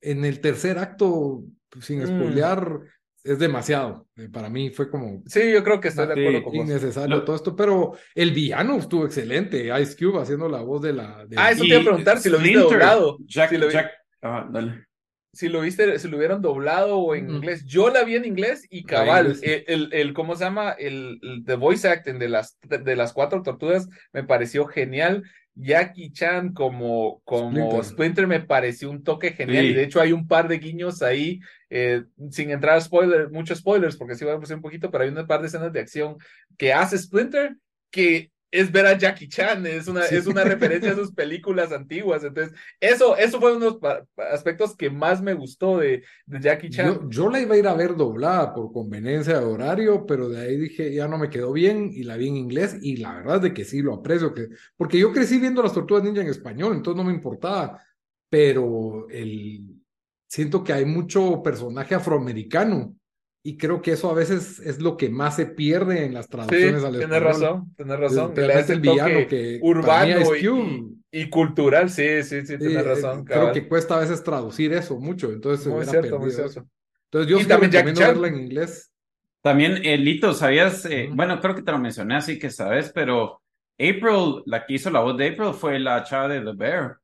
en 0.00 0.24
el 0.24 0.40
tercer 0.40 0.78
acto, 0.78 1.42
pues, 1.68 1.86
sin 1.86 1.98
mm. 1.98 2.06
spoilear, 2.06 2.80
es 3.24 3.40
demasiado. 3.40 4.06
Eh, 4.14 4.28
para 4.28 4.48
mí 4.48 4.70
fue 4.70 4.88
como. 4.88 5.20
Sí, 5.26 5.50
yo 5.50 5.64
creo 5.64 5.80
que 5.80 5.88
estoy 5.88 6.06
de 6.06 6.12
acuerdo 6.12 6.44
con 6.44 6.54
Innecesario 6.54 7.24
todo 7.24 7.34
esto, 7.34 7.56
pero 7.56 7.94
el 8.14 8.30
villano 8.30 8.76
estuvo 8.76 9.04
excelente. 9.04 9.72
Ice 9.82 9.96
Cube 9.96 10.22
haciendo 10.22 10.48
la 10.48 10.60
voz 10.60 10.80
de 10.82 10.92
la. 10.92 11.26
ah, 11.34 11.50
eso 11.50 11.62
te 11.62 11.70
iba 11.70 11.80
a 11.80 11.82
preguntar 11.82 12.20
si 12.20 12.30
lo 12.30 12.38
viste 12.38 12.60
doblado. 12.60 13.18
Jack, 13.26 13.50
Jack... 13.68 13.90
Ah, 14.22 14.48
dale 14.48 14.87
si 15.32 15.48
lo 15.48 15.60
viste, 15.60 15.98
si 15.98 16.08
lo 16.08 16.16
hubieran 16.16 16.42
doblado 16.42 16.98
o 16.98 17.14
en 17.14 17.30
inglés. 17.30 17.64
Yo 17.64 17.90
la 17.90 18.04
vi 18.04 18.16
en 18.16 18.24
inglés 18.24 18.66
y 18.70 18.84
cabal, 18.84 19.38
el, 19.42 19.92
el, 19.92 20.14
¿cómo 20.14 20.34
se 20.34 20.44
llama? 20.44 20.72
El, 20.72 21.18
el 21.22 21.44
the 21.44 21.56
voice 21.56 21.88
acting 21.88 22.18
de 22.18 22.28
las, 22.28 22.58
de, 22.62 22.96
las 22.96 23.12
cuatro 23.12 23.42
tortugas 23.42 23.88
me 24.12 24.24
pareció 24.24 24.66
genial. 24.66 25.22
Jackie 25.60 26.12
Chan 26.12 26.52
como, 26.52 27.20
como 27.24 27.82
Splinter. 27.82 28.28
me 28.28 28.40
pareció 28.40 28.90
un 28.90 29.02
toque 29.02 29.32
genial. 29.32 29.64
Y 29.66 29.74
de 29.74 29.82
hecho 29.82 30.00
hay 30.00 30.12
un 30.12 30.28
par 30.28 30.46
de 30.46 30.58
guiños 30.58 31.02
ahí, 31.02 31.40
eh, 31.68 32.04
sin 32.30 32.50
entrar 32.50 32.76
a 32.76 32.80
spoilers, 32.80 33.32
muchos 33.32 33.58
spoilers, 33.58 33.96
porque 33.96 34.14
sí 34.14 34.24
voy 34.24 34.34
a 34.34 34.38
pasar 34.38 34.56
un 34.56 34.62
poquito, 34.62 34.90
pero 34.90 35.02
hay 35.02 35.10
un 35.10 35.26
par 35.26 35.40
de 35.40 35.48
escenas 35.48 35.72
de 35.72 35.80
acción 35.80 36.16
que 36.56 36.72
hace 36.72 36.96
Splinter 36.96 37.56
que 37.90 38.30
es 38.50 38.72
ver 38.72 38.86
a 38.86 38.96
Jackie 38.96 39.28
Chan, 39.28 39.66
es 39.66 39.88
una, 39.88 40.04
es 40.06 40.26
una 40.26 40.42
referencia 40.42 40.92
a 40.92 40.96
sus 40.96 41.12
películas 41.12 41.70
antiguas. 41.72 42.24
Entonces, 42.24 42.56
eso, 42.80 43.16
eso 43.16 43.40
fue 43.40 43.56
uno 43.56 43.72
de 43.72 43.78
los 43.80 44.30
aspectos 44.32 44.74
que 44.74 44.88
más 44.88 45.20
me 45.20 45.34
gustó 45.34 45.78
de, 45.78 46.02
de 46.26 46.40
Jackie 46.40 46.70
Chan. 46.70 46.86
Yo, 46.86 47.10
yo, 47.10 47.30
la 47.30 47.40
iba 47.40 47.54
a 47.54 47.58
ir 47.58 47.66
a 47.66 47.74
ver 47.74 47.94
doblada 47.94 48.54
por 48.54 48.72
conveniencia 48.72 49.38
de 49.38 49.44
horario, 49.44 50.06
pero 50.06 50.28
de 50.28 50.40
ahí 50.40 50.56
dije, 50.56 50.94
ya 50.94 51.06
no 51.08 51.18
me 51.18 51.28
quedó 51.28 51.52
bien 51.52 51.90
y 51.92 52.04
la 52.04 52.16
vi 52.16 52.28
en 52.28 52.36
inglés 52.36 52.76
y 52.80 52.96
la 52.96 53.16
verdad 53.16 53.36
es 53.36 53.42
de 53.42 53.54
que 53.54 53.64
sí 53.64 53.82
lo 53.82 53.94
aprecio, 53.94 54.32
que, 54.32 54.48
porque 54.76 54.98
yo 54.98 55.12
crecí 55.12 55.38
viendo 55.38 55.62
las 55.62 55.74
tortugas 55.74 56.04
ninja 56.04 56.22
en 56.22 56.28
español, 56.28 56.74
entonces 56.74 56.96
no 56.96 57.04
me 57.04 57.14
importaba, 57.14 57.82
pero 58.30 59.08
el, 59.10 59.78
siento 60.26 60.64
que 60.64 60.72
hay 60.72 60.84
mucho 60.84 61.42
personaje 61.42 61.94
afroamericano 61.94 62.97
y 63.48 63.56
creo 63.56 63.80
que 63.80 63.92
eso 63.92 64.10
a 64.10 64.14
veces 64.14 64.60
es 64.60 64.78
lo 64.78 64.98
que 64.98 65.08
más 65.08 65.36
se 65.36 65.46
pierde 65.46 66.04
en 66.04 66.12
las 66.12 66.28
traducciones 66.28 66.82
sí, 66.82 66.86
al 66.86 66.98
Tienes 66.98 67.22
razón, 67.22 67.72
tienes 67.74 67.98
razón. 67.98 68.34
Le 68.36 68.60
es 68.60 68.68
el 68.68 68.80
villano 68.80 69.26
que 69.26 69.58
urbano 69.62 70.36
y, 70.36 71.20
y, 71.22 71.30
cultural, 71.30 71.88
sí, 71.88 72.22
sí, 72.24 72.42
sí, 72.44 72.58
tienes 72.58 72.76
eh, 72.76 72.82
razón. 72.82 73.24
Creo 73.24 73.50
que 73.50 73.66
cuesta 73.66 73.96
a 73.96 74.00
veces 74.00 74.22
traducir 74.22 74.74
eso 74.74 75.00
mucho, 75.00 75.32
entonces 75.32 75.66
muy 75.66 75.86
cierto, 75.86 76.02
perdido 76.02 76.18
muy 76.18 76.30
cierto. 76.30 76.68
Entonces 77.04 77.30
yo 77.30 77.38
Y 77.38 77.42
sí 77.44 77.48
también 77.48 77.72
recomiendo 77.72 78.00
Chan. 78.02 78.10
verla 78.10 78.28
en 78.28 78.36
inglés. 78.36 78.92
También, 79.40 79.82
Elito, 79.82 80.34
¿sabías? 80.34 80.84
Eh. 80.84 81.08
Bueno, 81.10 81.40
creo 81.40 81.54
que 81.54 81.62
te 81.62 81.72
lo 81.72 81.78
mencioné, 81.78 82.16
así 82.16 82.38
que 82.38 82.50
sabes, 82.50 82.92
pero 82.94 83.40
April, 83.78 84.42
la 84.44 84.66
que 84.66 84.74
hizo 84.74 84.90
la 84.90 85.00
voz 85.00 85.16
de 85.16 85.28
April 85.28 85.54
fue 85.54 85.78
la 85.78 86.04
chava 86.04 86.28
de 86.28 86.42
The 86.42 86.52
Bear. 86.54 86.98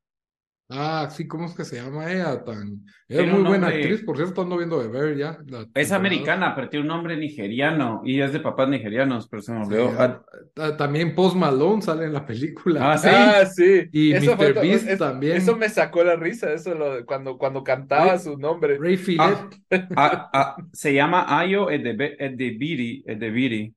Ah, 0.67 1.07
sí, 1.11 1.27
¿cómo 1.27 1.45
es 1.45 1.53
que 1.53 1.63
se 1.63 1.75
llama 1.75 2.11
ella? 2.11 2.43
Tan... 2.43 2.83
Es 3.07 3.17
Tiene 3.17 3.33
muy 3.33 3.43
buena 3.43 3.67
actriz, 3.67 4.01
por 4.03 4.17
cierto, 4.17 4.41
ando 4.41 4.57
viendo 4.57 4.81
de 4.81 4.87
ver 4.87 5.15
ya. 5.15 5.37
la 5.45 5.67
Es 5.75 5.91
americana, 5.91 6.55
pero 6.55 6.69
tiene 6.69 6.81
un 6.81 6.87
nombre 6.87 7.15
nigeriano 7.17 8.01
y 8.03 8.19
es 8.19 8.33
de 8.33 8.39
papás 8.39 8.67
nigerianos, 8.67 9.27
pero 9.29 9.43
se 9.43 9.53
me 9.53 9.63
olvidó. 9.63 9.91
ah, 9.99 10.25
ah, 10.57 10.75
También 10.75 11.13
Post 11.13 11.35
Malone 11.35 11.83
sale 11.83 12.05
en 12.05 12.13
la 12.13 12.25
película. 12.25 12.93
Ah, 12.93 12.97
sí. 12.97 13.09
Ah, 13.11 13.45
sí. 13.45 13.83
Y 13.91 14.11
Eso 14.13 14.35
Mr. 14.35 14.55
Beast 14.55 14.87
es- 14.89 14.97
también. 14.97 15.37
Eso 15.37 15.55
me 15.55 15.69
sacó 15.69 16.03
la 16.03 16.15
risa, 16.15 16.51
eso 16.51 16.73
lo, 16.73 17.05
cuando, 17.05 17.37
cuando 17.37 17.63
cantaba 17.63 18.13
Ray- 18.13 18.19
su 18.19 18.35
nombre. 18.35 18.79
Ray 18.79 18.99
Ah, 19.19 19.47
Ah, 19.95 20.29
ah, 20.33 20.55
se 20.73 20.95
llama 20.95 21.25
Ayo 21.39 21.69
Edebiri. 21.69 23.03
Edebiri. 23.05 23.73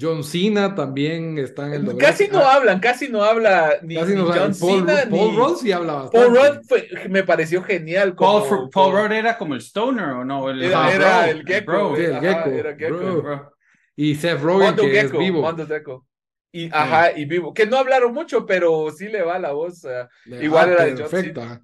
John 0.00 0.24
Cena 0.24 0.74
también 0.74 1.36
está 1.38 1.66
en 1.66 1.74
el 1.74 1.84
doblaje. 1.84 2.06
Casi 2.12 2.28
no 2.28 2.38
Ah, 2.40 2.54
hablan, 2.54 2.80
casi 2.80 3.08
no 3.08 3.22
habla 3.22 3.78
ni, 3.82 3.96
casi 3.96 4.12
ni 4.12 4.16
no 4.16 4.28
sabe. 4.28 4.40
John 4.40 4.54
Paul, 4.58 4.86
Cena 4.88 5.10
Paul 5.10 5.30
ni 5.30 5.36
Rudd 5.36 5.56
sí 5.56 5.72
habla 5.72 5.92
bastante. 5.94 6.18
Paul 6.18 6.36
Rudd 6.36 6.60
fue- 6.68 6.88
me 7.08 7.22
pareció 7.24 7.62
genial. 7.62 8.14
Paul, 8.14 8.42
como- 8.48 8.70
Paul 8.70 8.70
como- 8.92 9.02
Rudd 9.02 9.12
era 9.12 9.36
como 9.38 9.54
el 9.54 9.60
stoner, 9.60 10.04
¿o 10.10 10.24
no? 10.24 10.48
El, 10.50 10.62
Era, 10.62 10.92
era 10.94 11.20
bro, 11.22 11.30
el 11.30 11.44
gecko. 11.46 11.72
bro. 11.72 11.96
Sí, 11.96 12.02
el 12.04 12.14
ajá, 12.14 12.20
gecko, 12.42 12.50
era 12.50 12.76
gecko. 12.76 13.22
bro. 13.22 13.52
Y 13.96 14.14
Seth 14.14 14.40
Rogen, 14.40 14.76
que 14.76 14.98
es 14.98 15.02
Gecko, 15.04 15.18
vivo. 15.18 15.42
Mondo 15.42 15.66
Gecko. 15.66 16.06
Y, 16.52 16.68
ajá, 16.72 17.12
y 17.16 17.26
vivo. 17.26 17.52
Que 17.54 17.66
no 17.66 17.76
hablaron 17.76 18.12
mucho, 18.14 18.44
pero 18.46 18.90
sí 18.90 19.08
le 19.08 19.22
va 19.22 19.38
la 19.38 19.52
voz. 19.52 19.80
sea, 19.80 20.02
Ah, 20.02 20.36
igual 20.42 20.70
era 20.70 20.84
de 20.84 20.90
John 20.92 21.00
perfecta. 21.10 21.60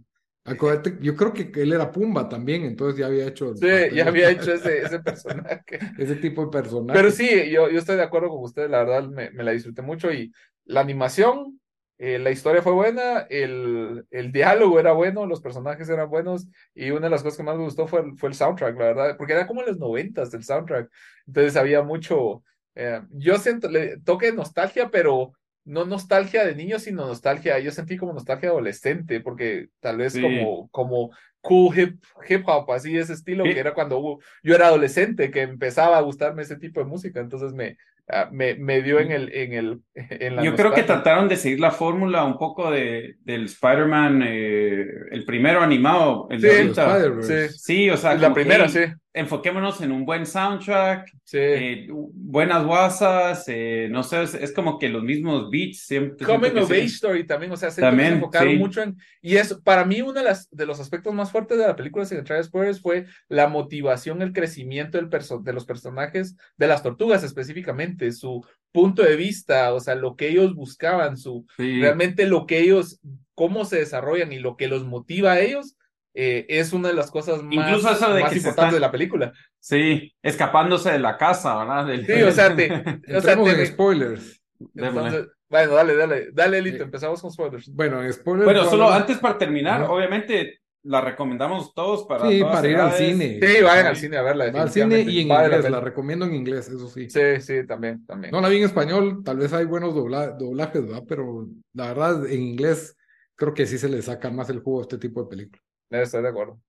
Acuérdate, 0.47 0.97
yo 1.01 1.15
creo 1.17 1.33
que 1.33 1.51
él 1.55 1.73
era 1.73 1.91
Pumba 1.91 2.29
también, 2.29 2.65
entonces 2.65 2.99
ya 2.99 3.07
había 3.07 3.27
hecho 3.27 3.55
sí, 3.57 3.67
ya 3.95 4.07
había 4.07 4.31
hecho 4.31 4.53
ese, 4.53 4.83
ese 4.83 5.01
personaje. 5.01 5.65
ese 5.99 6.17
tipo 6.17 6.45
de 6.45 6.51
personaje. 6.51 6.99
Pero 6.99 7.11
sí, 7.11 7.51
yo, 7.51 7.69
yo 7.71 7.79
estoy 7.79 7.97
de 7.97 8.03
acuerdo 8.03 8.29
con 8.29 8.43
usted, 8.43 8.71
la 8.71 8.85
verdad 8.85 9.09
me, 9.09 9.31
me 9.31 9.43
la 9.45 9.53
disfruté 9.53 9.83
mucho 9.83 10.13
y 10.13 10.33
la 10.65 10.81
animación, 10.81 11.61
eh, 11.99 12.19
la 12.19 12.31
historia 12.31 12.63
fue 12.63 12.73
buena, 12.73 13.21
el, 13.31 14.05
el 14.11 14.31
diálogo 14.33 14.79
era 14.79 14.93
bueno, 14.93 15.27
los 15.27 15.41
personajes 15.41 15.89
eran 15.89 16.11
buenos 16.11 16.47
y 16.75 16.91
una 16.91 17.03
de 17.07 17.11
las 17.11 17.23
cosas 17.23 17.39
que 17.39 17.43
más 17.43 17.57
me 17.57 17.65
gustó 17.65 17.87
fue, 17.87 18.01
el- 18.01 18.17
fue 18.19 18.29
el 18.29 18.35
soundtrack, 18.35 18.77
la 18.79 18.85
verdad, 18.85 19.17
porque 19.17 19.33
era 19.33 19.47
como 19.47 19.63
en 19.63 19.69
los 19.69 19.79
noventas 19.79 20.33
el 20.35 20.45
soundtrack, 20.45 20.91
entonces 21.27 21.57
había 21.57 21.83
mucho, 21.83 22.43
eh, 22.75 23.01
yo 23.11 23.39
siento, 23.39 23.69
le 23.69 23.99
toque 24.01 24.33
nostalgia, 24.33 24.91
pero 24.91 25.33
no 25.67 25.85
nostalgia 25.85 26.47
de 26.47 26.55
niños, 26.55 26.83
sino 26.83 27.07
nostalgia, 27.07 27.59
yo 27.59 27.71
sentí 27.73 27.97
como 27.99 28.15
nostalgia 28.15 28.49
adolescente, 28.49 29.21
porque 29.21 29.67
tal 29.81 29.99
vez 29.99 30.15
Sí. 30.15 30.23
como, 30.23 30.69
como 30.71 31.11
cool 31.43 31.79
hip, 31.79 32.03
hip 32.29 32.43
hop, 32.49 32.71
así 32.73 32.97
ese 32.97 33.13
estilo 33.13 33.45
Sí. 33.45 33.53
que 33.53 33.61
era 33.61 33.75
cuando 33.75 33.99
hubo- 33.99 34.21
yo 34.43 34.55
era 34.55 34.69
adolescente, 34.69 35.31
que 35.31 35.43
empezaba 35.43 35.99
a 35.99 36.01
gustarme 36.01 36.43
ese 36.43 36.57
tipo 36.57 36.81
de 36.81 36.87
música, 36.87 37.21
entonces 37.21 37.53
me, 37.53 37.77
ah, 38.09 38.29
me, 38.33 38.55
me 38.55 38.81
dio 38.83 38.99
en 39.01 39.13
el, 39.13 39.33
en 39.35 39.53
el, 39.53 39.81
en 39.95 40.37
la 40.37 40.43
Yo 40.45 40.55
creo 40.57 40.73
que 40.73 40.83
trataron 40.83 41.29
de 41.29 41.37
seguir 41.37 41.61
la 41.61 41.71
fórmula 41.71 42.25
un 42.25 42.39
poco 42.39 42.71
de, 42.71 43.17
del 43.21 43.45
Spider-Man, 43.45 44.23
eh, 44.25 44.87
el 45.13 45.25
primero 45.25 45.61
animado, 45.61 46.27
el 46.31 46.41
de 46.41 46.51
Sí, 46.51 46.57
ahorita. 46.63 46.97
Spider-Verse. 46.97 47.49
Sí, 47.51 47.59
Sí, 47.59 47.91
o 47.91 47.97
sea, 47.97 48.15
la 48.15 48.29
que, 48.29 48.35
primera, 48.35 48.69
sí, 48.69 48.81
enfoquémonos 49.17 49.81
en 49.81 49.91
un 49.91 50.05
buen 50.05 50.27
soundtrack, 50.27 51.11
sí. 51.25 51.39
eh, 51.41 51.87
buenas 51.91 52.65
guasas, 52.65 53.45
eh, 53.49 53.89
no 53.91 54.03
sé, 54.03 54.23
es, 54.23 54.35
es 54.35 54.53
como 54.53 54.79
que 54.79 54.89
los 54.91 55.03
mismos 55.03 55.51
beats 55.51 55.81
siempre. 55.87 56.27
Coming 56.27 56.57
of 56.59 56.71
Age. 56.71 56.85
Story 56.85 57.27
también, 57.27 57.51
o 57.51 57.57
sea, 57.57 57.71
se 57.71 57.85
enfocaron 57.85 58.53
sí. 58.53 58.59
mucho 58.59 58.83
en, 58.83 58.97
y 59.23 59.37
es 59.37 59.55
para 59.65 59.85
mí 59.85 60.03
uno 60.03 60.13
de, 60.13 60.23
las, 60.23 60.49
de 60.51 60.67
los 60.67 60.79
aspectos 60.81 61.15
más 61.15 61.33
fuertes 61.33 61.57
de 61.59 61.67
la 61.67 61.75
película, 61.77 62.05
sin 62.05 62.19
entrar 62.19 62.45
spoilers, 62.45 62.81
fue 62.81 63.07
la 63.29 63.49
motivación, 63.49 64.21
el 64.23 64.33
crecimiento 64.33 64.99
del 64.99 65.09
perso- 65.09 65.43
de 65.43 65.53
los 65.55 65.65
personajes, 65.65 66.37
de 66.59 66.67
las 66.67 66.83
tortugas 66.83 67.25
específicamente, 67.25 68.13
su 68.13 68.45
punto 68.71 69.03
de 69.03 69.17
vista, 69.17 69.73
o 69.73 69.81
sea, 69.81 69.95
lo 69.95 70.17
que 70.17 70.29
ellos 70.29 70.55
buscaban, 70.55 71.17
su, 71.17 71.47
Sí. 71.57 71.81
realmente 71.81 72.27
lo 72.27 72.45
que 72.47 72.61
ellos, 72.61 73.01
cómo 73.35 73.65
se 73.65 73.79
desarrollan 73.79 74.33
y 74.33 74.39
lo 74.39 74.57
que 74.57 74.69
los 74.69 74.85
motiva 74.85 75.33
a 75.33 75.41
ellos, 75.41 75.76
eh, 76.17 76.47
es 76.49 76.73
una 76.73 76.89
de 76.89 76.95
las 76.95 77.11
cosas 77.11 77.43
más, 77.43 77.53
Incluso 77.55 77.91
eso 77.91 78.13
de 78.15 78.23
más 78.23 78.33
que 78.33 78.39
importantes 78.39 78.49
están- 78.49 78.73
de 78.75 78.81
la 78.81 78.91
película. 78.91 79.33
Sí, 79.61 80.15
escapándose 80.23 80.91
de 80.93 80.99
la 80.99 81.17
casa, 81.19 81.57
¿verdad? 81.59 81.87
Del- 81.87 82.07
Sí, 82.07 82.23
o 82.23 82.33
sea, 82.33 82.57
te, 82.57 82.65
o 83.17 83.21
sea, 83.21 83.33
Entremos 83.33 83.49
te- 83.55 83.61
en 83.61 83.67
spoilers. 83.67 84.43
Entonces, 84.75 85.27
bueno, 85.49 85.75
dale, 85.75 85.97
dale, 85.97 86.29
dale, 86.33 86.59
Elito, 86.59 86.79
Sí. 86.79 86.83
empezamos 86.85 87.21
con 87.23 87.31
spoilers. 87.31 87.73
Bueno, 87.73 88.03
en 88.03 88.13
spoilers. 88.13 88.45
Bueno, 88.47 88.65
solo 88.65 88.85
hablar- 88.85 89.03
antes 89.03 89.19
para 89.19 89.39
terminar, 89.39 89.83
Ajá. 89.83 89.93
obviamente 89.93 90.61
la 90.83 91.01
recomendamos 91.01 91.75
todos 91.75 92.05
para 92.07 92.29
Sí, 92.29 92.39
todas 92.41 92.55
para 92.57 92.69
ir 92.69 92.77
al 92.77 92.93
cine. 92.93 93.41
Sí, 93.43 93.63
vayan 93.63 93.83
Sí. 93.85 93.89
al 93.89 93.97
cine 93.97 94.17
a 94.19 94.23
verla. 94.23 94.45
Al 94.45 94.71
cine 94.71 95.01
y 95.01 95.21
en 95.23 95.29
Vale 95.29 95.57
inglés, 95.57 95.71
la 95.71 95.81
recomiendo 95.81 96.25
en 96.27 96.35
inglés, 96.35 96.69
eso 96.69 96.89
sí. 96.89 97.11
Sí, 97.11 97.21
sí, 97.41 97.67
también, 97.67 98.07
también. 98.07 98.31
No 98.31 98.41
la 98.41 98.49
vi 98.49 98.59
en 98.59 98.65
español, 98.65 99.23
tal 99.25 99.37
vez 99.39 99.53
hay 99.53 99.65
buenos 99.65 99.95
dobla- 99.95 100.31
doblajes, 100.39 100.83
¿verdad? 100.87 101.03
Pero 101.09 101.49
la 101.75 101.89
verdad, 101.89 102.27
en 102.31 102.41
inglés 102.41 102.97
creo 103.35 103.53
que 103.53 103.67
sí 103.67 103.79
se 103.79 103.89
le 103.89 104.01
saca 104.01 104.31
más 104.31 104.49
el 104.49 104.61
jugo 104.61 104.79
a 104.79 104.83
este 104.83 104.99
tipo 104.99 105.23
de 105.25 105.29
películas. 105.29 105.66
Estoy 105.91 106.23
de 106.23 106.29
acuerdo. 106.29 106.61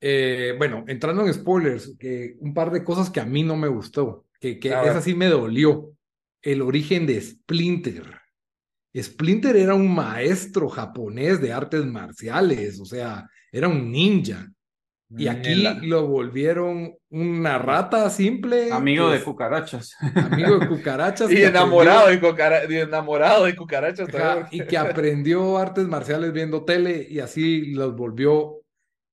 Eh, 0.00 0.54
bueno, 0.58 0.84
entrando 0.88 1.24
en 1.24 1.32
spoilers, 1.32 1.96
que 1.98 2.36
un 2.40 2.52
par 2.52 2.70
de 2.72 2.82
cosas 2.82 3.08
que 3.08 3.20
a 3.20 3.24
mí 3.24 3.42
no 3.42 3.56
me 3.56 3.68
gustó, 3.68 4.26
que, 4.40 4.58
que 4.58 4.68
esa 4.68 5.00
sí 5.00 5.14
me 5.14 5.26
dolió. 5.26 5.92
El 6.40 6.60
origen 6.60 7.06
de 7.06 7.20
Splinter. 7.20 8.04
Splinter 9.00 9.56
era 9.56 9.74
un 9.74 9.94
maestro 9.94 10.68
japonés 10.68 11.40
de 11.40 11.52
artes 11.52 11.84
marciales, 11.86 12.80
o 12.80 12.84
sea, 12.84 13.28
era 13.52 13.68
un 13.68 13.92
ninja. 13.92 14.52
Y 15.16 15.28
aquí 15.28 15.50
Nela. 15.50 15.74
lo 15.82 16.06
volvieron 16.06 16.94
una 17.10 17.58
rata 17.58 18.08
simple. 18.10 18.72
Amigo 18.72 19.10
de 19.10 19.22
cucarachas. 19.22 19.94
amigo 20.14 20.58
de 20.58 20.68
cucarachas. 20.68 21.30
Y 21.30 21.42
enamorado 21.42 22.08
de, 22.08 22.20
cucara- 22.20 22.62
y 22.70 22.76
enamorado 22.76 23.44
de 23.44 23.54
cucarachas 23.54 24.08
ajá, 24.14 24.48
y 24.50 24.64
que 24.64 24.78
aprendió 24.78 25.58
artes 25.58 25.86
marciales 25.86 26.32
viendo 26.32 26.64
tele 26.64 27.06
y 27.10 27.18
así 27.20 27.72
los 27.72 27.94
volvió. 27.96 28.60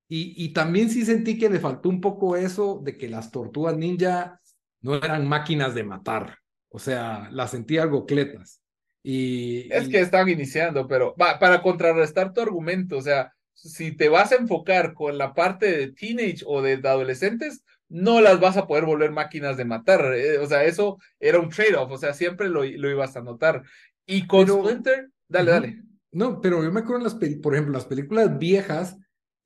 Y, 0.08 0.34
y 0.44 0.54
también 0.54 0.90
sí 0.90 1.06
sentí 1.06 1.38
que 1.38 1.50
le 1.50 1.60
faltó 1.60 1.90
un 1.90 2.02
poco 2.02 2.36
eso 2.36 2.80
de 2.84 2.98
que 2.98 3.10
las 3.10 3.30
tortugas 3.32 3.76
ninja 3.78 4.40
no 4.82 4.96
eran 4.96 5.28
máquinas 5.28 5.76
de 5.76 5.84
matar. 5.84 6.38
O 6.70 6.80
sea, 6.80 7.30
las 7.32 7.52
sentí 7.52 7.78
algo 7.78 8.06
cletas. 8.06 8.62
Y, 9.04 9.72
Es 9.72 9.88
y- 9.88 9.92
que 9.92 10.00
estaban 10.00 10.30
iniciando, 10.30 10.88
pero 10.88 11.16
va, 11.22 11.38
para 11.40 11.62
contrarrestar 11.62 12.32
tu 12.34 12.42
argumento, 12.42 12.98
o 12.98 13.02
sea, 13.02 13.34
si 13.62 13.92
te 13.96 14.10
vas 14.10 14.32
a 14.32 14.36
enfocar 14.36 14.94
con 14.94 15.18
la 15.18 15.34
parte 15.34 15.72
de 15.76 15.92
teenage 15.92 16.44
o 16.46 16.62
de 16.62 16.74
adolescentes, 16.76 17.64
no 17.90 18.22
las 18.22 18.40
vas 18.40 18.56
a 18.58 18.68
poder 18.68 18.86
volver 18.86 19.12
máquinas 19.12 19.58
de 19.58 19.66
matar. 19.66 20.14
eh, 20.16 20.38
o 20.38 20.46
sea, 20.48 20.64
eso 20.64 20.98
era 21.20 21.40
un 21.40 21.50
trade-off, 21.50 21.92
o 21.92 21.98
sea, 21.98 22.14
siempre 22.14 22.48
lo, 22.50 22.64
lo 22.64 22.90
ibas 22.90 23.16
a 23.18 23.22
notar. 23.22 23.64
Y 24.06 24.28
con 24.28 24.46
Pero- 24.46 24.64
Splinter, 24.64 25.10
dale, 25.28 25.52
dale. 25.52 25.84
No, 26.12 26.42
pero 26.42 26.64
yo 26.64 26.72
me 26.72 26.80
acuerdo 26.80 26.98
en 26.98 27.04
las, 27.04 27.16
por 27.42 27.54
ejemplo, 27.54 27.74
las 27.74 27.86
películas 27.86 28.38
viejas, 28.40 28.98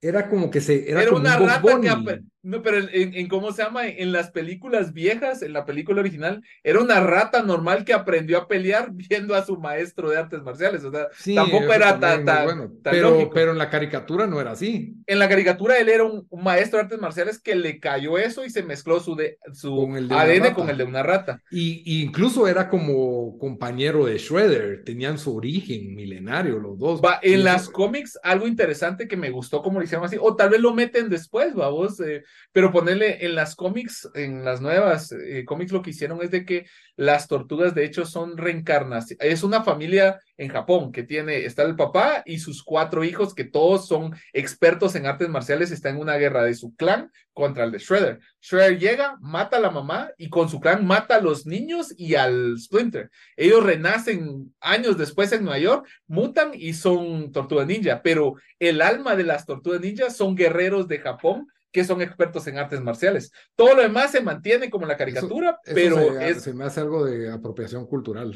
era 0.01 0.29
como 0.29 0.49
que 0.49 0.61
se, 0.61 0.89
era, 0.89 1.01
Era, 1.01 1.09
como 1.09 1.21
una 1.21 1.39
un 1.39 1.47
rata 1.47 1.81
que... 1.81 2.21
No, 2.43 2.61
pero 2.61 2.77
en, 2.77 3.13
en 3.15 3.27
cómo 3.29 3.51
se 3.53 3.63
llama, 3.63 3.87
en 3.87 4.11
las 4.11 4.29
películas 4.31 4.91
viejas, 4.93 5.41
en 5.41 5.53
la 5.53 5.65
película 5.65 6.01
original, 6.01 6.43
era 6.63 6.81
una 6.81 6.99
rata 6.99 7.41
normal 7.41 7.85
que 7.85 7.93
aprendió 7.93 8.37
a 8.37 8.47
pelear 8.49 8.91
viendo 8.93 9.33
a 9.35 9.45
su 9.45 9.57
maestro 9.57 10.09
de 10.09 10.17
artes 10.17 10.41
marciales. 10.43 10.83
O 10.83 10.91
sea, 10.91 11.07
Sí, 11.17 11.35
tampoco 11.35 11.63
eso 11.63 11.73
era 11.73 11.99
tan, 11.99 12.25
tan- 12.25 12.43
bueno. 12.45 12.71
tan 12.83 12.91
pero, 12.91 13.09
lógico. 13.11 13.31
pero 13.33 13.51
en 13.51 13.57
la 13.57 13.69
caricatura 13.69 14.27
no 14.27 14.41
era 14.41 14.51
así. 14.51 14.95
En 15.07 15.19
la 15.19 15.29
caricatura 15.29 15.77
él 15.77 15.89
era 15.89 16.03
un, 16.03 16.27
un 16.29 16.43
maestro 16.43 16.77
de 16.79 16.83
artes 16.83 16.99
marciales 16.99 17.39
que 17.39 17.55
le 17.55 17.79
cayó 17.79 18.17
eso 18.17 18.43
y 18.45 18.49
se 18.49 18.63
mezcló 18.63 18.99
su, 18.99 19.15
de, 19.15 19.37
su 19.53 19.75
Con 19.75 19.95
el 19.97 20.07
de 20.09 20.15
una 20.15 20.23
ADN 20.23 20.53
con 20.53 20.69
el 20.69 20.77
de 20.77 20.83
una 20.83 21.03
rata. 21.03 21.41
Y, 21.49 21.83
y 21.85 22.01
incluso 22.03 22.47
era 22.47 22.67
como 22.69 23.37
compañero 23.37 24.05
de 24.05 24.17
Shredder, 24.17 24.83
tenían 24.83 25.17
su 25.19 25.35
origen 25.35 25.93
milenario 25.93 26.57
los 26.59 26.79
dos. 26.79 27.01
Va, 27.03 27.19
Y 27.21 27.33
en 27.33 27.33
eso- 27.35 27.43
las 27.43 27.69
cómics, 27.69 28.17
algo 28.23 28.47
interesante 28.47 29.07
que 29.07 29.17
me 29.17 29.29
gustó 29.29 29.61
como 29.61 29.79
lo 29.79 29.85
hicieron 29.85 30.05
así, 30.05 30.17
o 30.19 30.35
tal 30.35 30.49
vez 30.49 30.59
lo 30.61 30.73
meten 30.73 31.09
después, 31.09 31.53
vamos, 31.53 31.99
eh, 31.99 32.23
pero 32.51 32.71
ponerle 32.71 33.25
en 33.25 33.35
las 33.35 33.55
cómics, 33.55 34.09
en 34.13 34.45
las 34.45 34.61
nuevas 34.61 35.11
eh, 35.11 35.43
cómics 35.45 35.71
lo 35.71 35.81
que 35.81 35.89
hicieron 35.89 36.21
es 36.21 36.31
de 36.31 36.45
que 36.45 36.65
las 36.95 37.27
tortugas 37.27 37.73
de 37.73 37.85
hecho 37.85 38.05
son 38.05 38.37
reencarnación. 38.37 39.17
Es 39.21 39.43
una 39.43 39.63
familia 39.63 40.19
en 40.37 40.49
Japón 40.49 40.91
que 40.91 41.03
tiene, 41.03 41.45
está 41.45 41.63
el 41.63 41.75
papá 41.75 42.23
y 42.25 42.39
sus 42.39 42.63
cuatro 42.63 43.03
hijos 43.03 43.33
que 43.33 43.43
todos 43.43 43.87
son 43.87 44.15
expertos 44.33 44.95
en 44.95 45.05
artes 45.05 45.29
marciales, 45.29 45.71
está 45.71 45.89
en 45.89 45.97
una 45.97 46.17
guerra 46.17 46.43
de 46.43 46.53
su 46.53 46.75
clan 46.75 47.11
contra 47.33 47.63
el 47.63 47.71
de 47.71 47.79
Shredder. 47.79 48.19
Shredder 48.41 48.79
llega, 48.79 49.17
mata 49.19 49.57
a 49.57 49.59
la 49.59 49.71
mamá 49.71 50.11
y 50.17 50.29
con 50.29 50.49
su 50.49 50.59
clan 50.59 50.85
mata 50.85 51.15
a 51.15 51.21
los 51.21 51.45
niños 51.45 51.93
y 51.97 52.15
al 52.15 52.59
Splinter. 52.59 53.09
Ellos 53.35 53.63
renacen 53.63 54.53
años 54.59 54.97
después 54.97 55.31
en 55.31 55.43
Nueva 55.43 55.59
York, 55.59 55.87
mutan 56.07 56.51
y 56.53 56.73
son 56.73 57.31
tortugas 57.31 57.67
ninja, 57.67 58.01
pero 58.03 58.35
el 58.59 58.81
alma 58.81 59.15
de 59.15 59.23
las 59.23 59.45
tortugas 59.45 59.81
ninja 59.81 60.09
son 60.09 60.35
guerreros 60.35 60.87
de 60.87 60.99
Japón 60.99 61.47
que 61.73 61.83
son 61.83 62.01
expertos 62.01 62.45
en 62.47 62.57
artes 62.59 62.79
marciales. 62.81 63.31
Todo 63.55 63.73
lo 63.75 63.81
demás 63.81 64.11
se 64.11 64.21
mantiene 64.21 64.69
como 64.69 64.85
la 64.85 64.95
caricatura, 64.95 65.59
pero 65.65 65.97
se, 65.97 66.29
es... 66.29 66.43
se 66.43 66.53
me 66.53 66.65
hace 66.65 66.79
algo 66.79 67.03
de 67.03 67.31
apropiación 67.31 67.87
cultural. 67.87 68.31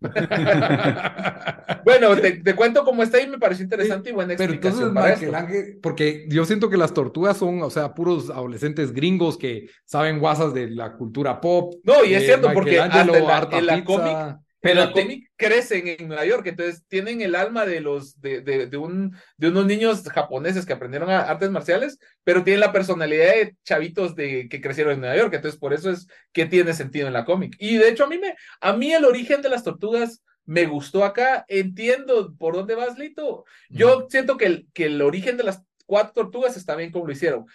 bueno, 1.84 2.16
te, 2.16 2.54
cuento 2.54 2.84
cómo 2.84 3.02
está 3.02 3.20
y 3.20 3.26
me 3.26 3.38
pareció 3.38 3.64
interesante 3.64 4.10
y 4.10 4.12
buena 4.12 4.34
explicación 4.34 4.94
Pero 4.94 5.08
entonces, 5.08 5.28
para 5.28 5.44
Ángel, 5.46 5.78
porque 5.82 6.26
yo 6.28 6.44
siento 6.44 6.70
que 6.70 6.76
las 6.76 6.94
tortugas 6.94 7.36
son, 7.36 7.60
o 7.62 7.70
sea, 7.70 7.92
puros 7.92 8.30
adolescentes 8.30 8.92
gringos 8.92 9.36
que 9.36 9.68
saben 9.84 10.20
guasas 10.20 10.54
de 10.54 10.70
la 10.70 10.92
cultura 10.96 11.40
pop. 11.40 11.74
No, 11.82 12.04
y 12.04 12.14
es 12.14 12.24
cierto, 12.24 12.52
porque 12.54 12.78
hasta 12.78 13.00
en 13.02 13.08
la, 13.08 13.48
en 13.50 13.66
la 13.66 13.84
cómic 13.84 14.38
pero 14.66 14.86
la 14.86 14.92
cómic 14.92 15.30
crecen 15.36 15.88
en 15.88 16.08
Nueva 16.08 16.24
York, 16.24 16.46
entonces 16.46 16.84
tienen 16.88 17.20
el 17.20 17.34
alma 17.34 17.64
de 17.66 17.80
los 17.80 18.20
de, 18.20 18.40
de, 18.40 18.66
de, 18.66 18.76
un, 18.76 19.16
de 19.36 19.48
unos 19.48 19.66
niños 19.66 20.02
japoneses 20.02 20.66
que 20.66 20.72
aprendieron 20.72 21.10
artes 21.10 21.50
marciales, 21.50 21.98
pero 22.24 22.44
tienen 22.44 22.60
la 22.60 22.72
personalidad 22.72 23.32
de 23.32 23.56
chavitos 23.64 24.14
de, 24.14 24.48
que 24.48 24.60
crecieron 24.60 24.94
en 24.94 25.00
Nueva 25.00 25.16
York, 25.16 25.34
entonces 25.34 25.58
por 25.58 25.72
eso 25.72 25.90
es 25.90 26.06
que 26.32 26.46
tiene 26.46 26.74
sentido 26.74 27.06
en 27.06 27.12
la 27.12 27.24
cómic. 27.24 27.56
Y 27.58 27.76
de 27.76 27.88
hecho 27.88 28.04
a 28.04 28.08
mí 28.08 28.18
me, 28.18 28.34
a 28.60 28.72
mí 28.72 28.92
el 28.92 29.04
origen 29.04 29.42
de 29.42 29.48
las 29.48 29.62
tortugas 29.62 30.22
me 30.44 30.66
gustó 30.66 31.04
acá, 31.04 31.44
entiendo 31.48 32.34
por 32.38 32.54
dónde 32.54 32.74
vas, 32.74 32.98
Lito. 32.98 33.44
Yo 33.68 34.06
siento 34.08 34.36
que 34.36 34.46
el, 34.46 34.68
que 34.72 34.86
el 34.86 35.02
origen 35.02 35.36
de 35.36 35.44
las 35.44 35.62
cuatro 35.86 36.24
tortugas 36.24 36.56
está 36.56 36.76
bien 36.76 36.90
como 36.90 37.06
lo 37.06 37.12
hicieron 37.12 37.46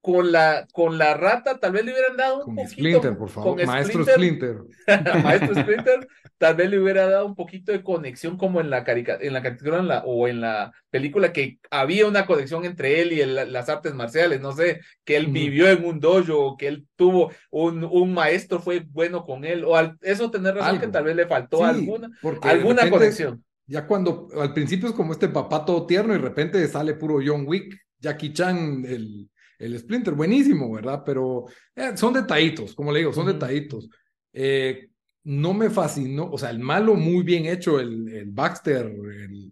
con 0.00 0.30
la, 0.30 0.66
con 0.72 0.96
la 0.96 1.14
rata, 1.14 1.58
tal 1.58 1.72
vez 1.72 1.84
le 1.84 1.92
hubieran 1.92 2.16
dado 2.16 2.44
un 2.44 2.54
poquito. 2.54 2.72
Splinter, 2.72 3.18
por 3.18 3.28
favor. 3.28 3.66
Maestro 3.66 4.04
Splinter. 4.04 4.58
Maestro 5.24 5.54
Splinter, 5.54 6.08
tal 6.38 6.54
vez 6.54 6.70
le 6.70 6.78
hubiera 6.78 7.08
dado 7.08 7.26
un 7.26 7.34
poquito 7.34 7.72
de 7.72 7.82
conexión 7.82 8.36
como 8.36 8.60
en 8.60 8.70
la, 8.70 8.84
carica 8.84 9.18
en 9.20 9.32
la 9.32 9.42
caricatura 9.42 9.80
en 9.80 9.88
la, 9.88 10.04
o 10.04 10.28
en 10.28 10.40
la 10.40 10.72
película, 10.90 11.32
que 11.32 11.58
había 11.70 12.06
una 12.06 12.26
conexión 12.26 12.64
entre 12.64 13.00
él 13.00 13.12
y 13.12 13.24
las 13.24 13.68
artes 13.68 13.94
marciales. 13.94 14.40
No 14.40 14.52
sé, 14.52 14.80
que 15.04 15.16
él 15.16 15.26
vivió 15.26 15.68
en 15.68 15.84
un 15.84 15.98
dojo, 16.00 16.56
que 16.56 16.68
él 16.68 16.86
tuvo 16.96 17.32
un, 17.50 17.84
un 17.84 18.14
maestro, 18.14 18.60
fue 18.60 18.86
bueno 18.88 19.24
con 19.24 19.44
él, 19.44 19.64
o 19.64 19.74
eso 20.02 20.30
tener 20.30 20.54
razón 20.54 20.78
que 20.78 20.88
tal 20.88 21.04
vez 21.04 21.16
le 21.16 21.26
faltó 21.26 21.64
alguna, 21.64 22.08
alguna 22.42 22.88
conexión. 22.88 23.44
Ya 23.66 23.86
cuando 23.86 24.28
al 24.40 24.54
principio 24.54 24.88
es 24.88 24.94
como 24.94 25.12
este 25.12 25.28
papá 25.28 25.66
todo 25.66 25.84
tierno 25.84 26.14
y 26.14 26.16
de 26.16 26.22
repente 26.22 26.66
sale 26.68 26.94
puro 26.94 27.18
John 27.22 27.44
Wick, 27.46 27.78
Jackie 28.00 28.32
Chan, 28.32 28.84
el 28.86 29.28
el 29.58 29.78
Splinter, 29.78 30.14
buenísimo, 30.14 30.72
¿verdad? 30.72 31.02
Pero 31.04 31.46
eh, 31.74 31.96
son 31.96 32.14
detallitos, 32.14 32.74
como 32.74 32.92
le 32.92 33.00
digo, 33.00 33.12
son 33.12 33.26
detallitos. 33.26 33.90
Eh, 34.32 34.88
no 35.24 35.52
me 35.52 35.68
fascinó, 35.68 36.30
o 36.30 36.38
sea, 36.38 36.50
el 36.50 36.60
malo 36.60 36.94
muy 36.94 37.22
bien 37.24 37.46
hecho, 37.46 37.80
el, 37.80 38.08
el 38.08 38.30
Baxter. 38.30 38.94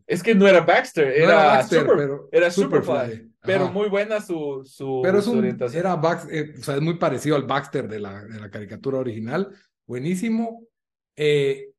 Es 0.06 0.22
que 0.22 0.34
no 0.34 0.46
era 0.46 0.60
Baxter, 0.60 1.08
era, 1.08 1.46
Baxter, 1.46 1.86
pero, 1.86 2.28
era 2.30 2.50
Superfly. 2.50 3.32
Pero 3.42 3.70
muy 3.70 3.88
buena 3.88 4.20
su, 4.20 4.62
su, 4.64 5.00
pero 5.02 5.18
es 5.18 5.26
orientación. 5.26 5.80
Era 5.80 5.96
Baxter, 5.96 6.34
eh, 6.34 6.54
o 6.58 6.62
sea, 6.62 6.76
es 6.76 6.80
muy 6.80 6.94
parecido 6.94 7.36
al 7.36 7.44
Baxter 7.44 7.88
de 7.88 8.00
la, 8.00 8.24
de 8.24 8.40
la 8.40 8.50
caricatura 8.50 8.98
original. 8.98 9.50
Buenísimo. 9.86 10.66
Eh, 11.16 11.70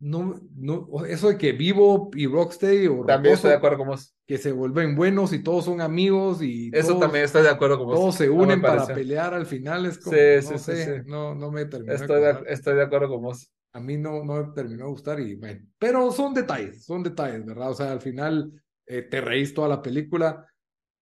no, 0.00 0.40
no, 0.56 1.04
eso 1.06 1.28
de 1.28 1.38
que 1.38 1.52
Vivo 1.52 2.10
y 2.14 2.26
Rocksteady 2.26 2.88
o 2.88 3.04
también 3.04 3.34
estoy 3.34 3.50
de 3.50 3.56
acuerdo 3.56 3.78
con 3.78 3.88
vos. 3.88 4.14
Que 4.32 4.38
se 4.38 4.50
vuelven 4.50 4.96
buenos 4.96 5.34
y 5.34 5.42
todos 5.42 5.66
son 5.66 5.82
amigos 5.82 6.40
y 6.40 6.70
eso 6.72 6.98
también 6.98 7.26
estoy 7.26 7.42
de 7.42 7.50
acuerdo 7.50 7.76
con 7.76 7.88
vos. 7.88 7.96
Todos 7.96 8.14
se 8.14 8.30
unen 8.30 8.62
para 8.62 8.86
pelear 8.86 9.34
al 9.34 9.44
final 9.44 9.84
es 9.84 9.98
como 9.98 10.16
sí, 10.16 10.48
no 10.50 10.58
sé, 10.58 11.02
no, 11.04 11.34
no 11.34 11.50
me 11.50 11.66
terminó. 11.66 11.92
Estoy 11.92 12.22
de, 12.22 12.36
estoy 12.46 12.76
de 12.76 12.82
acuerdo 12.82 13.10
con 13.10 13.20
vos. 13.24 13.52
A 13.74 13.80
mí 13.80 13.98
no, 13.98 14.24
no 14.24 14.42
me 14.42 14.54
terminó 14.54 14.86
de 14.86 14.90
gustar 14.90 15.20
y 15.20 15.34
bueno, 15.34 15.60
pero 15.78 16.10
son 16.12 16.32
detalles, 16.32 16.82
son 16.82 17.02
detalles, 17.02 17.44
¿verdad? 17.44 17.72
O 17.72 17.74
sea, 17.74 17.92
al 17.92 18.00
final 18.00 18.50
eh, 18.86 19.02
te 19.02 19.20
reís 19.20 19.52
toda 19.52 19.68
la 19.68 19.82
película 19.82 20.46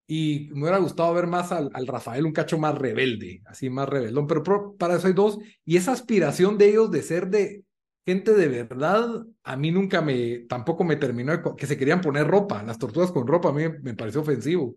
y 0.08 0.48
me 0.50 0.62
hubiera 0.62 0.78
gustado 0.78 1.14
ver 1.14 1.28
más 1.28 1.52
al, 1.52 1.70
al, 1.72 1.86
Rafael 1.86 2.26
un 2.26 2.32
cacho 2.32 2.58
más 2.58 2.76
rebelde, 2.76 3.42
así 3.46 3.70
más 3.70 3.88
rebeldón, 3.88 4.26
pero 4.26 4.74
para 4.76 4.96
eso 4.96 5.06
hay 5.06 5.12
dos 5.12 5.38
y 5.64 5.76
esa 5.76 5.92
aspiración 5.92 6.58
de 6.58 6.70
ellos 6.70 6.90
de 6.90 7.02
ser 7.02 7.28
de 7.28 7.62
gente 8.10 8.34
de 8.34 8.48
verdad, 8.48 9.24
a 9.42 9.56
mí 9.56 9.70
nunca 9.70 10.00
me, 10.00 10.40
tampoco 10.48 10.84
me 10.84 10.96
terminó 10.96 11.56
que 11.56 11.66
se 11.66 11.76
querían 11.76 12.00
poner 12.00 12.26
ropa, 12.26 12.62
las 12.62 12.78
tortugas 12.78 13.12
con 13.12 13.26
ropa, 13.26 13.50
a 13.50 13.52
mí 13.52 13.64
me 13.82 13.94
pareció 13.94 14.20
ofensivo. 14.20 14.76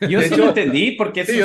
Yo 0.00 0.20
sí 0.22 0.34
lo 0.34 0.48
entendí, 0.48 0.92
porque 0.92 1.24
sí, 1.24 1.40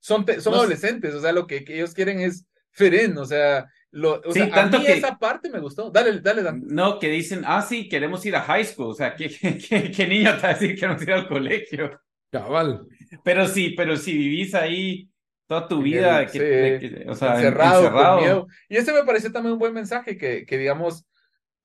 son, 0.00 0.24
son 0.40 0.54
adolescentes, 0.54 1.14
o 1.14 1.20
sea, 1.20 1.32
lo 1.32 1.46
que, 1.46 1.64
ellos 1.68 1.94
quieren 1.94 2.20
es 2.20 2.46
feren, 2.70 3.16
o 3.18 3.24
sea, 3.24 3.66
lo, 3.90 4.20
o 4.24 4.32
sea, 4.32 4.50
tanto 4.50 4.76
a 4.76 4.80
mí 4.80 4.86
que, 4.86 4.92
esa 4.92 5.18
parte 5.18 5.50
me 5.50 5.60
gustó. 5.60 5.90
Dale, 5.90 6.20
dale, 6.20 6.42
dale. 6.42 6.60
No, 6.62 6.98
que 6.98 7.08
dicen, 7.08 7.42
ah, 7.46 7.62
sí, 7.62 7.88
queremos 7.88 8.24
ir 8.26 8.36
a 8.36 8.42
high 8.42 8.64
school. 8.64 8.88
O 8.88 8.94
sea, 8.94 9.16
¿qué, 9.16 9.28
qué, 9.28 9.90
qué, 9.90 10.06
niño 10.06 10.34
te 10.36 10.42
va 10.42 10.50
a 10.50 10.52
decir 10.54 10.70
que 10.70 10.80
queremos 10.80 11.02
ir 11.02 11.12
al 11.12 11.26
colegio? 11.26 12.00
Cabal. 12.30 12.86
Pero 13.24 13.48
sí, 13.48 13.70
pero 13.70 13.96
si 13.96 14.16
vivís 14.16 14.54
ahí 14.54 15.08
toda 15.48 15.66
tu 15.66 15.82
vida, 15.82 16.26
que, 16.26 17.06
o 17.08 17.14
sea, 17.14 17.36
encerrado, 17.36 17.80
encerrado. 17.80 18.46
Y 18.68 18.76
ese 18.76 18.92
me 18.92 19.02
pareció 19.02 19.32
también 19.32 19.54
un 19.54 19.58
buen 19.58 19.72
mensaje, 19.72 20.18
que, 20.18 20.44
que 20.44 20.58
digamos, 20.58 21.06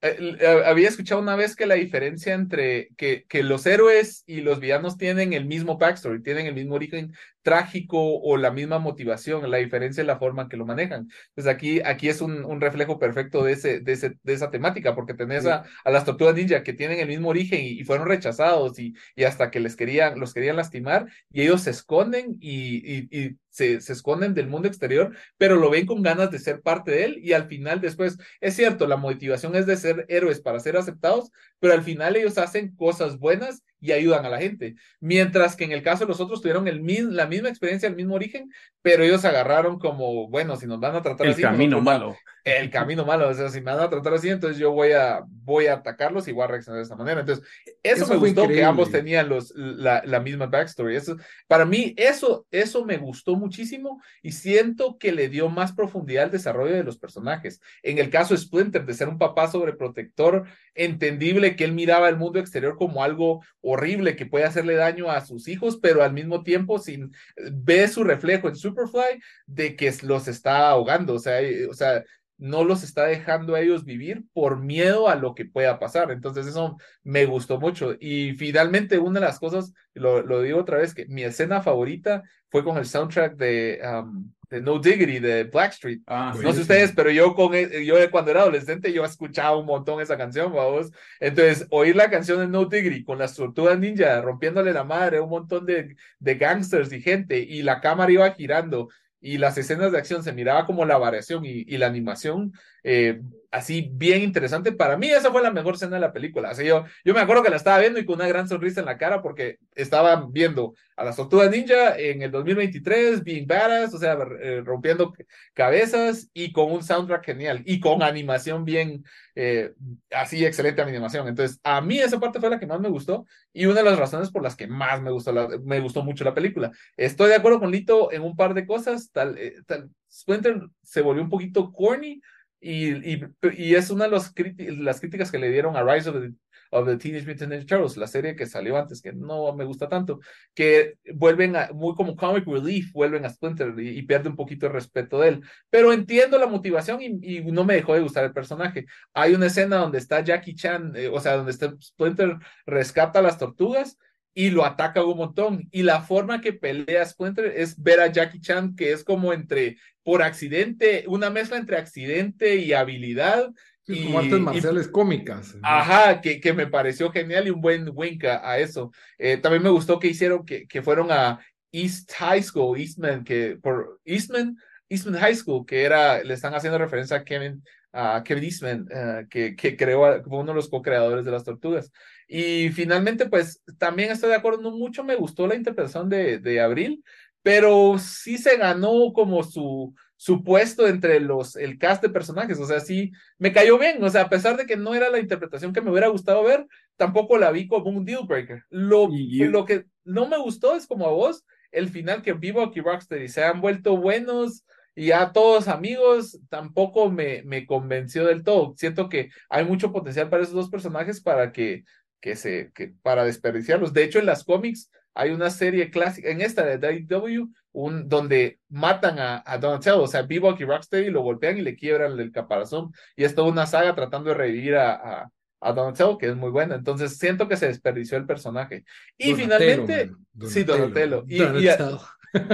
eh, 0.02 0.38
eh, 0.40 0.64
había 0.66 0.88
escuchado 0.88 1.22
una 1.22 1.36
vez 1.36 1.56
que 1.56 1.66
la 1.66 1.76
diferencia 1.76 2.34
entre 2.34 2.90
que, 2.96 3.26
que 3.28 3.44
los 3.44 3.66
héroes 3.66 4.24
y 4.26 4.42
los 4.42 4.62
villanos 4.62 4.98
tienen 4.98 5.34
el 5.34 5.46
mismo 5.46 5.78
backstory, 5.78 6.24
tienen 6.24 6.48
el 6.48 6.56
mismo 6.56 6.76
origen 6.76 7.14
trágico 7.44 8.20
o 8.20 8.38
la 8.38 8.52
misma 8.52 8.80
motivación, 8.80 9.50
la 9.52 9.58
diferencia 9.58 10.02
es 10.02 10.08
la 10.08 10.18
forma 10.18 10.44
en 10.44 10.50
que 10.50 10.58
lo 10.58 10.66
manejan. 10.66 11.10
Pues 11.36 11.46
aquí, 11.48 11.82
aquí 11.86 12.10
es 12.10 12.22
un, 12.22 12.44
un 12.46 12.62
reflejo 12.62 12.98
perfecto 12.98 13.44
de, 13.44 13.54
ese, 13.54 13.80
de, 13.82 13.92
ese, 13.92 14.18
de 14.24 14.34
esa 14.34 14.50
temática, 14.50 14.96
porque 14.96 15.14
tenés 15.14 15.46
a, 15.46 15.66
a, 15.84 15.92
las 15.92 16.06
tortugas 16.06 16.36
ninja 16.36 16.64
que 16.64 16.74
tienen 16.74 17.00
el 17.00 17.08
mismo 17.08 17.30
origen 17.30 17.60
y, 17.64 17.84
fueron 17.84 18.08
rechazados 18.08 18.80
y, 18.80 18.94
y, 19.16 19.26
hasta 19.26 19.52
que 19.52 19.60
les 19.60 19.76
querían, 19.76 20.20
los 20.20 20.34
querían 20.34 20.56
lastimar 20.56 21.08
y 21.32 21.42
ellos 21.42 21.62
se 21.62 21.72
esconden 21.72 22.38
y, 22.40 23.18
y 23.18 23.38
se, 23.50 23.82
se, 23.82 23.94
esconden 23.94 24.34
del 24.34 24.48
mundo 24.48 24.68
exterior, 24.68 25.16
pero 25.38 25.58
lo 25.58 25.70
ven 25.70 25.86
con 25.86 26.02
ganas 26.02 26.32
de 26.32 26.40
ser 26.40 26.62
parte 26.62 26.92
de 26.92 27.06
él 27.06 27.20
y 27.22 27.34
al 27.34 27.48
final 27.48 27.82
después, 27.82 28.18
es 28.42 28.56
cierto, 28.56 28.88
la 28.88 28.98
motivación 28.98 29.56
es 29.56 29.68
de 29.68 29.78
ser 29.78 30.06
héroes 30.10 30.42
para 30.42 30.60
ser 30.60 30.76
aceptados, 30.76 31.30
pero 31.64 31.76
al 31.76 31.84
final 31.84 32.18
ellos 32.18 32.38
hacen 32.38 32.76
cosas 32.76 33.18
buenas 33.18 33.64
y 33.80 33.94
ayudan 33.94 34.26
a 34.26 34.30
la 34.30 34.38
gente. 34.38 34.76
Mientras 35.00 35.56
que 35.56 35.64
en 35.64 35.72
el 35.72 35.82
caso 35.82 36.04
de 36.04 36.10
los 36.10 36.20
otros 36.20 36.42
tuvieron 36.42 36.68
el 36.68 36.84
la 37.16 37.26
misma 37.26 37.48
experiencia, 37.48 37.88
el 37.88 37.96
mismo 37.96 38.16
origen, 38.16 38.52
pero 38.82 39.06
ellos 39.06 39.24
agarraron 39.24 39.80
como, 39.80 40.28
bueno, 40.28 40.58
si 40.58 40.68
nos 40.68 40.82
van 40.82 40.98
a 40.98 41.02
tratar 41.02 41.26
así. 41.26 41.42
El 41.42 41.48
camino 41.48 41.80
malo. 41.80 42.18
El 42.44 42.70
camino 42.70 43.06
malo, 43.06 43.30
o 43.30 43.34
sea, 43.34 43.48
si 43.50 43.62
me 43.62 43.72
van 43.72 43.80
a 43.80 43.90
tratar 43.90 44.16
así, 44.16 44.30
entonces 44.30 44.58
yo 44.58 44.72
voy 44.72 44.92
a, 44.92 45.24
voy 45.26 45.68
a 45.68 45.76
atacarlos 45.76 46.28
y 46.28 46.34
voy 46.34 46.44
a 46.44 46.48
reaccionar 46.48 46.80
de 46.80 46.84
esta 46.84 46.96
manera. 46.98 47.22
Entonces, 47.22 47.46
eso, 47.82 48.06
me 48.08 48.18
gustó 48.18 48.48
que 48.50 48.64
ambos 48.64 48.92
tenían 48.92 49.30
los, 49.30 49.54
la, 49.56 50.04
la, 50.06 50.20
misma 50.20 50.48
backstory. 50.48 50.96
Eso, 50.96 51.16
para 51.48 51.64
mí, 51.66 51.94
eso, 51.96 52.46
eso 52.52 52.84
me 52.84 52.98
gustó 52.98 53.38
muchísimo 53.38 54.02
y 54.22 54.34
siento 54.34 54.98
que 54.98 55.14
le 55.14 55.30
dio 55.30 55.48
más 55.48 55.72
profundidad 55.72 56.26
al 56.26 56.32
desarrollo 56.32 56.76
de 56.76 56.84
los 56.84 56.98
personajes. 56.98 57.62
En 57.82 57.98
el 57.98 58.10
caso 58.10 58.34
de 58.34 58.42
Splinter, 58.42 58.86
de 58.86 58.94
ser 58.94 59.08
un 59.08 59.18
papá 59.18 59.50
sobreprotector, 59.50 60.46
entendible 60.76 61.56
que 61.56 61.64
él 61.64 61.72
miraba 61.72 62.10
el 62.10 62.18
mundo 62.18 62.40
exterior 62.40 62.76
como 62.78 63.04
algo 63.04 63.42
horrible 63.62 64.16
que 64.16 64.26
puede 64.26 64.46
hacerle 64.46 64.76
daño 64.76 65.10
a 65.10 65.22
sus 65.22 65.48
hijos, 65.48 65.80
pero 65.82 66.04
al 66.04 66.14
mismo 66.14 66.44
tiempo 66.44 66.80
sin 66.80 67.14
ve 67.54 67.88
su 67.88 68.04
reflejo 68.04 68.48
en 68.48 68.56
Superfly 68.56 69.22
de 69.46 69.76
que 69.76 69.94
los 70.04 70.28
está 70.28 70.70
ahogando, 70.70 71.14
o 71.14 71.20
sea, 71.20 71.40
o 71.70 71.74
sea, 71.74 72.04
no 72.38 72.64
los 72.64 72.84
está 72.84 73.06
dejando 73.06 73.56
a 73.56 73.62
ellos 73.62 73.86
vivir 73.86 74.24
por 74.34 74.60
miedo 74.60 75.08
a 75.08 75.16
lo 75.16 75.36
que 75.36 75.46
pueda 75.46 75.80
pasar. 75.80 76.12
Entonces 76.12 76.48
eso 76.48 76.78
me 77.04 77.26
gustó 77.26 77.60
mucho. 77.60 77.96
Y 78.00 78.34
finalmente 78.34 79.00
una 79.00 79.20
de 79.20 79.26
las 79.26 79.40
cosas, 79.40 79.74
lo, 79.94 80.22
lo 80.22 80.42
digo 80.42 80.60
otra 80.60 80.78
vez, 80.78 80.94
que 80.94 81.06
mi 81.06 81.24
escena 81.24 81.62
favorita 81.62 82.24
fue 82.50 82.64
con 82.64 82.78
el 82.78 82.86
soundtrack 82.86 83.36
de, 83.36 83.82
um, 83.84 84.32
de 84.50 84.62
No 84.62 84.78
Diggity 84.78 85.20
de 85.20 85.46
Blackstreet. 85.46 86.02
Ah, 86.06 86.36
no 86.40 86.54
sé 86.54 86.62
ustedes, 86.62 86.92
pero 86.96 87.10
yo 87.10 87.34
con 87.34 87.56
e, 87.56 87.84
yo 87.86 87.96
cuando 88.12 88.32
era 88.32 88.42
adolescente 88.42 88.94
yo 88.94 89.04
escuchaba 89.04 89.58
un 89.58 89.66
montón 89.66 90.02
esa 90.02 90.18
canción, 90.18 90.54
vamos. 90.54 90.92
Entonces, 91.20 91.66
oír 91.72 91.96
la 91.96 92.12
canción 92.12 92.40
de 92.40 92.48
No 92.48 92.66
Diggity 92.66 93.04
con 93.04 93.18
las 93.18 93.36
tortugas 93.36 93.80
ninja 93.80 94.22
rompiéndole 94.22 94.74
la 94.74 94.84
madre 94.84 95.18
a 95.18 95.24
un 95.24 95.30
montón 95.30 95.66
de, 95.66 95.96
de 96.20 96.36
gangsters 96.36 96.92
y 96.94 97.02
gente 97.02 97.40
y 97.40 97.64
la 97.64 97.82
cámara 97.82 98.12
iba 98.12 98.32
girando 98.34 98.90
y 99.24 99.38
las 99.40 99.58
escenas 99.58 99.92
de 99.92 99.98
acción 99.98 100.24
se 100.24 100.34
miraba 100.34 100.66
como 100.68 100.86
la 100.86 100.98
variación 100.98 101.46
y, 101.46 101.64
y 101.68 101.78
la 101.78 101.88
animación 101.88 102.54
eh, 102.84 103.22
así 103.54 103.88
bien 103.94 104.24
interesante. 104.24 104.72
Para 104.72 104.98
mí 104.98 105.10
esa 105.10 105.32
fue 105.32 105.44
la 105.44 105.52
mejor 105.52 105.76
escena 105.76 105.96
de 105.96 106.02
la 106.02 106.12
película. 106.12 106.50
Así 106.50 106.66
yo, 106.66 106.86
yo 107.06 107.14
me 107.14 107.20
acuerdo 107.20 107.44
que 107.44 107.52
la 107.52 107.56
estaba 107.56 107.80
viendo 107.80 108.00
y 108.00 108.06
con 108.06 108.16
una 108.16 108.28
gran 108.28 108.48
sonrisa 108.48 108.80
en 108.80 108.88
la 108.88 108.98
cara 108.98 109.22
porque 109.22 109.60
estaba 109.76 110.28
viendo 110.28 110.74
a 110.96 111.04
las 111.04 111.16
tortugas 111.16 111.52
ninja 111.52 111.96
en 111.98 112.24
el 112.24 112.32
2023, 112.32 113.24
being 113.24 113.46
badass, 113.46 113.94
o 113.94 114.00
sea, 114.00 114.18
eh, 114.42 114.62
rompiendo 114.66 115.14
cabezas 115.54 116.30
y 116.34 116.52
con 116.52 116.72
un 116.72 116.84
soundtrack 116.84 117.26
genial 117.26 117.62
y 117.66 117.80
con 117.80 118.02
animación 118.02 118.66
bien, 118.66 119.04
eh, 119.36 119.74
así 120.12 120.44
excelente 120.44 120.82
animación. 120.82 121.28
Entonces, 121.28 121.60
a 121.64 121.80
mí 121.80 122.00
esa 122.00 122.20
parte 122.20 122.40
fue 122.40 122.50
la 122.50 122.60
que 122.60 122.68
más 122.68 122.80
me 122.80 122.90
gustó 122.90 123.28
y 123.54 123.68
una 123.68 123.84
de 123.84 123.90
las 123.90 124.00
razones 124.00 124.32
por 124.32 124.42
las 124.42 124.56
que 124.56 124.66
más 124.66 125.00
me 125.00 125.12
gustó, 125.12 125.32
me 125.64 125.80
gustó 125.80 126.04
mucho 126.04 126.24
la 126.24 126.34
película. 126.34 126.72
Estoy 126.98 127.30
de 127.30 127.36
acuerdo 127.36 127.60
con 127.60 127.72
Lito 127.72 128.12
en 128.12 128.24
un 128.24 128.36
par 128.36 128.56
de 128.56 128.66
cosas, 128.66 129.12
tal, 129.12 129.38
eh, 129.38 129.58
tal 129.68 129.92
Splinter 130.12 130.62
se 130.84 131.02
volvió 131.02 131.24
un 131.24 131.30
poquito 131.30 131.72
corny, 131.72 132.22
y, 132.64 133.14
y, 133.14 133.22
y, 133.58 133.76
es 133.76 133.90
una 133.90 134.06
de 134.06 134.12
los 134.12 134.32
las 134.58 135.00
críticas 135.02 135.30
que 135.30 135.38
le 135.38 135.52
dieron 135.52 135.76
a 135.76 135.84
Rise 135.84 136.10
of 136.10 136.22
the, 136.22 136.32
of 136.72 136.88
the, 136.88 136.96
Teenage 136.98 137.28
Mutant 137.28 137.52
Ninja 137.52 137.66
Turtles, 137.66 137.98
la 137.98 138.08
serie 138.08 138.38
que 138.38 138.46
salió 138.46 138.78
antes, 138.78 139.02
que 139.02 139.12
no 139.12 139.54
me 139.54 139.66
gusta 139.66 139.90
tanto, 139.90 140.22
que 140.54 140.98
vuelven 141.14 141.58
a, 141.58 141.72
muy 141.74 141.94
como 141.94 142.16
comic 142.16 142.48
relief, 142.48 142.94
vuelven 142.94 143.26
a 143.26 143.30
Splinter 143.30 143.74
y, 143.78 143.90
y 143.90 144.02
pierde 144.04 144.30
un 144.30 144.38
poquito 144.38 144.68
el 144.68 144.74
respeto 144.74 145.20
de 145.20 145.28
él. 145.28 145.42
Pero 145.70 145.92
entiendo 145.92 146.38
la 146.40 146.48
motivación 146.48 147.02
y, 147.02 147.42
no 147.42 147.66
me 147.66 147.76
dejó 147.76 147.96
de 147.96 148.02
gustar 148.02 148.24
el 148.24 148.34
personaje. 148.34 148.86
Hay 149.14 149.34
una 149.34 149.48
escena 149.48 149.78
donde 149.78 149.98
está 149.98 150.22
Jackie 150.22 150.56
Chan, 150.56 150.94
eh, 150.96 151.10
o 151.10 151.20
sea, 151.20 151.36
donde 151.36 151.52
está 151.52 151.76
Splinter 151.82 152.38
rescata 152.66 153.20
a 153.20 153.24
las 153.24 153.38
tortugas 153.38 153.98
y 154.34 154.50
lo 154.50 154.66
ataca 154.66 155.04
un 155.04 155.18
montón. 155.18 155.68
Y 155.72 155.84
la 155.84 156.02
forma 156.02 156.42
que 156.42 156.54
pelea 156.54 157.06
Splinter 157.06 157.46
es 157.56 157.82
ver 157.82 158.00
a 158.00 158.08
Jackie 158.08 158.42
Chan, 158.42 158.76
que 158.76 158.92
es 158.92 159.04
como 159.04 159.34
entre, 159.34 159.78
por 160.04 160.24
accidente, 160.24 161.06
una 161.08 161.30
mezcla 161.30 161.58
entre 161.58 161.78
accidente 161.78 162.56
y 162.56 162.74
habilidad. 162.74 163.52
y, 163.86 164.06
como 164.06 164.20
artes 164.20 164.40
marciales 164.40 164.88
cómicas. 164.88 165.56
Ajá, 165.62 166.22
que, 166.22 166.40
que 166.40 166.54
me 166.54 166.68
pareció 166.68 167.12
genial 167.12 167.48
y 167.48 167.52
un 167.52 167.62
buen 167.62 167.90
wink 167.94 168.26
a, 168.26 168.58
eso. 168.58 168.92
Eh, 169.18 169.38
también 169.38 169.64
me 169.64 169.70
gustó 169.70 170.00
que 170.00 170.08
hicieron, 170.08 170.46
que, 170.46 170.68
que 170.68 170.82
fueron 170.82 171.12
a 171.12 171.40
East 171.72 172.12
High 172.14 172.44
School, 172.44 172.80
Eastman, 172.80 173.24
que 173.24 173.58
por 173.62 174.00
Eastman, 174.06 174.58
Eastman 174.90 175.20
High 175.20 175.36
School, 175.36 175.66
que 175.66 175.84
era, 175.84 176.24
le 176.24 176.34
están 176.34 176.54
haciendo 176.56 176.78
referencia 176.78 177.18
a 177.18 177.24
Kevin, 177.24 177.64
a 177.92 178.24
Kevin 178.24 178.44
Eastman, 178.44 178.88
eh, 178.90 179.26
que, 179.30 179.56
que 179.56 179.76
creó 179.76 180.22
como 180.24 180.40
uno 180.40 180.52
de 180.52 180.56
los 180.56 180.70
co-creadores 180.70 181.26
de 181.26 181.32
las 181.32 181.44
tortugas. 181.44 181.92
Y 182.36 182.70
finalmente, 182.70 183.28
pues 183.30 183.62
también 183.78 184.10
estoy 184.10 184.30
de 184.30 184.38
acuerdo, 184.38 184.60
no 184.60 184.72
mucho 184.72 185.04
me 185.04 185.16
gustó 185.16 185.46
la 185.46 185.54
interpretación 185.54 186.10
de, 186.10 186.40
de 186.40 186.62
Abril, 186.62 187.04
pero 187.44 188.00
sí 188.00 188.40
se 188.40 188.58
ganó 188.58 189.14
como 189.14 189.44
su, 189.44 189.94
su 190.16 190.44
puesto 190.44 190.88
entre 190.88 191.20
los, 191.20 191.56
el 191.56 191.78
cast 191.78 192.02
de 192.02 192.10
personajes, 192.10 192.58
o 192.58 192.66
sea, 192.66 192.80
sí, 192.80 193.12
me 193.38 193.54
cayó 193.54 193.78
bien, 193.78 194.04
o 194.04 194.10
sea, 194.10 194.24
a 194.24 194.30
pesar 194.30 194.58
de 194.58 194.66
que 194.66 194.76
no 194.78 194.96
era 194.96 195.12
la 195.12 195.20
interpretación 195.20 195.74
que 195.74 195.82
me 195.82 195.92
hubiera 195.92 196.08
gustado 196.08 196.44
ver, 196.44 196.66
tampoco 196.96 197.38
la 197.38 197.52
vi 197.52 197.68
como 197.68 197.92
un 197.92 198.04
deal 198.04 198.26
breaker. 198.26 198.64
Lo, 198.72 199.10
lo 199.12 199.66
que 199.66 199.86
no 200.04 200.28
me 200.28 200.40
gustó 200.40 200.76
es 200.76 200.88
como 200.88 201.06
a 201.06 201.12
vos, 201.12 201.46
el 201.72 201.88
final 201.90 202.24
que 202.24 202.34
Vivo 202.34 202.72
y 202.74 202.82
Rocksteady 202.82 203.28
se 203.28 203.44
han 203.44 203.62
vuelto 203.62 203.96
buenos, 203.96 204.66
y 204.96 205.12
a 205.12 205.32
todos 205.32 205.68
amigos 205.68 206.40
tampoco 206.50 207.12
me, 207.12 207.44
me 207.44 207.66
convenció 207.66 208.26
del 208.26 208.44
todo. 208.44 208.74
Siento 208.78 209.10
que 209.10 209.30
hay 209.50 209.66
mucho 209.66 209.92
potencial 209.92 210.30
para 210.30 210.44
esos 210.44 210.56
dos 210.56 210.70
personajes 210.70 211.22
para 211.22 211.52
que 211.52 211.84
que 212.24 212.38
se, 212.38 212.72
que 212.74 212.94
para 213.02 213.26
desperdiciarlos. 213.26 213.92
De 213.92 214.06
hecho, 214.06 214.18
en 214.18 214.26
las 214.26 214.46
cómics 214.46 214.90
hay 215.14 215.32
una 215.32 215.50
serie 215.50 215.92
clásica, 215.92 216.30
en 216.30 216.40
esta 216.40 216.64
de 216.64 216.78
DW, 216.78 217.50
un, 217.74 218.08
donde 218.08 218.60
matan 218.70 219.20
a, 219.20 219.44
a 219.46 219.58
Donatello, 219.58 220.02
o 220.02 220.08
sea, 220.08 220.22
Bebop 220.22 220.60
y 220.62 220.64
Rocksteady 220.64 221.10
lo 221.10 221.22
golpean 221.22 221.58
y 221.58 221.62
le 221.62 221.76
quiebran 221.76 222.18
el 222.18 222.32
caparazón. 222.32 222.94
Y 223.18 223.26
es 223.26 223.36
toda 223.36 223.50
una 223.50 223.66
saga 223.66 223.94
tratando 223.94 224.30
de 224.30 224.36
revivir 224.36 224.76
a, 224.78 224.94
a, 224.94 225.32
a 225.60 225.74
Donatello, 225.74 226.18
que 226.18 226.28
es 226.30 226.36
muy 226.38 226.50
buena. 226.50 226.76
Entonces, 226.76 227.18
siento 227.18 227.50
que 227.50 227.58
se 227.58 227.68
desperdició 227.68 228.18
el 228.18 228.26
personaje. 228.26 228.86
Y 229.18 229.34
finalmente, 229.34 230.12
sí, 230.48 230.64
Donatello. 230.64 231.26
Y, 231.28 231.44
y, 231.44 231.68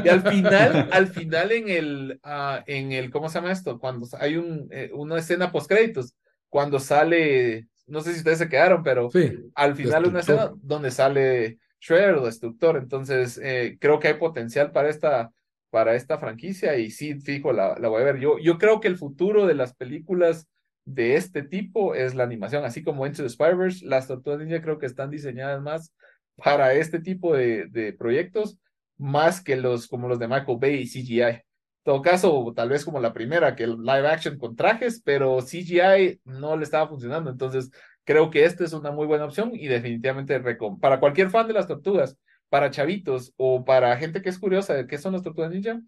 al 0.10 0.24
final, 0.24 0.90
al 0.92 1.08
final 1.10 1.52
en 1.52 1.70
el, 1.70 2.20
uh, 2.26 2.64
en 2.66 2.92
el, 2.92 3.12
¿cómo 3.12 3.30
se 3.30 3.36
llama 3.36 3.52
esto? 3.52 3.78
Cuando 3.78 4.08
hay 4.20 4.36
un, 4.36 4.68
eh, 4.72 4.90
una 4.96 5.20
escena 5.20 5.52
post 5.52 5.70
créditos, 5.70 6.16
cuando 6.50 6.80
sale 6.80 7.68
no 7.90 8.02
sé 8.02 8.14
si 8.14 8.20
ustedes 8.20 8.38
se 8.38 8.50
quedaron, 8.50 8.84
pero 8.84 9.10
al 9.56 9.76
final 9.76 10.08
una 10.08 10.20
escena 10.20 10.52
donde 10.62 10.92
sale 10.92 11.60
Shredder 11.80 12.16
o 12.16 12.26
Destructor, 12.26 12.78
entonces 12.78 13.40
eh, 13.42 13.78
creo 13.80 14.00
que 14.00 14.10
hay 14.10 14.14
potencial 14.16 14.72
para 14.72 14.90
esta, 14.90 15.32
para 15.70 15.96
esta 15.96 16.18
franquicia 16.18 16.78
y 16.78 16.92
sí, 16.92 17.20
fijo, 17.20 17.54
la, 17.54 17.78
la 17.80 17.88
voy 17.88 18.02
a 18.02 18.06
ver. 18.06 18.20
Yo, 18.20 18.38
yo 18.40 18.58
creo 18.58 18.80
que 18.80 18.88
el 18.88 18.98
futuro 18.98 19.46
de 19.46 19.56
las 19.56 19.74
películas 19.74 20.48
de 20.86 21.16
este 21.16 21.44
tipo 21.44 21.96
es 21.96 22.16
la 22.16 22.24
animación, 22.24 22.66
así 22.66 22.84
como 22.84 23.06
Into 23.06 23.22
the 23.22 23.28
Spider-Verse, 23.28 23.86
las 23.86 24.08
Tortugas 24.08 24.40
Ninja 24.40 24.62
creo 24.62 24.80
que 24.80 24.88
están 24.88 25.10
diseñadas 25.10 25.62
más 25.62 25.94
para 26.36 26.74
este 26.74 27.00
tipo 27.00 27.36
de, 27.36 27.68
de 27.68 27.94
proyectos, 27.94 28.58
más 28.98 29.42
que 29.42 29.56
los 29.56 29.88
como 29.88 30.08
los 30.08 30.20
de 30.20 30.28
Michael 30.28 30.58
Bay 30.60 30.76
y 30.76 30.88
CGI 30.88 31.44
todo 31.84 32.02
caso, 32.02 32.54
tal 32.56 32.70
vez 32.70 32.86
como 32.86 33.00
la 33.00 33.14
primera, 33.14 33.56
que 33.56 33.64
el 33.64 33.78
live 33.78 34.08
action 34.08 34.38
con 34.38 34.56
trajes, 34.56 35.02
pero 35.04 35.40
CGI 35.42 36.22
no 36.26 36.58
le 36.58 36.64
estaba 36.64 36.88
funcionando. 36.88 37.30
Entonces, 37.30 37.72
creo 38.04 38.30
que 38.30 38.46
esta 38.46 38.64
es 38.64 38.74
una 38.74 38.92
muy 38.92 39.08
buena 39.08 39.26
opción 39.26 39.52
y 39.54 39.68
definitivamente 39.68 40.40
para 40.82 41.00
cualquier 41.00 41.30
fan 41.30 41.48
de 41.48 41.54
las 41.54 41.68
tortugas, 41.68 42.18
para 42.50 42.72
chavitos 42.72 43.34
o 43.38 43.64
para 43.64 43.96
gente 43.98 44.22
que 44.22 44.30
es 44.30 44.40
curiosa 44.40 44.74
de 44.74 44.88
qué 44.88 44.98
son 44.98 45.14
las 45.14 45.24
tortugas 45.24 45.52
ninja, 45.52 45.80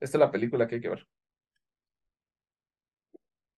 esta 0.00 0.16
es 0.16 0.20
la 0.20 0.30
película 0.30 0.66
que 0.66 0.76
hay 0.76 0.80
que 0.80 0.88
ver. 0.88 1.06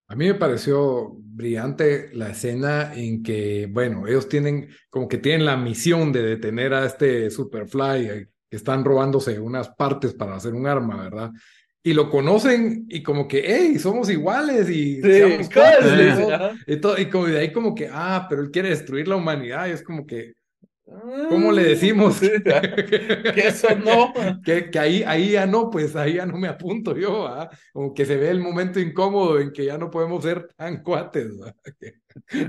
A 0.09 0.17
mí 0.17 0.27
me 0.27 0.35
pareció 0.35 1.13
brillante 1.15 2.11
la 2.15 2.31
escena 2.31 2.93
en 2.95 3.23
que, 3.23 3.69
bueno, 3.71 4.09
ellos 4.09 4.29
tienen 4.29 4.69
como 4.89 5.07
que 5.07 5.19
tienen 5.19 5.47
la 5.47 5.57
misión 5.57 6.11
de 6.11 6.23
detener 6.25 6.75
a 6.75 6.85
este 6.85 7.31
Superfly 7.31 8.07
eh, 8.07 8.29
que 8.51 8.57
están 8.57 8.85
robándose 8.85 9.39
unas 9.39 9.69
partes 9.69 10.13
para 10.13 10.35
hacer 10.35 10.55
un 10.55 10.67
arma, 10.67 11.05
¿verdad? 11.05 11.31
Y 11.83 11.95
lo 11.95 12.11
conocen 12.11 12.87
y 12.89 13.03
como 13.03 13.27
que, 13.27 13.43
hey, 13.47 13.79
somos 13.79 14.11
iguales 14.11 14.69
y 14.69 15.01
sí, 15.01 15.23
y, 16.67 16.77
todo, 16.77 16.99
y 16.99 17.07
como 17.07 17.27
de 17.27 17.39
ahí 17.39 17.53
como 17.53 17.75
que, 17.75 17.89
ah, 17.91 18.27
pero 18.29 18.43
él 18.43 18.51
quiere 18.51 18.69
destruir 18.69 19.09
la 19.09 19.17
humanidad 19.17 19.67
y 19.67 19.71
es 19.71 19.83
como 19.83 20.07
que, 20.07 20.35
¿cómo 21.29 21.53
le 21.53 21.65
decimos? 21.65 22.21
que 22.21 23.43
eso 23.47 23.69
no. 23.77 24.13
que, 24.45 24.71
que, 24.71 24.79
ahí, 24.79 25.03
ahí 25.07 25.31
ya 25.31 25.47
no, 25.47 25.71
pues 25.71 25.97
ahí 25.97 26.15
ya 26.15 26.27
no 26.27 26.37
me 26.37 26.49
apunto 26.49 26.97
yo, 26.97 27.27
¿ah? 27.27 27.49
como 27.73 27.95
que 27.95 28.05
se 28.05 28.17
ve 28.17 28.29
el 28.29 28.41
momento 28.41 28.79
incómodo 28.79 29.41
en 29.41 29.51
que 29.53 29.65
ya 29.65 29.79
no 29.79 29.91
podemos 29.91 30.23
ser 30.23 30.49
tan 30.57 30.83
cuates. 30.83 31.33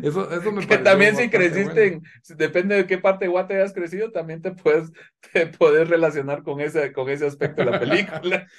Eso, 0.02 0.30
eso 0.32 0.52
me 0.52 0.66
Que 0.66 0.80
también 0.80 1.16
si 1.16 1.30
creciste, 1.30 2.02
depende 2.36 2.76
de 2.76 2.88
qué 2.88 2.98
parte 2.98 3.26
de 3.26 3.32
Guate 3.32 3.56
hayas 3.56 3.74
crecido, 3.74 4.12
también 4.12 4.42
te 4.42 4.52
puedes, 4.52 4.92
te 5.32 5.48
puedes 5.48 5.88
relacionar 5.88 6.44
con 6.44 6.60
ese, 6.60 6.92
con 6.92 7.10
ese 7.10 7.28
aspecto 7.28 7.64
de 7.64 7.72
la 7.72 7.80
película. 7.80 8.48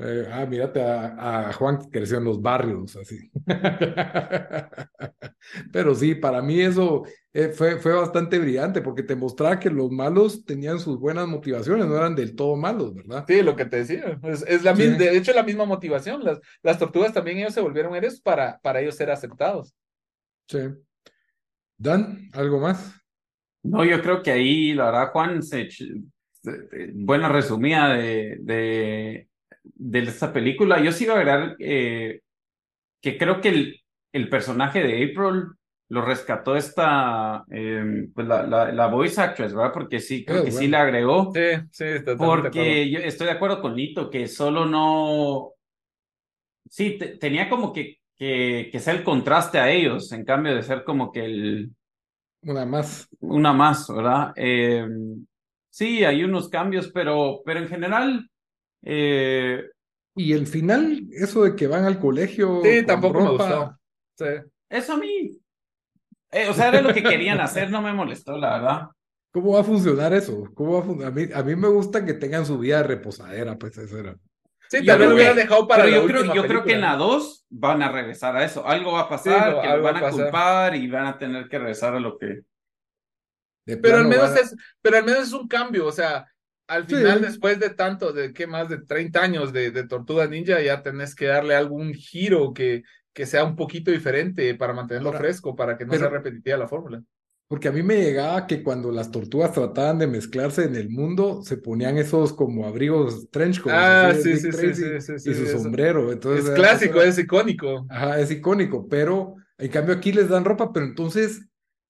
Eh, 0.00 0.28
ah, 0.32 0.46
mírate 0.46 0.82
a, 0.82 1.52
Juan 1.52 1.78
que 1.78 1.90
creció 1.90 2.18
en 2.18 2.24
los 2.24 2.40
barrios, 2.40 2.96
así. 2.96 3.30
Pero 5.72 5.94
sí, 5.94 6.14
para 6.14 6.42
mí 6.42 6.60
eso 6.60 7.04
eh, 7.32 7.48
fue, 7.48 7.78
fue 7.78 7.92
bastante 7.92 8.38
brillante 8.38 8.82
porque 8.82 9.02
te 9.02 9.16
mostraba 9.16 9.58
que 9.58 9.70
los 9.70 9.90
malos 9.90 10.44
tenían 10.44 10.78
sus 10.78 10.98
buenas 10.98 11.26
motivaciones, 11.26 11.86
no 11.86 11.96
eran 11.96 12.14
del 12.14 12.34
todo 12.34 12.56
malos, 12.56 12.94
¿verdad? 12.94 13.24
Sí, 13.26 13.42
lo 13.42 13.56
que 13.56 13.64
te 13.64 13.78
decía. 13.78 14.18
Es, 14.22 14.62
la, 14.62 14.74
De 14.74 15.16
hecho, 15.16 15.32
la 15.32 15.42
misma 15.42 15.64
motivación. 15.64 16.24
Las, 16.24 16.40
las 16.62 16.78
tortugas 16.78 17.12
también 17.12 17.38
ellos 17.38 17.54
se 17.54 17.60
volvieron 17.60 17.94
héroes 17.94 18.20
para, 18.20 18.58
para 18.60 18.80
ellos 18.80 18.96
ser 18.96 19.10
aceptados. 19.10 19.74
Sí. 20.48 20.58
Dan, 21.78 22.30
¿algo 22.32 22.60
más? 22.60 22.94
No, 23.62 23.84
yo 23.84 24.00
creo 24.00 24.22
que 24.22 24.30
ahí, 24.30 24.74
la 24.74 24.86
verdad, 24.86 25.10
Juan, 25.12 25.42
se, 25.42 25.68
buena 26.94 27.28
resumida 27.28 27.94
de, 27.94 28.38
de, 28.40 29.28
de, 29.74 29.98
esta 30.00 30.32
película. 30.32 30.82
Yo 30.82 30.92
sí 30.92 31.04
iba 31.04 31.14
a 31.14 31.18
agregar 31.18 31.56
eh, 31.58 32.20
que 33.00 33.18
creo 33.18 33.40
que 33.40 33.48
el, 33.48 33.80
el, 34.12 34.28
personaje 34.28 34.82
de 34.82 35.04
April 35.04 35.52
lo 35.88 36.02
rescató 36.02 36.56
esta, 36.56 37.44
eh, 37.50 38.08
pues 38.14 38.26
la, 38.26 38.42
la, 38.44 38.72
la, 38.72 38.86
voice 38.88 39.20
actress, 39.20 39.54
¿verdad? 39.54 39.72
Porque 39.72 40.00
sí, 40.00 40.24
creo 40.24 40.44
que 40.44 40.50
sí 40.50 40.68
le 40.68 40.76
agregó. 40.76 41.32
Sí, 41.32 41.40
sí, 41.70 41.84
Porque 42.16 42.90
yo 42.90 42.98
estoy 42.98 43.26
de 43.26 43.32
acuerdo 43.34 43.60
con 43.60 43.76
Nito, 43.76 44.10
que 44.10 44.26
solo 44.26 44.66
no... 44.66 45.52
Sí, 46.68 46.98
tenía 47.20 47.48
como 47.48 47.72
que 47.72 47.98
que, 48.16 48.68
que 48.72 48.80
sea 48.80 48.94
el 48.94 49.04
contraste 49.04 49.58
a 49.58 49.70
ellos, 49.70 50.10
en 50.12 50.24
cambio 50.24 50.54
de 50.54 50.62
ser 50.62 50.84
como 50.84 51.12
que 51.12 51.24
el... 51.24 51.70
Una 52.42 52.64
más. 52.64 53.08
Una 53.20 53.52
más, 53.52 53.88
¿verdad? 53.88 54.32
Eh, 54.36 54.86
sí, 55.70 56.04
hay 56.04 56.24
unos 56.24 56.48
cambios, 56.48 56.90
pero, 56.92 57.42
pero 57.44 57.60
en 57.60 57.68
general... 57.68 58.30
Eh, 58.88 59.64
y 60.14 60.32
el 60.32 60.46
final, 60.46 61.08
eso 61.10 61.42
de 61.42 61.56
que 61.56 61.66
van 61.66 61.84
al 61.84 61.98
colegio. 61.98 62.60
Sí, 62.62 62.86
tampoco 62.86 63.20
me 63.20 63.30
gustó. 63.30 63.76
Sí. 64.16 64.24
Eso 64.70 64.92
a 64.94 64.96
mí. 64.96 65.38
Eh, 66.30 66.48
o 66.48 66.54
sea, 66.54 66.68
era 66.68 66.80
lo 66.80 66.94
que 66.94 67.02
querían 67.02 67.40
hacer, 67.40 67.70
no 67.70 67.82
me 67.82 67.92
molestó, 67.92 68.38
la 68.38 68.58
verdad. 68.58 68.88
¿Cómo 69.32 69.52
va 69.52 69.60
a 69.60 69.64
funcionar 69.64 70.14
eso? 70.14 70.44
¿Cómo 70.54 70.72
va 70.98 71.04
a, 71.04 71.08
a, 71.08 71.10
mí, 71.10 71.26
a 71.34 71.42
mí 71.42 71.56
me 71.56 71.68
gusta 71.68 72.04
que 72.04 72.14
tengan 72.14 72.46
su 72.46 72.58
vida 72.58 72.78
de 72.78 72.84
reposadera, 72.84 73.58
pues 73.58 73.76
eso 73.76 73.98
era. 73.98 74.16
Sí, 74.68 74.78
Yo 74.82 74.86
tal 74.86 74.86
vez 74.86 74.96
creo 74.96 75.08
lo 75.10 75.14
hubieran 75.16 75.36
dejado 75.36 75.68
para 75.68 75.84
pero 75.84 75.94
la 75.96 76.02
yo 76.02 76.06
creo, 76.08 76.34
yo 76.34 76.46
creo 76.46 76.64
que 76.64 76.72
en 76.72 76.80
la 76.80 76.96
2 76.96 77.44
van 77.50 77.82
a 77.82 77.92
regresar 77.92 78.36
a 78.36 78.44
eso. 78.44 78.66
Algo 78.66 78.92
va 78.92 79.00
a 79.02 79.08
pasar, 79.08 79.54
no, 79.54 79.62
que 79.62 79.68
algo 79.68 79.84
van 79.84 80.02
va 80.02 80.08
a 80.08 80.10
culpar 80.10 80.74
y 80.76 80.88
van 80.88 81.06
a 81.06 81.18
tener 81.18 81.48
que 81.48 81.58
regresar 81.58 81.94
a 81.94 82.00
lo 82.00 82.16
que. 82.16 82.40
Pero 83.64 83.98
al 83.98 84.06
menos 84.06 84.30
a- 84.30 84.40
es, 84.40 84.54
pero 84.80 84.96
al 84.98 85.04
menos 85.04 85.24
es 85.24 85.32
un 85.32 85.46
cambio, 85.48 85.86
o 85.86 85.92
sea, 85.92 86.26
al 86.68 86.88
Sí. 86.88 86.96
final, 86.96 87.20
después 87.20 87.60
de 87.60 87.70
tanto, 87.70 88.12
de 88.12 88.32
que 88.32 88.46
más 88.46 88.68
de 88.68 88.78
30 88.78 89.22
años 89.22 89.52
de, 89.52 89.70
de 89.70 89.86
Tortuga 89.86 90.26
Ninja, 90.26 90.60
ya 90.60 90.82
tenés 90.82 91.14
que 91.14 91.26
darle 91.26 91.54
algún 91.54 91.94
giro 91.94 92.52
que, 92.52 92.82
que 93.12 93.26
sea 93.26 93.44
un 93.44 93.56
poquito 93.56 93.90
diferente 93.90 94.54
para 94.54 94.72
mantenerlo 94.72 95.08
Ahora, 95.10 95.20
fresco, 95.20 95.54
para 95.56 95.76
que 95.78 95.84
no 95.84 95.90
pero- 95.92 96.00
sea 96.02 96.10
repetitiva 96.10 96.56
la 96.58 96.68
fórmula. 96.68 97.02
Porque 97.48 97.68
a 97.68 97.72
mí 97.72 97.80
me 97.84 97.94
llegaba 98.02 98.44
que 98.48 98.60
cuando 98.64 98.90
las 98.90 99.12
tortugas 99.12 99.52
trataban 99.52 99.98
de 100.00 100.08
mezclarse 100.08 100.64
en 100.64 100.74
el 100.74 100.88
mundo, 100.90 101.42
se 101.44 101.56
ponían 101.56 101.96
esos 101.96 102.32
como 102.32 102.66
abrigos 102.66 103.30
trench 103.30 103.60
coats, 103.60 103.76
Ah, 103.78 104.12
sí, 104.20 104.36
sí, 104.36 104.40
sí, 104.40 104.50
Tracy, 104.50 104.74
sí, 104.74 105.00
sí, 105.00 105.18
sí, 105.20 105.30
y 105.30 105.34
su 105.34 105.44
eso. 105.44 105.58
sombrero. 105.60 106.10
Entonces, 106.10 106.44
es 106.46 106.50
eh, 106.50 106.54
clásico, 106.54 107.00
era- 107.00 107.08
es 107.08 107.18
icónico. 107.20 107.86
Ajá, 107.88 108.18
es 108.18 108.32
icónico, 108.32 108.88
pero 108.88 109.36
en 109.58 109.70
cambio 109.70 109.94
aquí 109.94 110.10
les 110.12 110.28
dan 110.28 110.44
ropa, 110.44 110.72
pero 110.72 110.86
entonces, 110.86 111.46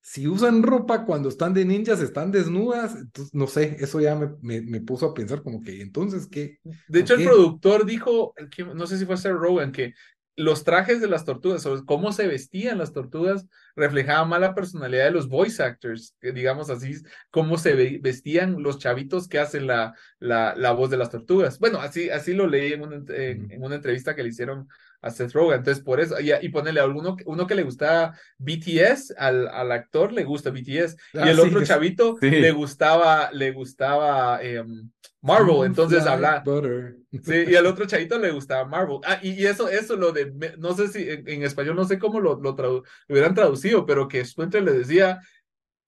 si 0.09 0.29
usan 0.29 0.63
ropa 0.63 1.05
cuando 1.05 1.29
están 1.29 1.53
de 1.53 1.65
ninjas, 1.65 2.01
están 2.01 2.31
desnudas, 2.31 2.95
entonces, 2.95 3.35
no 3.35 3.47
sé, 3.49 3.77
eso 3.81 4.01
ya 4.01 4.15
me, 4.15 4.29
me, 4.41 4.61
me 4.63 4.81
puso 4.81 5.07
a 5.07 5.15
pensar 5.15 5.43
como 5.43 5.61
que, 5.63 5.83
entonces, 5.83 6.29
¿qué? 6.29 6.59
De 6.87 7.01
hecho, 7.01 7.15
¿Por 7.15 7.23
el 7.23 7.29
productor 7.29 7.85
dijo, 7.87 8.33
que- 8.51 8.65
no 8.65 8.87
sé 8.87 8.99
si 8.99 9.05
fue 9.05 9.17
Seth 9.17 9.33
Rogen, 9.33 9.73
que 9.73 9.95
los 10.37 10.65
trajes 10.65 11.01
de 11.01 11.09
las 11.09 11.25
tortugas, 11.25 11.65
o 11.67 11.85
cómo 11.87 12.13
se 12.13 12.27
vestían 12.29 12.79
las 12.79 12.93
tortugas, 12.93 13.47
reflejaban 13.75 14.29
más 14.29 14.41
la 14.41 14.55
personalidad 14.55 15.07
de 15.07 15.11
los 15.11 15.29
voice 15.29 15.63
actors, 15.63 16.15
digamos 16.21 16.69
así, 16.71 16.93
cómo 17.31 17.57
se 17.59 17.75
ve- 17.75 17.99
vestían 18.03 18.63
los 18.63 18.79
chavitos 18.79 19.29
que 19.29 19.39
hacen 19.39 19.67
la, 19.67 19.95
la, 20.19 20.55
la 20.55 20.73
voz 20.73 20.91
de 20.91 20.99
las 20.99 21.11
tortugas. 21.11 21.59
Bueno, 21.59 21.81
así, 21.81 22.11
así 22.11 22.33
lo 22.35 22.47
leí 22.47 22.75
en 22.75 22.83
una, 22.83 22.97
en, 22.97 23.47
Ujú. 23.47 23.51
en 23.51 23.65
una 23.65 23.77
entrevista 23.77 24.15
que 24.15 24.23
le 24.23 24.29
hicieron 24.29 24.69
a 25.03 25.11
Seth 25.11 25.33
Rogen. 25.33 25.59
Entonces, 25.59 25.83
por 25.85 26.01
eso, 26.01 26.19
y, 26.21 26.33
y 26.33 26.49
ponerle 26.49 26.81
a 26.81 26.85
alguno 26.85 27.17
uno 27.27 27.47
que 27.47 27.55
le 27.55 27.63
gustaba 27.63 28.15
BTS, 28.39 29.15
al, 29.19 29.49
al 29.49 29.73
actor 29.73 30.13
le 30.13 30.25
gusta 30.25 30.51
BTS, 30.51 30.97
Ah, 31.15 31.27
y 31.27 31.29
el 31.31 31.37
sí, 31.37 31.43
otro 31.43 31.65
chavito 31.65 32.17
Sí. 32.21 32.31
le 32.31 32.51
gustaba, 32.53 33.31
le 33.33 33.53
gustaba 33.53 34.43
em, 34.43 34.91
Marvel, 35.23 35.65
entonces 35.67 36.03
Fly 36.03 36.13
habla. 36.13 36.43
Sí, 37.23 37.45
y 37.49 37.55
al 37.57 37.67
otro 37.67 37.87
chavito 37.87 38.19
le 38.19 38.31
gustaba 38.31 38.65
Marvel. 38.67 38.99
Ah, 39.05 39.19
y, 39.23 39.31
y 39.33 39.47
eso, 39.47 39.69
eso 39.69 39.97
lo 39.97 40.13
de, 40.13 40.33
no 40.59 40.75
sé 40.75 40.89
si 40.89 41.09
en, 41.09 41.29
en 41.29 41.43
español, 41.43 41.77
no 41.77 41.85
sé 41.85 41.99
cómo 41.99 42.21
lo, 42.21 42.41
lo, 42.41 42.55
tradu- 42.57 42.83
lo 43.09 43.13
hubieran 43.15 43.35
traducido, 43.35 43.87
pero 43.87 44.07
que 44.09 44.21
Spencer 44.21 44.63
le 44.63 44.73
decía, 44.73 45.21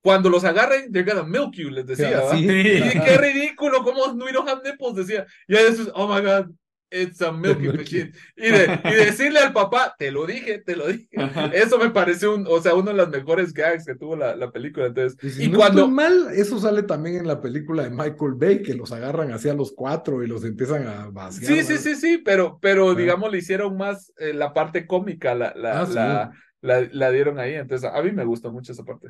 cuando 0.01 0.31
los 0.31 0.45
agarren, 0.45 0.91
they're 0.93 1.05
gonna 1.09 1.27
milk 1.27 1.55
you, 1.55 1.71
les 1.71 1.85
decía, 1.87 2.21
¿va? 2.21 2.37
Sí. 2.37 2.47
Y 2.49 3.01
qué 3.01 3.19
ridículo, 3.19 3.83
cómo 3.83 4.05
have 4.05 4.63
nipples, 4.65 4.95
decía. 4.95 5.27
Y 5.47 5.57
ahí 5.57 5.65
después, 5.65 5.91
oh 5.95 6.07
my 6.13 6.21
god, 6.23 6.47
it's 6.91 7.21
a 7.23 7.33
milking 7.33 7.63
milk 7.63 7.77
machine. 7.77 8.13
Y, 8.37 8.51
de, 8.51 8.81
y 8.85 8.95
decirle 9.05 9.41
al 9.41 9.53
papá, 9.53 9.95
te 9.99 10.11
lo 10.11 10.27
dije, 10.27 10.59
te 10.59 10.77
lo 10.77 10.87
dije. 10.89 11.09
Eso 11.53 11.79
me 11.79 11.91
pareció, 11.91 12.35
un, 12.35 12.47
o 12.49 12.61
sea, 12.61 12.75
uno 12.75 12.91
de 12.91 12.97
los 12.97 13.09
mejores 13.11 13.53
gags 13.53 13.85
que 13.85 13.95
tuvo 13.95 14.17
la, 14.17 14.35
la 14.37 14.51
película. 14.51 14.87
Entonces, 14.87 15.19
Y 15.23 15.31
si 15.31 15.45
y 15.45 15.49
no 15.49 15.59
cuando, 15.59 15.83
estoy 15.83 15.95
mal, 15.95 16.29
eso 16.35 16.59
sale 16.59 16.83
también 16.83 17.17
en 17.17 17.27
la 17.27 17.41
película 17.41 17.83
de 17.85 17.91
Michael 17.91 18.35
Bay, 18.37 18.63
que 18.63 18.75
los 18.75 18.93
agarran 18.93 19.33
hacia 19.33 19.55
los 19.55 19.73
cuatro 19.73 20.23
y 20.23 20.27
los 20.27 20.45
empiezan 20.45 20.87
a 20.87 21.11
vaciar. 21.11 21.53
Sí, 21.53 21.63
sí, 21.63 21.79
sí, 21.79 21.95
sí, 21.95 22.19
pero, 22.25 22.59
pero 22.61 22.95
digamos 22.95 23.31
le 23.31 23.39
hicieron 23.39 23.77
más 23.77 24.13
eh, 24.19 24.33
la 24.33 24.53
parte 24.55 24.87
cómica, 24.87 25.35
la, 25.35 25.53
la, 25.57 25.81
Ah, 25.81 25.87
sí. 25.87 25.95
la, 25.95 26.89
la, 26.93 27.11
dieron 27.11 27.39
ahí. 27.39 27.55
Entonces, 27.55 27.89
a 27.93 28.03
mí 28.03 28.13
me 28.13 28.25
gustó 28.25 28.51
mucho 28.53 28.73
esa 28.73 28.85
parte. 28.85 29.09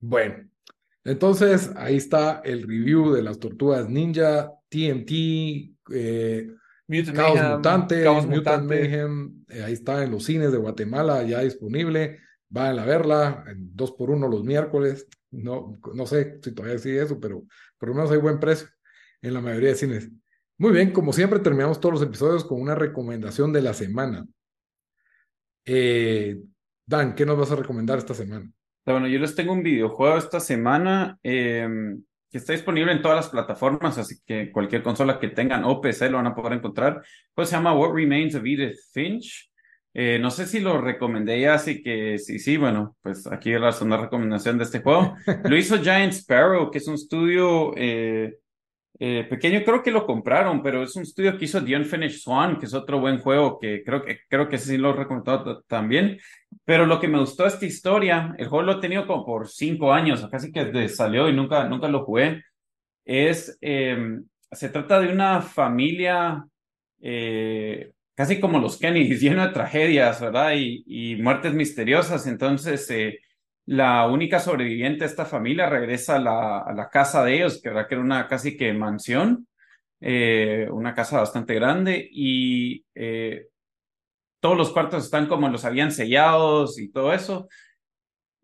Bueno, 0.00 0.48
entonces 1.04 1.70
ahí 1.76 1.96
está 1.96 2.40
el 2.44 2.62
review 2.62 3.12
de 3.12 3.22
las 3.22 3.38
tortugas 3.38 3.88
ninja, 3.88 4.52
TMT, 4.68 5.10
eh, 5.92 6.48
Mutant 6.88 7.16
Caos 7.16 7.34
Mayhem, 7.34 7.56
Mutante, 7.56 8.02
Caos 8.02 8.26
Mutant 8.26 8.62
Mutante. 8.64 8.80
Mayhem, 8.80 9.44
eh, 9.48 9.62
ahí 9.62 9.72
está 9.74 10.02
en 10.02 10.10
los 10.10 10.24
cines 10.24 10.50
de 10.50 10.58
Guatemala, 10.58 11.22
ya 11.22 11.40
disponible. 11.40 12.18
Vayan 12.48 12.78
a 12.78 12.84
verla 12.84 13.44
en 13.46 13.76
dos 13.76 13.92
por 13.92 14.10
uno 14.10 14.26
los 14.26 14.42
miércoles. 14.42 15.06
No, 15.30 15.78
no 15.94 16.06
sé 16.06 16.40
si 16.42 16.52
todavía 16.52 16.78
sigue 16.78 17.02
eso, 17.02 17.20
pero 17.20 17.44
por 17.78 17.90
lo 17.90 17.94
menos 17.94 18.10
hay 18.10 18.18
buen 18.18 18.40
precio 18.40 18.68
en 19.20 19.34
la 19.34 19.40
mayoría 19.40 19.70
de 19.70 19.74
cines. 19.74 20.10
Muy 20.56 20.72
bien, 20.72 20.90
como 20.90 21.12
siempre, 21.12 21.38
terminamos 21.38 21.78
todos 21.78 21.94
los 21.94 22.02
episodios 22.02 22.44
con 22.44 22.60
una 22.60 22.74
recomendación 22.74 23.52
de 23.52 23.62
la 23.62 23.74
semana. 23.74 24.26
Eh, 25.64 26.40
Dan, 26.88 27.14
¿qué 27.14 27.26
nos 27.26 27.38
vas 27.38 27.52
a 27.52 27.56
recomendar 27.56 27.98
esta 27.98 28.14
semana? 28.14 28.50
Bueno, 28.86 29.06
yo 29.08 29.18
les 29.18 29.34
tengo 29.34 29.52
un 29.52 29.62
videojuego 29.62 30.16
esta 30.16 30.40
semana 30.40 31.18
eh, 31.22 31.68
que 32.30 32.38
está 32.38 32.52
disponible 32.52 32.92
en 32.92 33.02
todas 33.02 33.16
las 33.16 33.28
plataformas, 33.28 33.98
así 33.98 34.16
que 34.26 34.50
cualquier 34.52 34.82
consola 34.82 35.18
que 35.18 35.28
tengan 35.28 35.64
o 35.64 35.80
PC 35.80 36.10
lo 36.10 36.18
van 36.18 36.26
a 36.26 36.34
poder 36.34 36.54
encontrar. 36.54 37.02
Pues 37.34 37.48
se 37.48 37.56
llama 37.56 37.74
What 37.74 37.94
Remains 37.94 38.34
of 38.34 38.44
Edith 38.44 38.76
Finch. 38.92 39.50
Eh, 39.94 40.18
no 40.20 40.30
sé 40.30 40.46
si 40.46 40.60
lo 40.60 40.80
recomendé 40.80 41.40
ya, 41.40 41.54
así 41.54 41.82
que 41.82 42.18
sí, 42.18 42.38
sí, 42.38 42.56
bueno, 42.56 42.96
pues 43.02 43.26
aquí 43.26 43.52
la 43.52 43.72
segunda 43.72 43.96
recomendación 43.96 44.58
de 44.58 44.64
este 44.64 44.80
juego. 44.80 45.16
Lo 45.44 45.56
hizo 45.56 45.82
Giant 45.82 46.12
Sparrow, 46.12 46.70
que 46.70 46.78
es 46.78 46.86
un 46.86 46.94
estudio 46.94 47.72
eh, 47.76 48.36
eh, 49.00 49.24
pequeño, 49.30 49.62
creo 49.64 49.82
que 49.82 49.92
lo 49.92 50.06
compraron, 50.06 50.62
pero 50.62 50.82
es 50.82 50.96
un 50.96 51.02
estudio 51.02 51.38
que 51.38 51.44
hizo 51.44 51.64
The 51.64 51.76
Unfinished 51.76 52.18
Swan, 52.18 52.58
que 52.58 52.66
es 52.66 52.74
otro 52.74 53.00
buen 53.00 53.18
juego 53.18 53.58
que 53.58 53.84
creo 53.84 54.04
que 54.04 54.20
creo 54.28 54.48
que 54.48 54.58
sí 54.58 54.76
lo 54.76 54.90
he 54.90 54.92
recomendado 54.94 55.62
también. 55.62 56.18
Pero 56.64 56.86
lo 56.86 57.00
que 57.00 57.08
me 57.08 57.20
gustó 57.20 57.46
esta 57.46 57.66
historia, 57.66 58.34
el 58.38 58.48
juego 58.48 58.64
lo 58.64 58.72
he 58.78 58.80
tenido 58.80 59.06
como 59.06 59.24
por 59.24 59.48
cinco 59.48 59.92
años, 59.92 60.26
casi 60.30 60.50
que 60.50 60.88
salió 60.88 61.28
y 61.28 61.32
nunca, 61.32 61.68
nunca 61.68 61.88
lo 61.88 62.04
jugué. 62.04 62.42
Es, 63.04 63.56
eh, 63.60 64.18
se 64.50 64.68
trata 64.70 65.00
de 65.00 65.12
una 65.12 65.42
familia 65.42 66.44
eh, 67.00 67.92
casi 68.14 68.40
como 68.40 68.58
los 68.58 68.78
Kennedys, 68.78 69.20
lleno 69.22 69.46
de 69.46 69.52
tragedias, 69.52 70.20
¿verdad? 70.20 70.54
Y, 70.56 70.84
y 70.86 71.16
muertes 71.22 71.54
misteriosas. 71.54 72.26
Entonces, 72.26 72.90
eh, 72.90 73.20
la 73.68 74.06
única 74.06 74.40
sobreviviente 74.40 75.00
de 75.00 75.10
esta 75.10 75.26
familia 75.26 75.68
regresa 75.68 76.16
a 76.16 76.72
la, 76.72 76.88
casa 76.90 77.22
de 77.22 77.34
ellos, 77.34 77.60
que 77.60 77.68
era 77.68 78.00
una 78.00 78.26
casi 78.26 78.56
que 78.56 78.72
mansión, 78.72 79.46
eh, 80.00 80.66
una 80.70 80.94
casa 80.94 81.20
bastante 81.20 81.52
grande, 81.52 82.08
y 82.10 82.82
eh, 82.94 83.48
todos 84.40 84.56
los 84.56 84.70
cuartos 84.70 85.04
están 85.04 85.26
como 85.26 85.50
los 85.50 85.66
habían 85.66 85.92
sellados 85.92 86.78
y 86.78 86.90
todo 86.90 87.12
eso. 87.12 87.46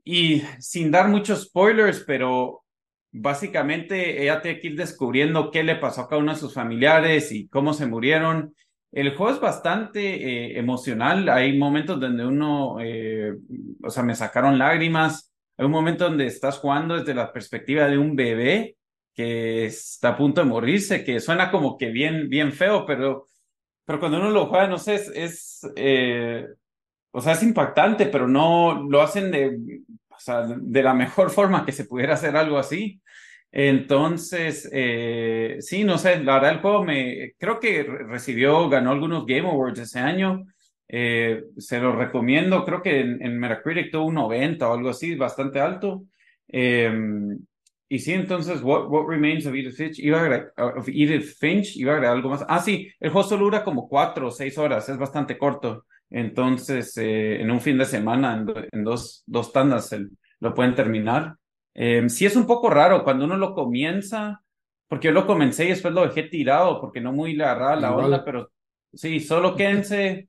Y 0.05 0.43
sin 0.59 0.91
dar 0.91 1.09
muchos 1.09 1.45
spoilers, 1.45 2.05
pero 2.07 2.63
básicamente 3.11 4.23
ella 4.23 4.43
tiene 4.43 4.61
que 4.61 4.67
ir 4.67 4.77
descubriendo 4.77 5.51
qué 5.51 5.63
le 5.63 5.77
pasó 5.77 6.03
a 6.03 6.09
cada 6.11 6.21
uno 6.21 6.35
de 6.35 6.39
sus 6.39 6.53
familiares 6.53 7.33
y 7.33 7.49
cómo 7.49 7.73
se 7.73 7.87
murieron. 7.87 8.55
El 8.95 9.17
juego 9.17 9.33
es 9.33 9.41
bastante 9.41 10.01
eh, 10.55 10.59
emocional. 10.59 11.29
Hay 11.29 11.59
momentos 11.59 11.99
donde 11.99 12.25
uno, 12.25 12.77
eh, 12.81 13.35
o 13.83 13.91
sea, 13.91 14.05
me 14.05 14.15
sacaron 14.15 14.57
lágrimas. 14.57 15.33
Hay 15.57 15.67
un 15.67 15.73
momento 15.73 16.05
donde 16.05 16.27
estás 16.27 16.59
jugando 16.59 16.97
desde 16.97 17.13
la 17.13 17.33
perspectiva 17.33 17.89
de 17.89 17.99
un 17.99 18.15
bebé 18.15 18.77
que 19.13 19.67
está 19.67 20.11
a 20.11 20.17
punto 20.17 20.41
de 20.43 20.47
morirse, 20.47 21.05
que 21.05 21.19
suena 21.19 21.51
como 21.51 21.77
que 21.77 21.91
bien, 21.91 22.29
bien 22.29 22.53
feo, 22.53 22.87
pero, 22.87 23.27
pero 23.85 23.99
cuando 23.99 24.19
uno 24.19 24.31
lo 24.31 24.47
juega, 24.47 24.69
no 24.69 24.79
sé, 24.79 24.95
es, 24.95 25.69
eh, 25.75 26.47
o 27.11 27.21
sea, 27.21 27.33
es 27.33 27.43
impactante, 27.43 28.07
pero 28.07 28.29
no 28.29 28.85
lo 28.89 29.03
hacen 29.03 29.33
de, 29.33 29.59
o 30.09 30.21
sea, 30.21 30.47
de 30.47 30.83
la 30.83 30.95
mejor 30.95 31.31
forma 31.31 31.65
que 31.65 31.73
se 31.73 31.85
pudiera 31.85 32.15
hacer 32.15 32.37
algo 32.37 32.59
así. 32.59 33.01
Entonces, 33.57 34.69
eh, 34.73 35.59
sí, 35.61 35.85
no 35.85 35.97
sé, 35.97 36.19
la 36.25 36.35
verdad 36.35 36.51
el 36.55 36.61
juego 36.61 36.83
me, 36.83 37.35
creo 37.39 37.61
que 37.61 37.85
recibió, 37.85 38.69
ganó 38.69 38.91
algunos 38.91 39.25
Game 39.27 39.49
Awards 39.49 39.79
ese 39.79 40.01
año. 40.01 40.45
Eh, 40.89 41.45
se 41.57 41.79
lo 41.79 41.95
recomiendo, 41.95 42.65
creo 42.65 42.83
que 42.83 43.01
en, 43.01 43.25
en, 43.25 43.39
Metacritic 43.39 43.93
tuvo 43.93 44.07
un 44.07 44.15
90 44.15 44.69
o 44.69 44.75
algo 44.75 44.89
así, 44.91 45.15
bastante 45.15 45.61
alto. 45.61 46.03
Eh, 46.49 46.93
y 47.89 48.01
sí, 48.01 48.13
entonces, 48.13 48.61
What, 48.61 48.89
What 48.89 49.07
Remains 49.07 49.47
of 49.47 49.55
Edith 49.55 49.77
Finch, 49.77 50.01
iba 50.01 50.19
a 50.19 50.23
agregar, 50.23 50.53
Edith 50.89 51.37
Finch, 51.39 51.77
iba 51.77 51.93
a 51.93 51.95
agregar 51.95 52.17
algo 52.17 52.31
más. 52.31 52.45
Ah, 52.49 52.59
sí, 52.59 52.91
el 52.99 53.11
juego 53.11 53.29
solo 53.29 53.45
dura 53.45 53.63
como 53.63 53.89
cuatro 53.89 54.29
o 54.29 54.31
seis 54.33 54.59
horas, 54.59 54.89
es 54.89 54.99
bastante 54.99 55.39
corto. 55.39 55.87
Entonces, 56.11 56.97
eh, 56.97 57.41
en 57.41 57.53
un 57.53 57.61
fin 57.61 57.79
de 57.79 57.85
semana, 57.85 58.45
en, 58.73 58.83
dos, 58.83 59.23
dos 59.27 59.53
tandas, 59.53 59.95
lo 60.41 60.55
pueden 60.55 60.75
terminar. 60.75 61.37
Eh, 61.75 62.09
sí 62.09 62.27
es 62.27 62.37
un 62.37 62.47
poco 62.47 62.71
raro 62.71 63.05
cuando 63.05 63.25
uno 63.25 63.37
lo 63.37 63.55
comienza, 63.55 64.43
porque 64.89 65.09
yo 65.09 65.13
lo 65.13 65.27
comencé 65.27 65.65
y 65.67 65.69
después 65.71 65.93
lo 65.95 66.03
dejé 66.07 66.25
tirado 66.25 66.81
porque 66.81 67.01
no 67.01 67.13
muy 67.13 67.35
le 67.35 67.45
agarraba 67.45 67.77
la 67.77 67.91
Igual. 67.91 68.05
onda, 68.07 68.25
pero 68.25 68.51
sí, 68.93 69.21
solo 69.21 69.57
quédense, 69.57 70.29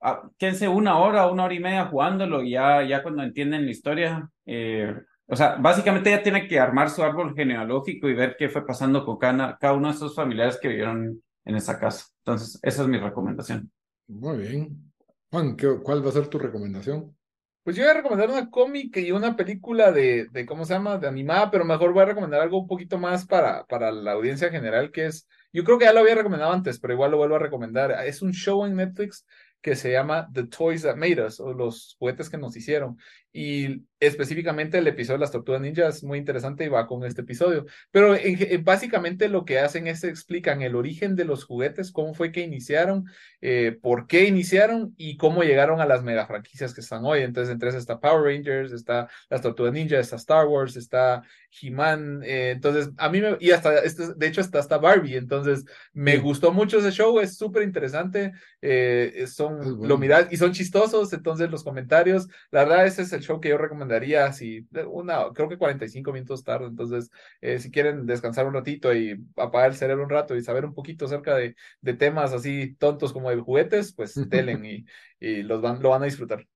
ah, 0.00 0.22
quédense 0.38 0.68
una 0.68 0.98
hora, 0.98 1.26
una 1.28 1.44
hora 1.44 1.54
y 1.54 1.60
media 1.60 1.86
jugándolo 1.86 2.42
y 2.42 2.50
ya, 2.52 2.82
ya 2.84 3.02
cuando 3.02 3.22
entienden 3.22 3.64
la 3.66 3.70
historia, 3.70 4.30
eh, 4.46 4.94
o 5.26 5.36
sea, 5.36 5.56
básicamente 5.56 6.10
ya 6.10 6.22
tiene 6.22 6.46
que 6.48 6.58
armar 6.60 6.90
su 6.90 7.02
árbol 7.02 7.34
genealógico 7.34 8.08
y 8.08 8.14
ver 8.14 8.36
qué 8.38 8.48
fue 8.48 8.66
pasando 8.66 9.04
con 9.04 9.18
cada, 9.18 9.56
cada 9.58 9.74
uno 9.74 9.88
de 9.88 9.94
esos 9.94 10.14
familiares 10.14 10.58
que 10.60 10.68
vivieron 10.68 11.22
en 11.44 11.56
esa 11.56 11.78
casa. 11.78 12.06
Entonces, 12.18 12.58
esa 12.62 12.82
es 12.82 12.88
mi 12.88 12.98
recomendación. 12.98 13.70
Muy 14.08 14.38
bien. 14.38 14.92
Juan, 15.30 15.56
¿qué- 15.56 15.80
¿cuál 15.82 16.04
va 16.04 16.10
a 16.10 16.12
ser 16.12 16.28
tu 16.28 16.38
recomendación? 16.38 17.16
Pues 17.62 17.76
yo 17.76 17.84
voy 17.84 17.92
a 17.92 17.94
recomendar 17.94 18.28
una 18.28 18.50
cómic 18.50 18.96
y 18.96 19.12
una 19.12 19.36
película 19.36 19.92
de, 19.92 20.26
de, 20.32 20.46
¿cómo 20.46 20.64
se 20.64 20.74
llama? 20.74 20.98
De 20.98 21.06
animada, 21.06 21.48
pero 21.50 21.64
mejor 21.64 21.92
voy 21.92 22.02
a 22.02 22.06
recomendar 22.06 22.40
algo 22.40 22.58
un 22.58 22.66
poquito 22.66 22.98
más 22.98 23.24
para, 23.24 23.64
para 23.66 23.92
la 23.92 24.12
audiencia 24.12 24.50
general, 24.50 24.90
que 24.90 25.06
es, 25.06 25.28
yo 25.52 25.62
creo 25.62 25.78
que 25.78 25.84
ya 25.84 25.92
lo 25.92 26.00
había 26.00 26.16
recomendado 26.16 26.52
antes, 26.52 26.80
pero 26.80 26.94
igual 26.94 27.12
lo 27.12 27.18
vuelvo 27.18 27.36
a 27.36 27.38
recomendar. 27.38 27.92
Es 28.04 28.20
un 28.20 28.32
show 28.32 28.66
en 28.66 28.74
Netflix 28.74 29.24
que 29.60 29.76
se 29.76 29.92
llama 29.92 30.28
The 30.32 30.48
Toys 30.48 30.82
That 30.82 30.96
Made 30.96 31.24
Us, 31.24 31.38
o 31.38 31.52
los 31.54 31.94
juguetes 32.00 32.28
que 32.28 32.36
nos 32.36 32.56
hicieron. 32.56 32.98
Y 33.32 33.84
específicamente 33.98 34.78
el 34.78 34.86
episodio 34.88 35.18
de 35.18 35.20
las 35.20 35.30
tortugas 35.30 35.60
ninjas 35.60 35.98
es 35.98 36.04
muy 36.04 36.18
interesante 36.18 36.64
y 36.64 36.68
va 36.68 36.86
con 36.86 37.04
este 37.04 37.22
episodio. 37.22 37.66
Pero 37.90 38.16
básicamente 38.62 39.28
lo 39.28 39.44
que 39.44 39.60
hacen 39.60 39.86
es 39.86 40.02
explican 40.02 40.60
el 40.60 40.74
origen 40.74 41.14
de 41.14 41.24
los 41.24 41.44
juguetes, 41.44 41.92
cómo 41.92 42.12
fue 42.12 42.32
que 42.32 42.40
iniciaron, 42.40 43.04
eh, 43.40 43.78
por 43.80 44.06
qué 44.08 44.26
iniciaron 44.26 44.92
y 44.96 45.16
cómo 45.16 45.44
llegaron 45.44 45.80
a 45.80 45.86
las 45.86 46.02
mega 46.02 46.26
franquicias 46.26 46.74
que 46.74 46.80
están 46.80 47.04
hoy. 47.04 47.22
Entonces, 47.22 47.52
entre 47.52 47.68
esas 47.68 47.82
está 47.82 48.00
Power 48.00 48.24
Rangers, 48.24 48.72
está 48.72 49.08
las 49.30 49.40
tortugas 49.40 49.72
ninjas, 49.72 50.00
está 50.00 50.16
Star 50.16 50.46
Wars, 50.46 50.76
está 50.76 51.22
He-Man. 51.60 52.22
Eh, 52.24 52.50
entonces, 52.50 52.90
a 52.96 53.08
mí 53.08 53.20
me, 53.20 53.36
y 53.40 53.52
hasta, 53.52 53.78
este, 53.78 54.14
de 54.14 54.26
hecho, 54.26 54.40
está 54.40 54.58
hasta 54.58 54.78
Barbie. 54.78 55.16
Entonces, 55.16 55.64
me 55.92 56.18
gustó 56.18 56.52
mucho 56.52 56.78
ese 56.78 56.90
show, 56.90 57.20
es 57.20 57.36
súper 57.36 57.62
interesante. 57.62 58.32
Eh, 58.60 59.26
son, 59.26 59.86
lo 59.86 59.96
mirad 59.96 60.28
y 60.30 60.36
son 60.36 60.52
chistosos. 60.52 61.12
Entonces, 61.12 61.50
los 61.50 61.64
comentarios, 61.64 62.28
la 62.50 62.64
verdad, 62.64 62.86
ese 62.86 63.02
es 63.02 63.12
el 63.12 63.21
show 63.22 63.40
que 63.40 63.48
yo 63.48 63.58
recomendaría 63.58 64.32
si 64.32 64.66
una, 64.86 65.32
creo 65.32 65.48
que 65.48 65.58
45 65.58 66.12
minutos 66.12 66.44
tarde, 66.44 66.66
entonces 66.66 67.10
eh, 67.40 67.58
si 67.58 67.70
quieren 67.70 68.06
descansar 68.06 68.46
un 68.46 68.54
ratito 68.54 68.94
y 68.94 69.24
apagar 69.36 69.70
el 69.70 69.76
cerebro 69.76 70.04
un 70.04 70.10
rato 70.10 70.36
y 70.36 70.42
saber 70.42 70.64
un 70.64 70.74
poquito 70.74 71.06
acerca 71.06 71.34
de, 71.36 71.56
de 71.80 71.94
temas 71.94 72.32
así 72.32 72.74
tontos 72.78 73.12
como 73.12 73.30
de 73.30 73.36
juguetes, 73.36 73.94
pues 73.94 74.14
telen 74.30 74.64
y, 74.66 74.84
y 75.18 75.42
los 75.42 75.60
van, 75.60 75.82
lo 75.82 75.90
van 75.90 76.02
a 76.02 76.06
disfrutar. 76.06 76.46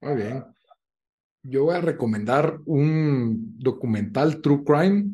Muy 0.00 0.16
bien. 0.16 0.44
Yo 1.44 1.64
voy 1.64 1.76
a 1.76 1.80
recomendar 1.80 2.58
un 2.66 3.58
documental 3.58 4.40
True 4.40 4.62
Crime 4.64 5.10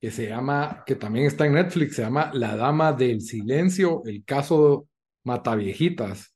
que 0.00 0.10
se 0.10 0.28
llama, 0.28 0.82
que 0.86 0.96
también 0.96 1.26
está 1.26 1.46
en 1.46 1.52
Netflix, 1.52 1.96
se 1.96 2.02
llama 2.02 2.30
La 2.32 2.56
Dama 2.56 2.92
del 2.92 3.20
Silencio, 3.20 4.02
el 4.06 4.24
caso 4.24 4.88
Mataviejitas. 5.24 6.34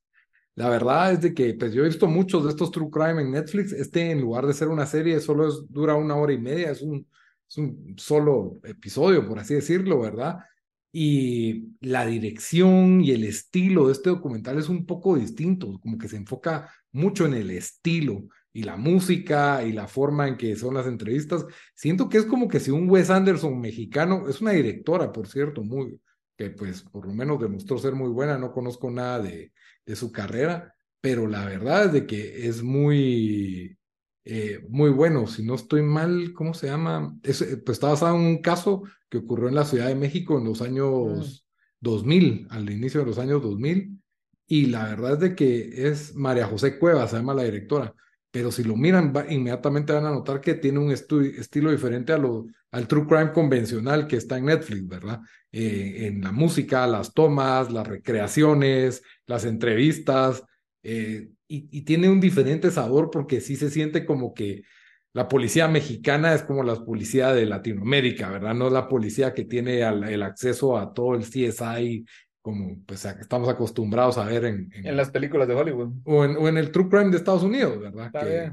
La 0.57 0.69
verdad 0.69 1.13
es 1.13 1.21
de 1.21 1.35
que 1.35 1.55
pues 1.55 1.73
yo 1.73 1.83
he 1.83 1.89
visto 1.89 2.07
muchos 2.07 2.45
de 2.45 2.51
estos 2.51 2.71
True 2.71 2.91
Crime 2.91 3.23
en 3.23 3.33
Netflix. 3.33 3.73
Este 3.73 4.11
en 4.11 4.21
lugar 4.21 4.47
de 4.47 4.55
ser 4.55 4.69
una 4.69 4.87
serie 4.87 5.21
solo 5.21 5.49
es, 5.49 5.65
dura 5.69 5.95
una 5.97 6.17
hora 6.17 6.33
y 6.33 6.39
media, 6.39 6.71
es 6.71 6.83
un, 6.83 7.07
es 7.49 7.59
un 7.59 7.95
solo 7.99 8.61
episodio, 8.65 9.27
por 9.27 9.39
así 9.39 9.55
decirlo, 9.55 10.01
¿verdad? 10.01 10.39
Y 10.93 11.77
la 11.81 12.07
dirección 12.07 13.01
y 13.01 13.11
el 13.11 13.25
estilo 13.25 13.87
de 13.87 13.93
este 13.95 14.11
documental 14.11 14.59
es 14.59 14.69
un 14.69 14.87
poco 14.87 15.17
distinto, 15.17 15.79
como 15.81 15.99
que 15.99 16.09
se 16.09 16.17
enfoca 16.17 16.71
mucho 16.93 17.27
en 17.27 17.35
el 17.35 17.51
estilo 17.51 18.29
y 18.53 18.63
la 18.63 18.77
música 18.77 19.65
y 19.65 19.73
la 19.73 19.89
forma 19.89 20.29
en 20.29 20.37
que 20.37 20.55
son 20.55 20.75
las 20.75 20.87
entrevistas. 20.87 21.45
Siento 21.75 22.09
que 22.09 22.19
es 22.19 22.27
como 22.27 22.47
que 22.47 22.61
si 22.61 22.71
un 22.71 22.89
Wes 22.89 23.11
Anderson 23.11 23.61
mexicano, 23.61 24.29
es 24.29 24.41
una 24.41 24.53
directora, 24.53 25.11
por 25.13 25.27
cierto, 25.27 25.65
muy, 25.65 26.01
que 26.37 26.51
pues 26.51 26.83
por 26.83 27.07
lo 27.07 27.15
menos 27.15 27.41
demostró 27.41 27.79
ser 27.79 27.95
muy 27.95 28.09
buena, 28.11 28.39
no 28.39 28.53
conozco 28.53 28.91
nada 28.91 29.21
de, 29.21 29.53
de 29.87 29.97
su 29.97 30.13
carrera, 30.13 30.75
pero 31.01 31.27
la 31.27 31.45
verdad 31.45 31.87
es 31.87 31.93
de 31.93 32.07
que 32.07 32.49
es 32.49 32.63
muy, 32.63 33.77
eh, 34.25 34.65
muy 34.69 34.91
bueno. 34.91 35.27
Si 35.27 35.45
no 35.45 35.55
estoy 35.55 35.83
mal, 35.83 36.33
¿cómo 36.33 36.55
se 36.55 36.67
llama? 36.67 37.17
Es, 37.23 37.43
eh, 37.43 37.59
pues 37.59 37.77
está 37.77 37.89
basado 37.89 38.17
en 38.17 38.23
un 38.23 38.43
caso 38.43 38.83
que 39.09 39.19
ocurrió 39.19 39.49
en 39.49 39.55
la 39.55 39.65
Ciudad 39.65 39.89
de 39.89 39.95
México 39.95 40.39
en 40.39 40.45
los 40.45 40.63
años 40.63 41.47
2000, 41.81 42.49
al 42.51 42.71
inicio 42.71 43.01
de 43.01 43.07
los 43.07 43.19
años 43.19 43.43
2000, 43.43 44.01
y 44.47 44.67
la 44.67 44.85
verdad 44.85 45.15
es 45.15 45.21
de 45.21 45.35
que 45.35 45.89
es 45.89 46.15
María 46.15 46.47
José 46.47 46.79
Cuevas, 46.79 47.11
se 47.11 47.17
llama 47.17 47.35
la 47.35 47.45
directora, 47.45 47.95
pero 48.35 48.51
si 48.51 48.65
lo 48.65 48.75
miran, 48.75 49.13
inmediatamente 49.29 49.93
van 49.93 50.07
a 50.07 50.11
notar 50.11 50.41
que 50.41 50.55
tiene 50.55 50.81
un 50.81 50.91
estilo 50.91 51.71
diferente 51.71 52.13
a 52.13 52.19
al 52.73 52.89
true 52.89 53.07
crime 53.07 53.31
convencional 53.31 54.09
que 54.09 54.17
está 54.17 54.39
en 54.39 54.47
Netflix, 54.47 54.89
¿verdad? 54.89 55.21
Eh, 55.53 56.09
en 56.09 56.21
la 56.21 56.33
música, 56.33 56.85
las 56.89 57.15
tomas, 57.15 57.71
las 57.71 57.87
recreaciones, 57.87 59.05
las 59.27 59.45
entrevistas, 59.45 60.43
eh, 60.83 61.29
y, 61.47 61.83
tiene 61.83 62.09
un 62.09 62.19
diferente 62.19 62.73
sabor 62.73 63.09
porque 63.13 63.41
sí 63.41 63.55
se 63.55 63.71
siente 63.71 64.05
como 64.05 64.35
que 64.35 64.65
la 65.13 65.29
policía 65.29 65.69
mexicana 65.69 66.35
es 66.35 66.43
como 66.43 66.65
la 66.65 66.75
policía 66.85 67.33
de 67.33 67.47
Latinoamérica, 67.47 68.31
¿verdad? 68.31 68.55
No 68.55 68.67
es 68.67 68.73
la 68.73 68.89
policía 68.89 69.33
que 69.33 69.45
tiene 69.45 69.83
el 69.83 70.23
acceso 70.25 70.77
a 70.77 70.93
todo 70.93 71.15
el 71.15 71.23
CSI 71.23 72.05
como 72.45 72.77
pues 72.85 73.07
estamos 73.07 73.49
acostumbrados 73.49 74.19
a 74.19 74.27
ver 74.27 74.45
en, 74.45 74.71
en, 74.75 74.97
las 74.99 75.09
películas 75.09 75.49
de 75.49 75.55
Hollywood. 75.55 75.95
O 76.05 76.27
en, 76.27 76.37
o 76.37 76.47
en, 76.47 76.59
el 76.59 76.71
True 76.71 76.91
Crime 76.91 77.09
de 77.09 77.17
Estados 77.17 77.43
Unidos, 77.43 77.81
¿verdad? 77.81 78.13
que, 78.13 78.53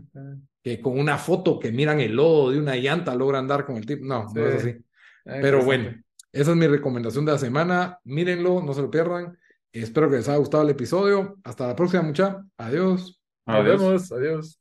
que, 0.63 0.81
con 0.81 0.97
una 0.97 1.17
foto 1.17 1.59
que 1.59 1.73
miran 1.73 1.99
el 1.99 2.15
lodo 2.15 2.51
de 2.51 2.59
una 2.59 2.77
llanta 2.77 3.13
logran 3.15 3.49
dar 3.49 3.65
con 3.65 3.75
el 3.75 3.85
tipo. 3.85 4.05
No, 4.05 4.31
no 4.33 4.47
es 4.47 4.55
así. 4.55 4.77
Pero 5.25 5.65
bueno, 5.65 5.93
esa 6.31 6.51
es 6.51 6.57
mi 6.57 6.67
recomendación 6.67 7.25
de 7.25 7.33
la 7.33 7.37
semana. 7.37 7.99
Mírenlo, 8.05 8.61
no 8.63 8.73
se 8.73 8.81
lo 8.81 8.89
pierdan. 8.89 9.37
Espero 9.73 10.09
que 10.09 10.15
les 10.15 10.29
haya 10.29 10.37
gustado 10.37 10.63
el 10.63 10.69
episodio. 10.69 11.37
Hasta 11.43 11.67
la 11.67 11.75
próxima, 11.75 12.01
mucha. 12.01 12.45
Adiós. 12.55 13.21
Adiós. 13.45 14.09
Adiós. 14.13 14.61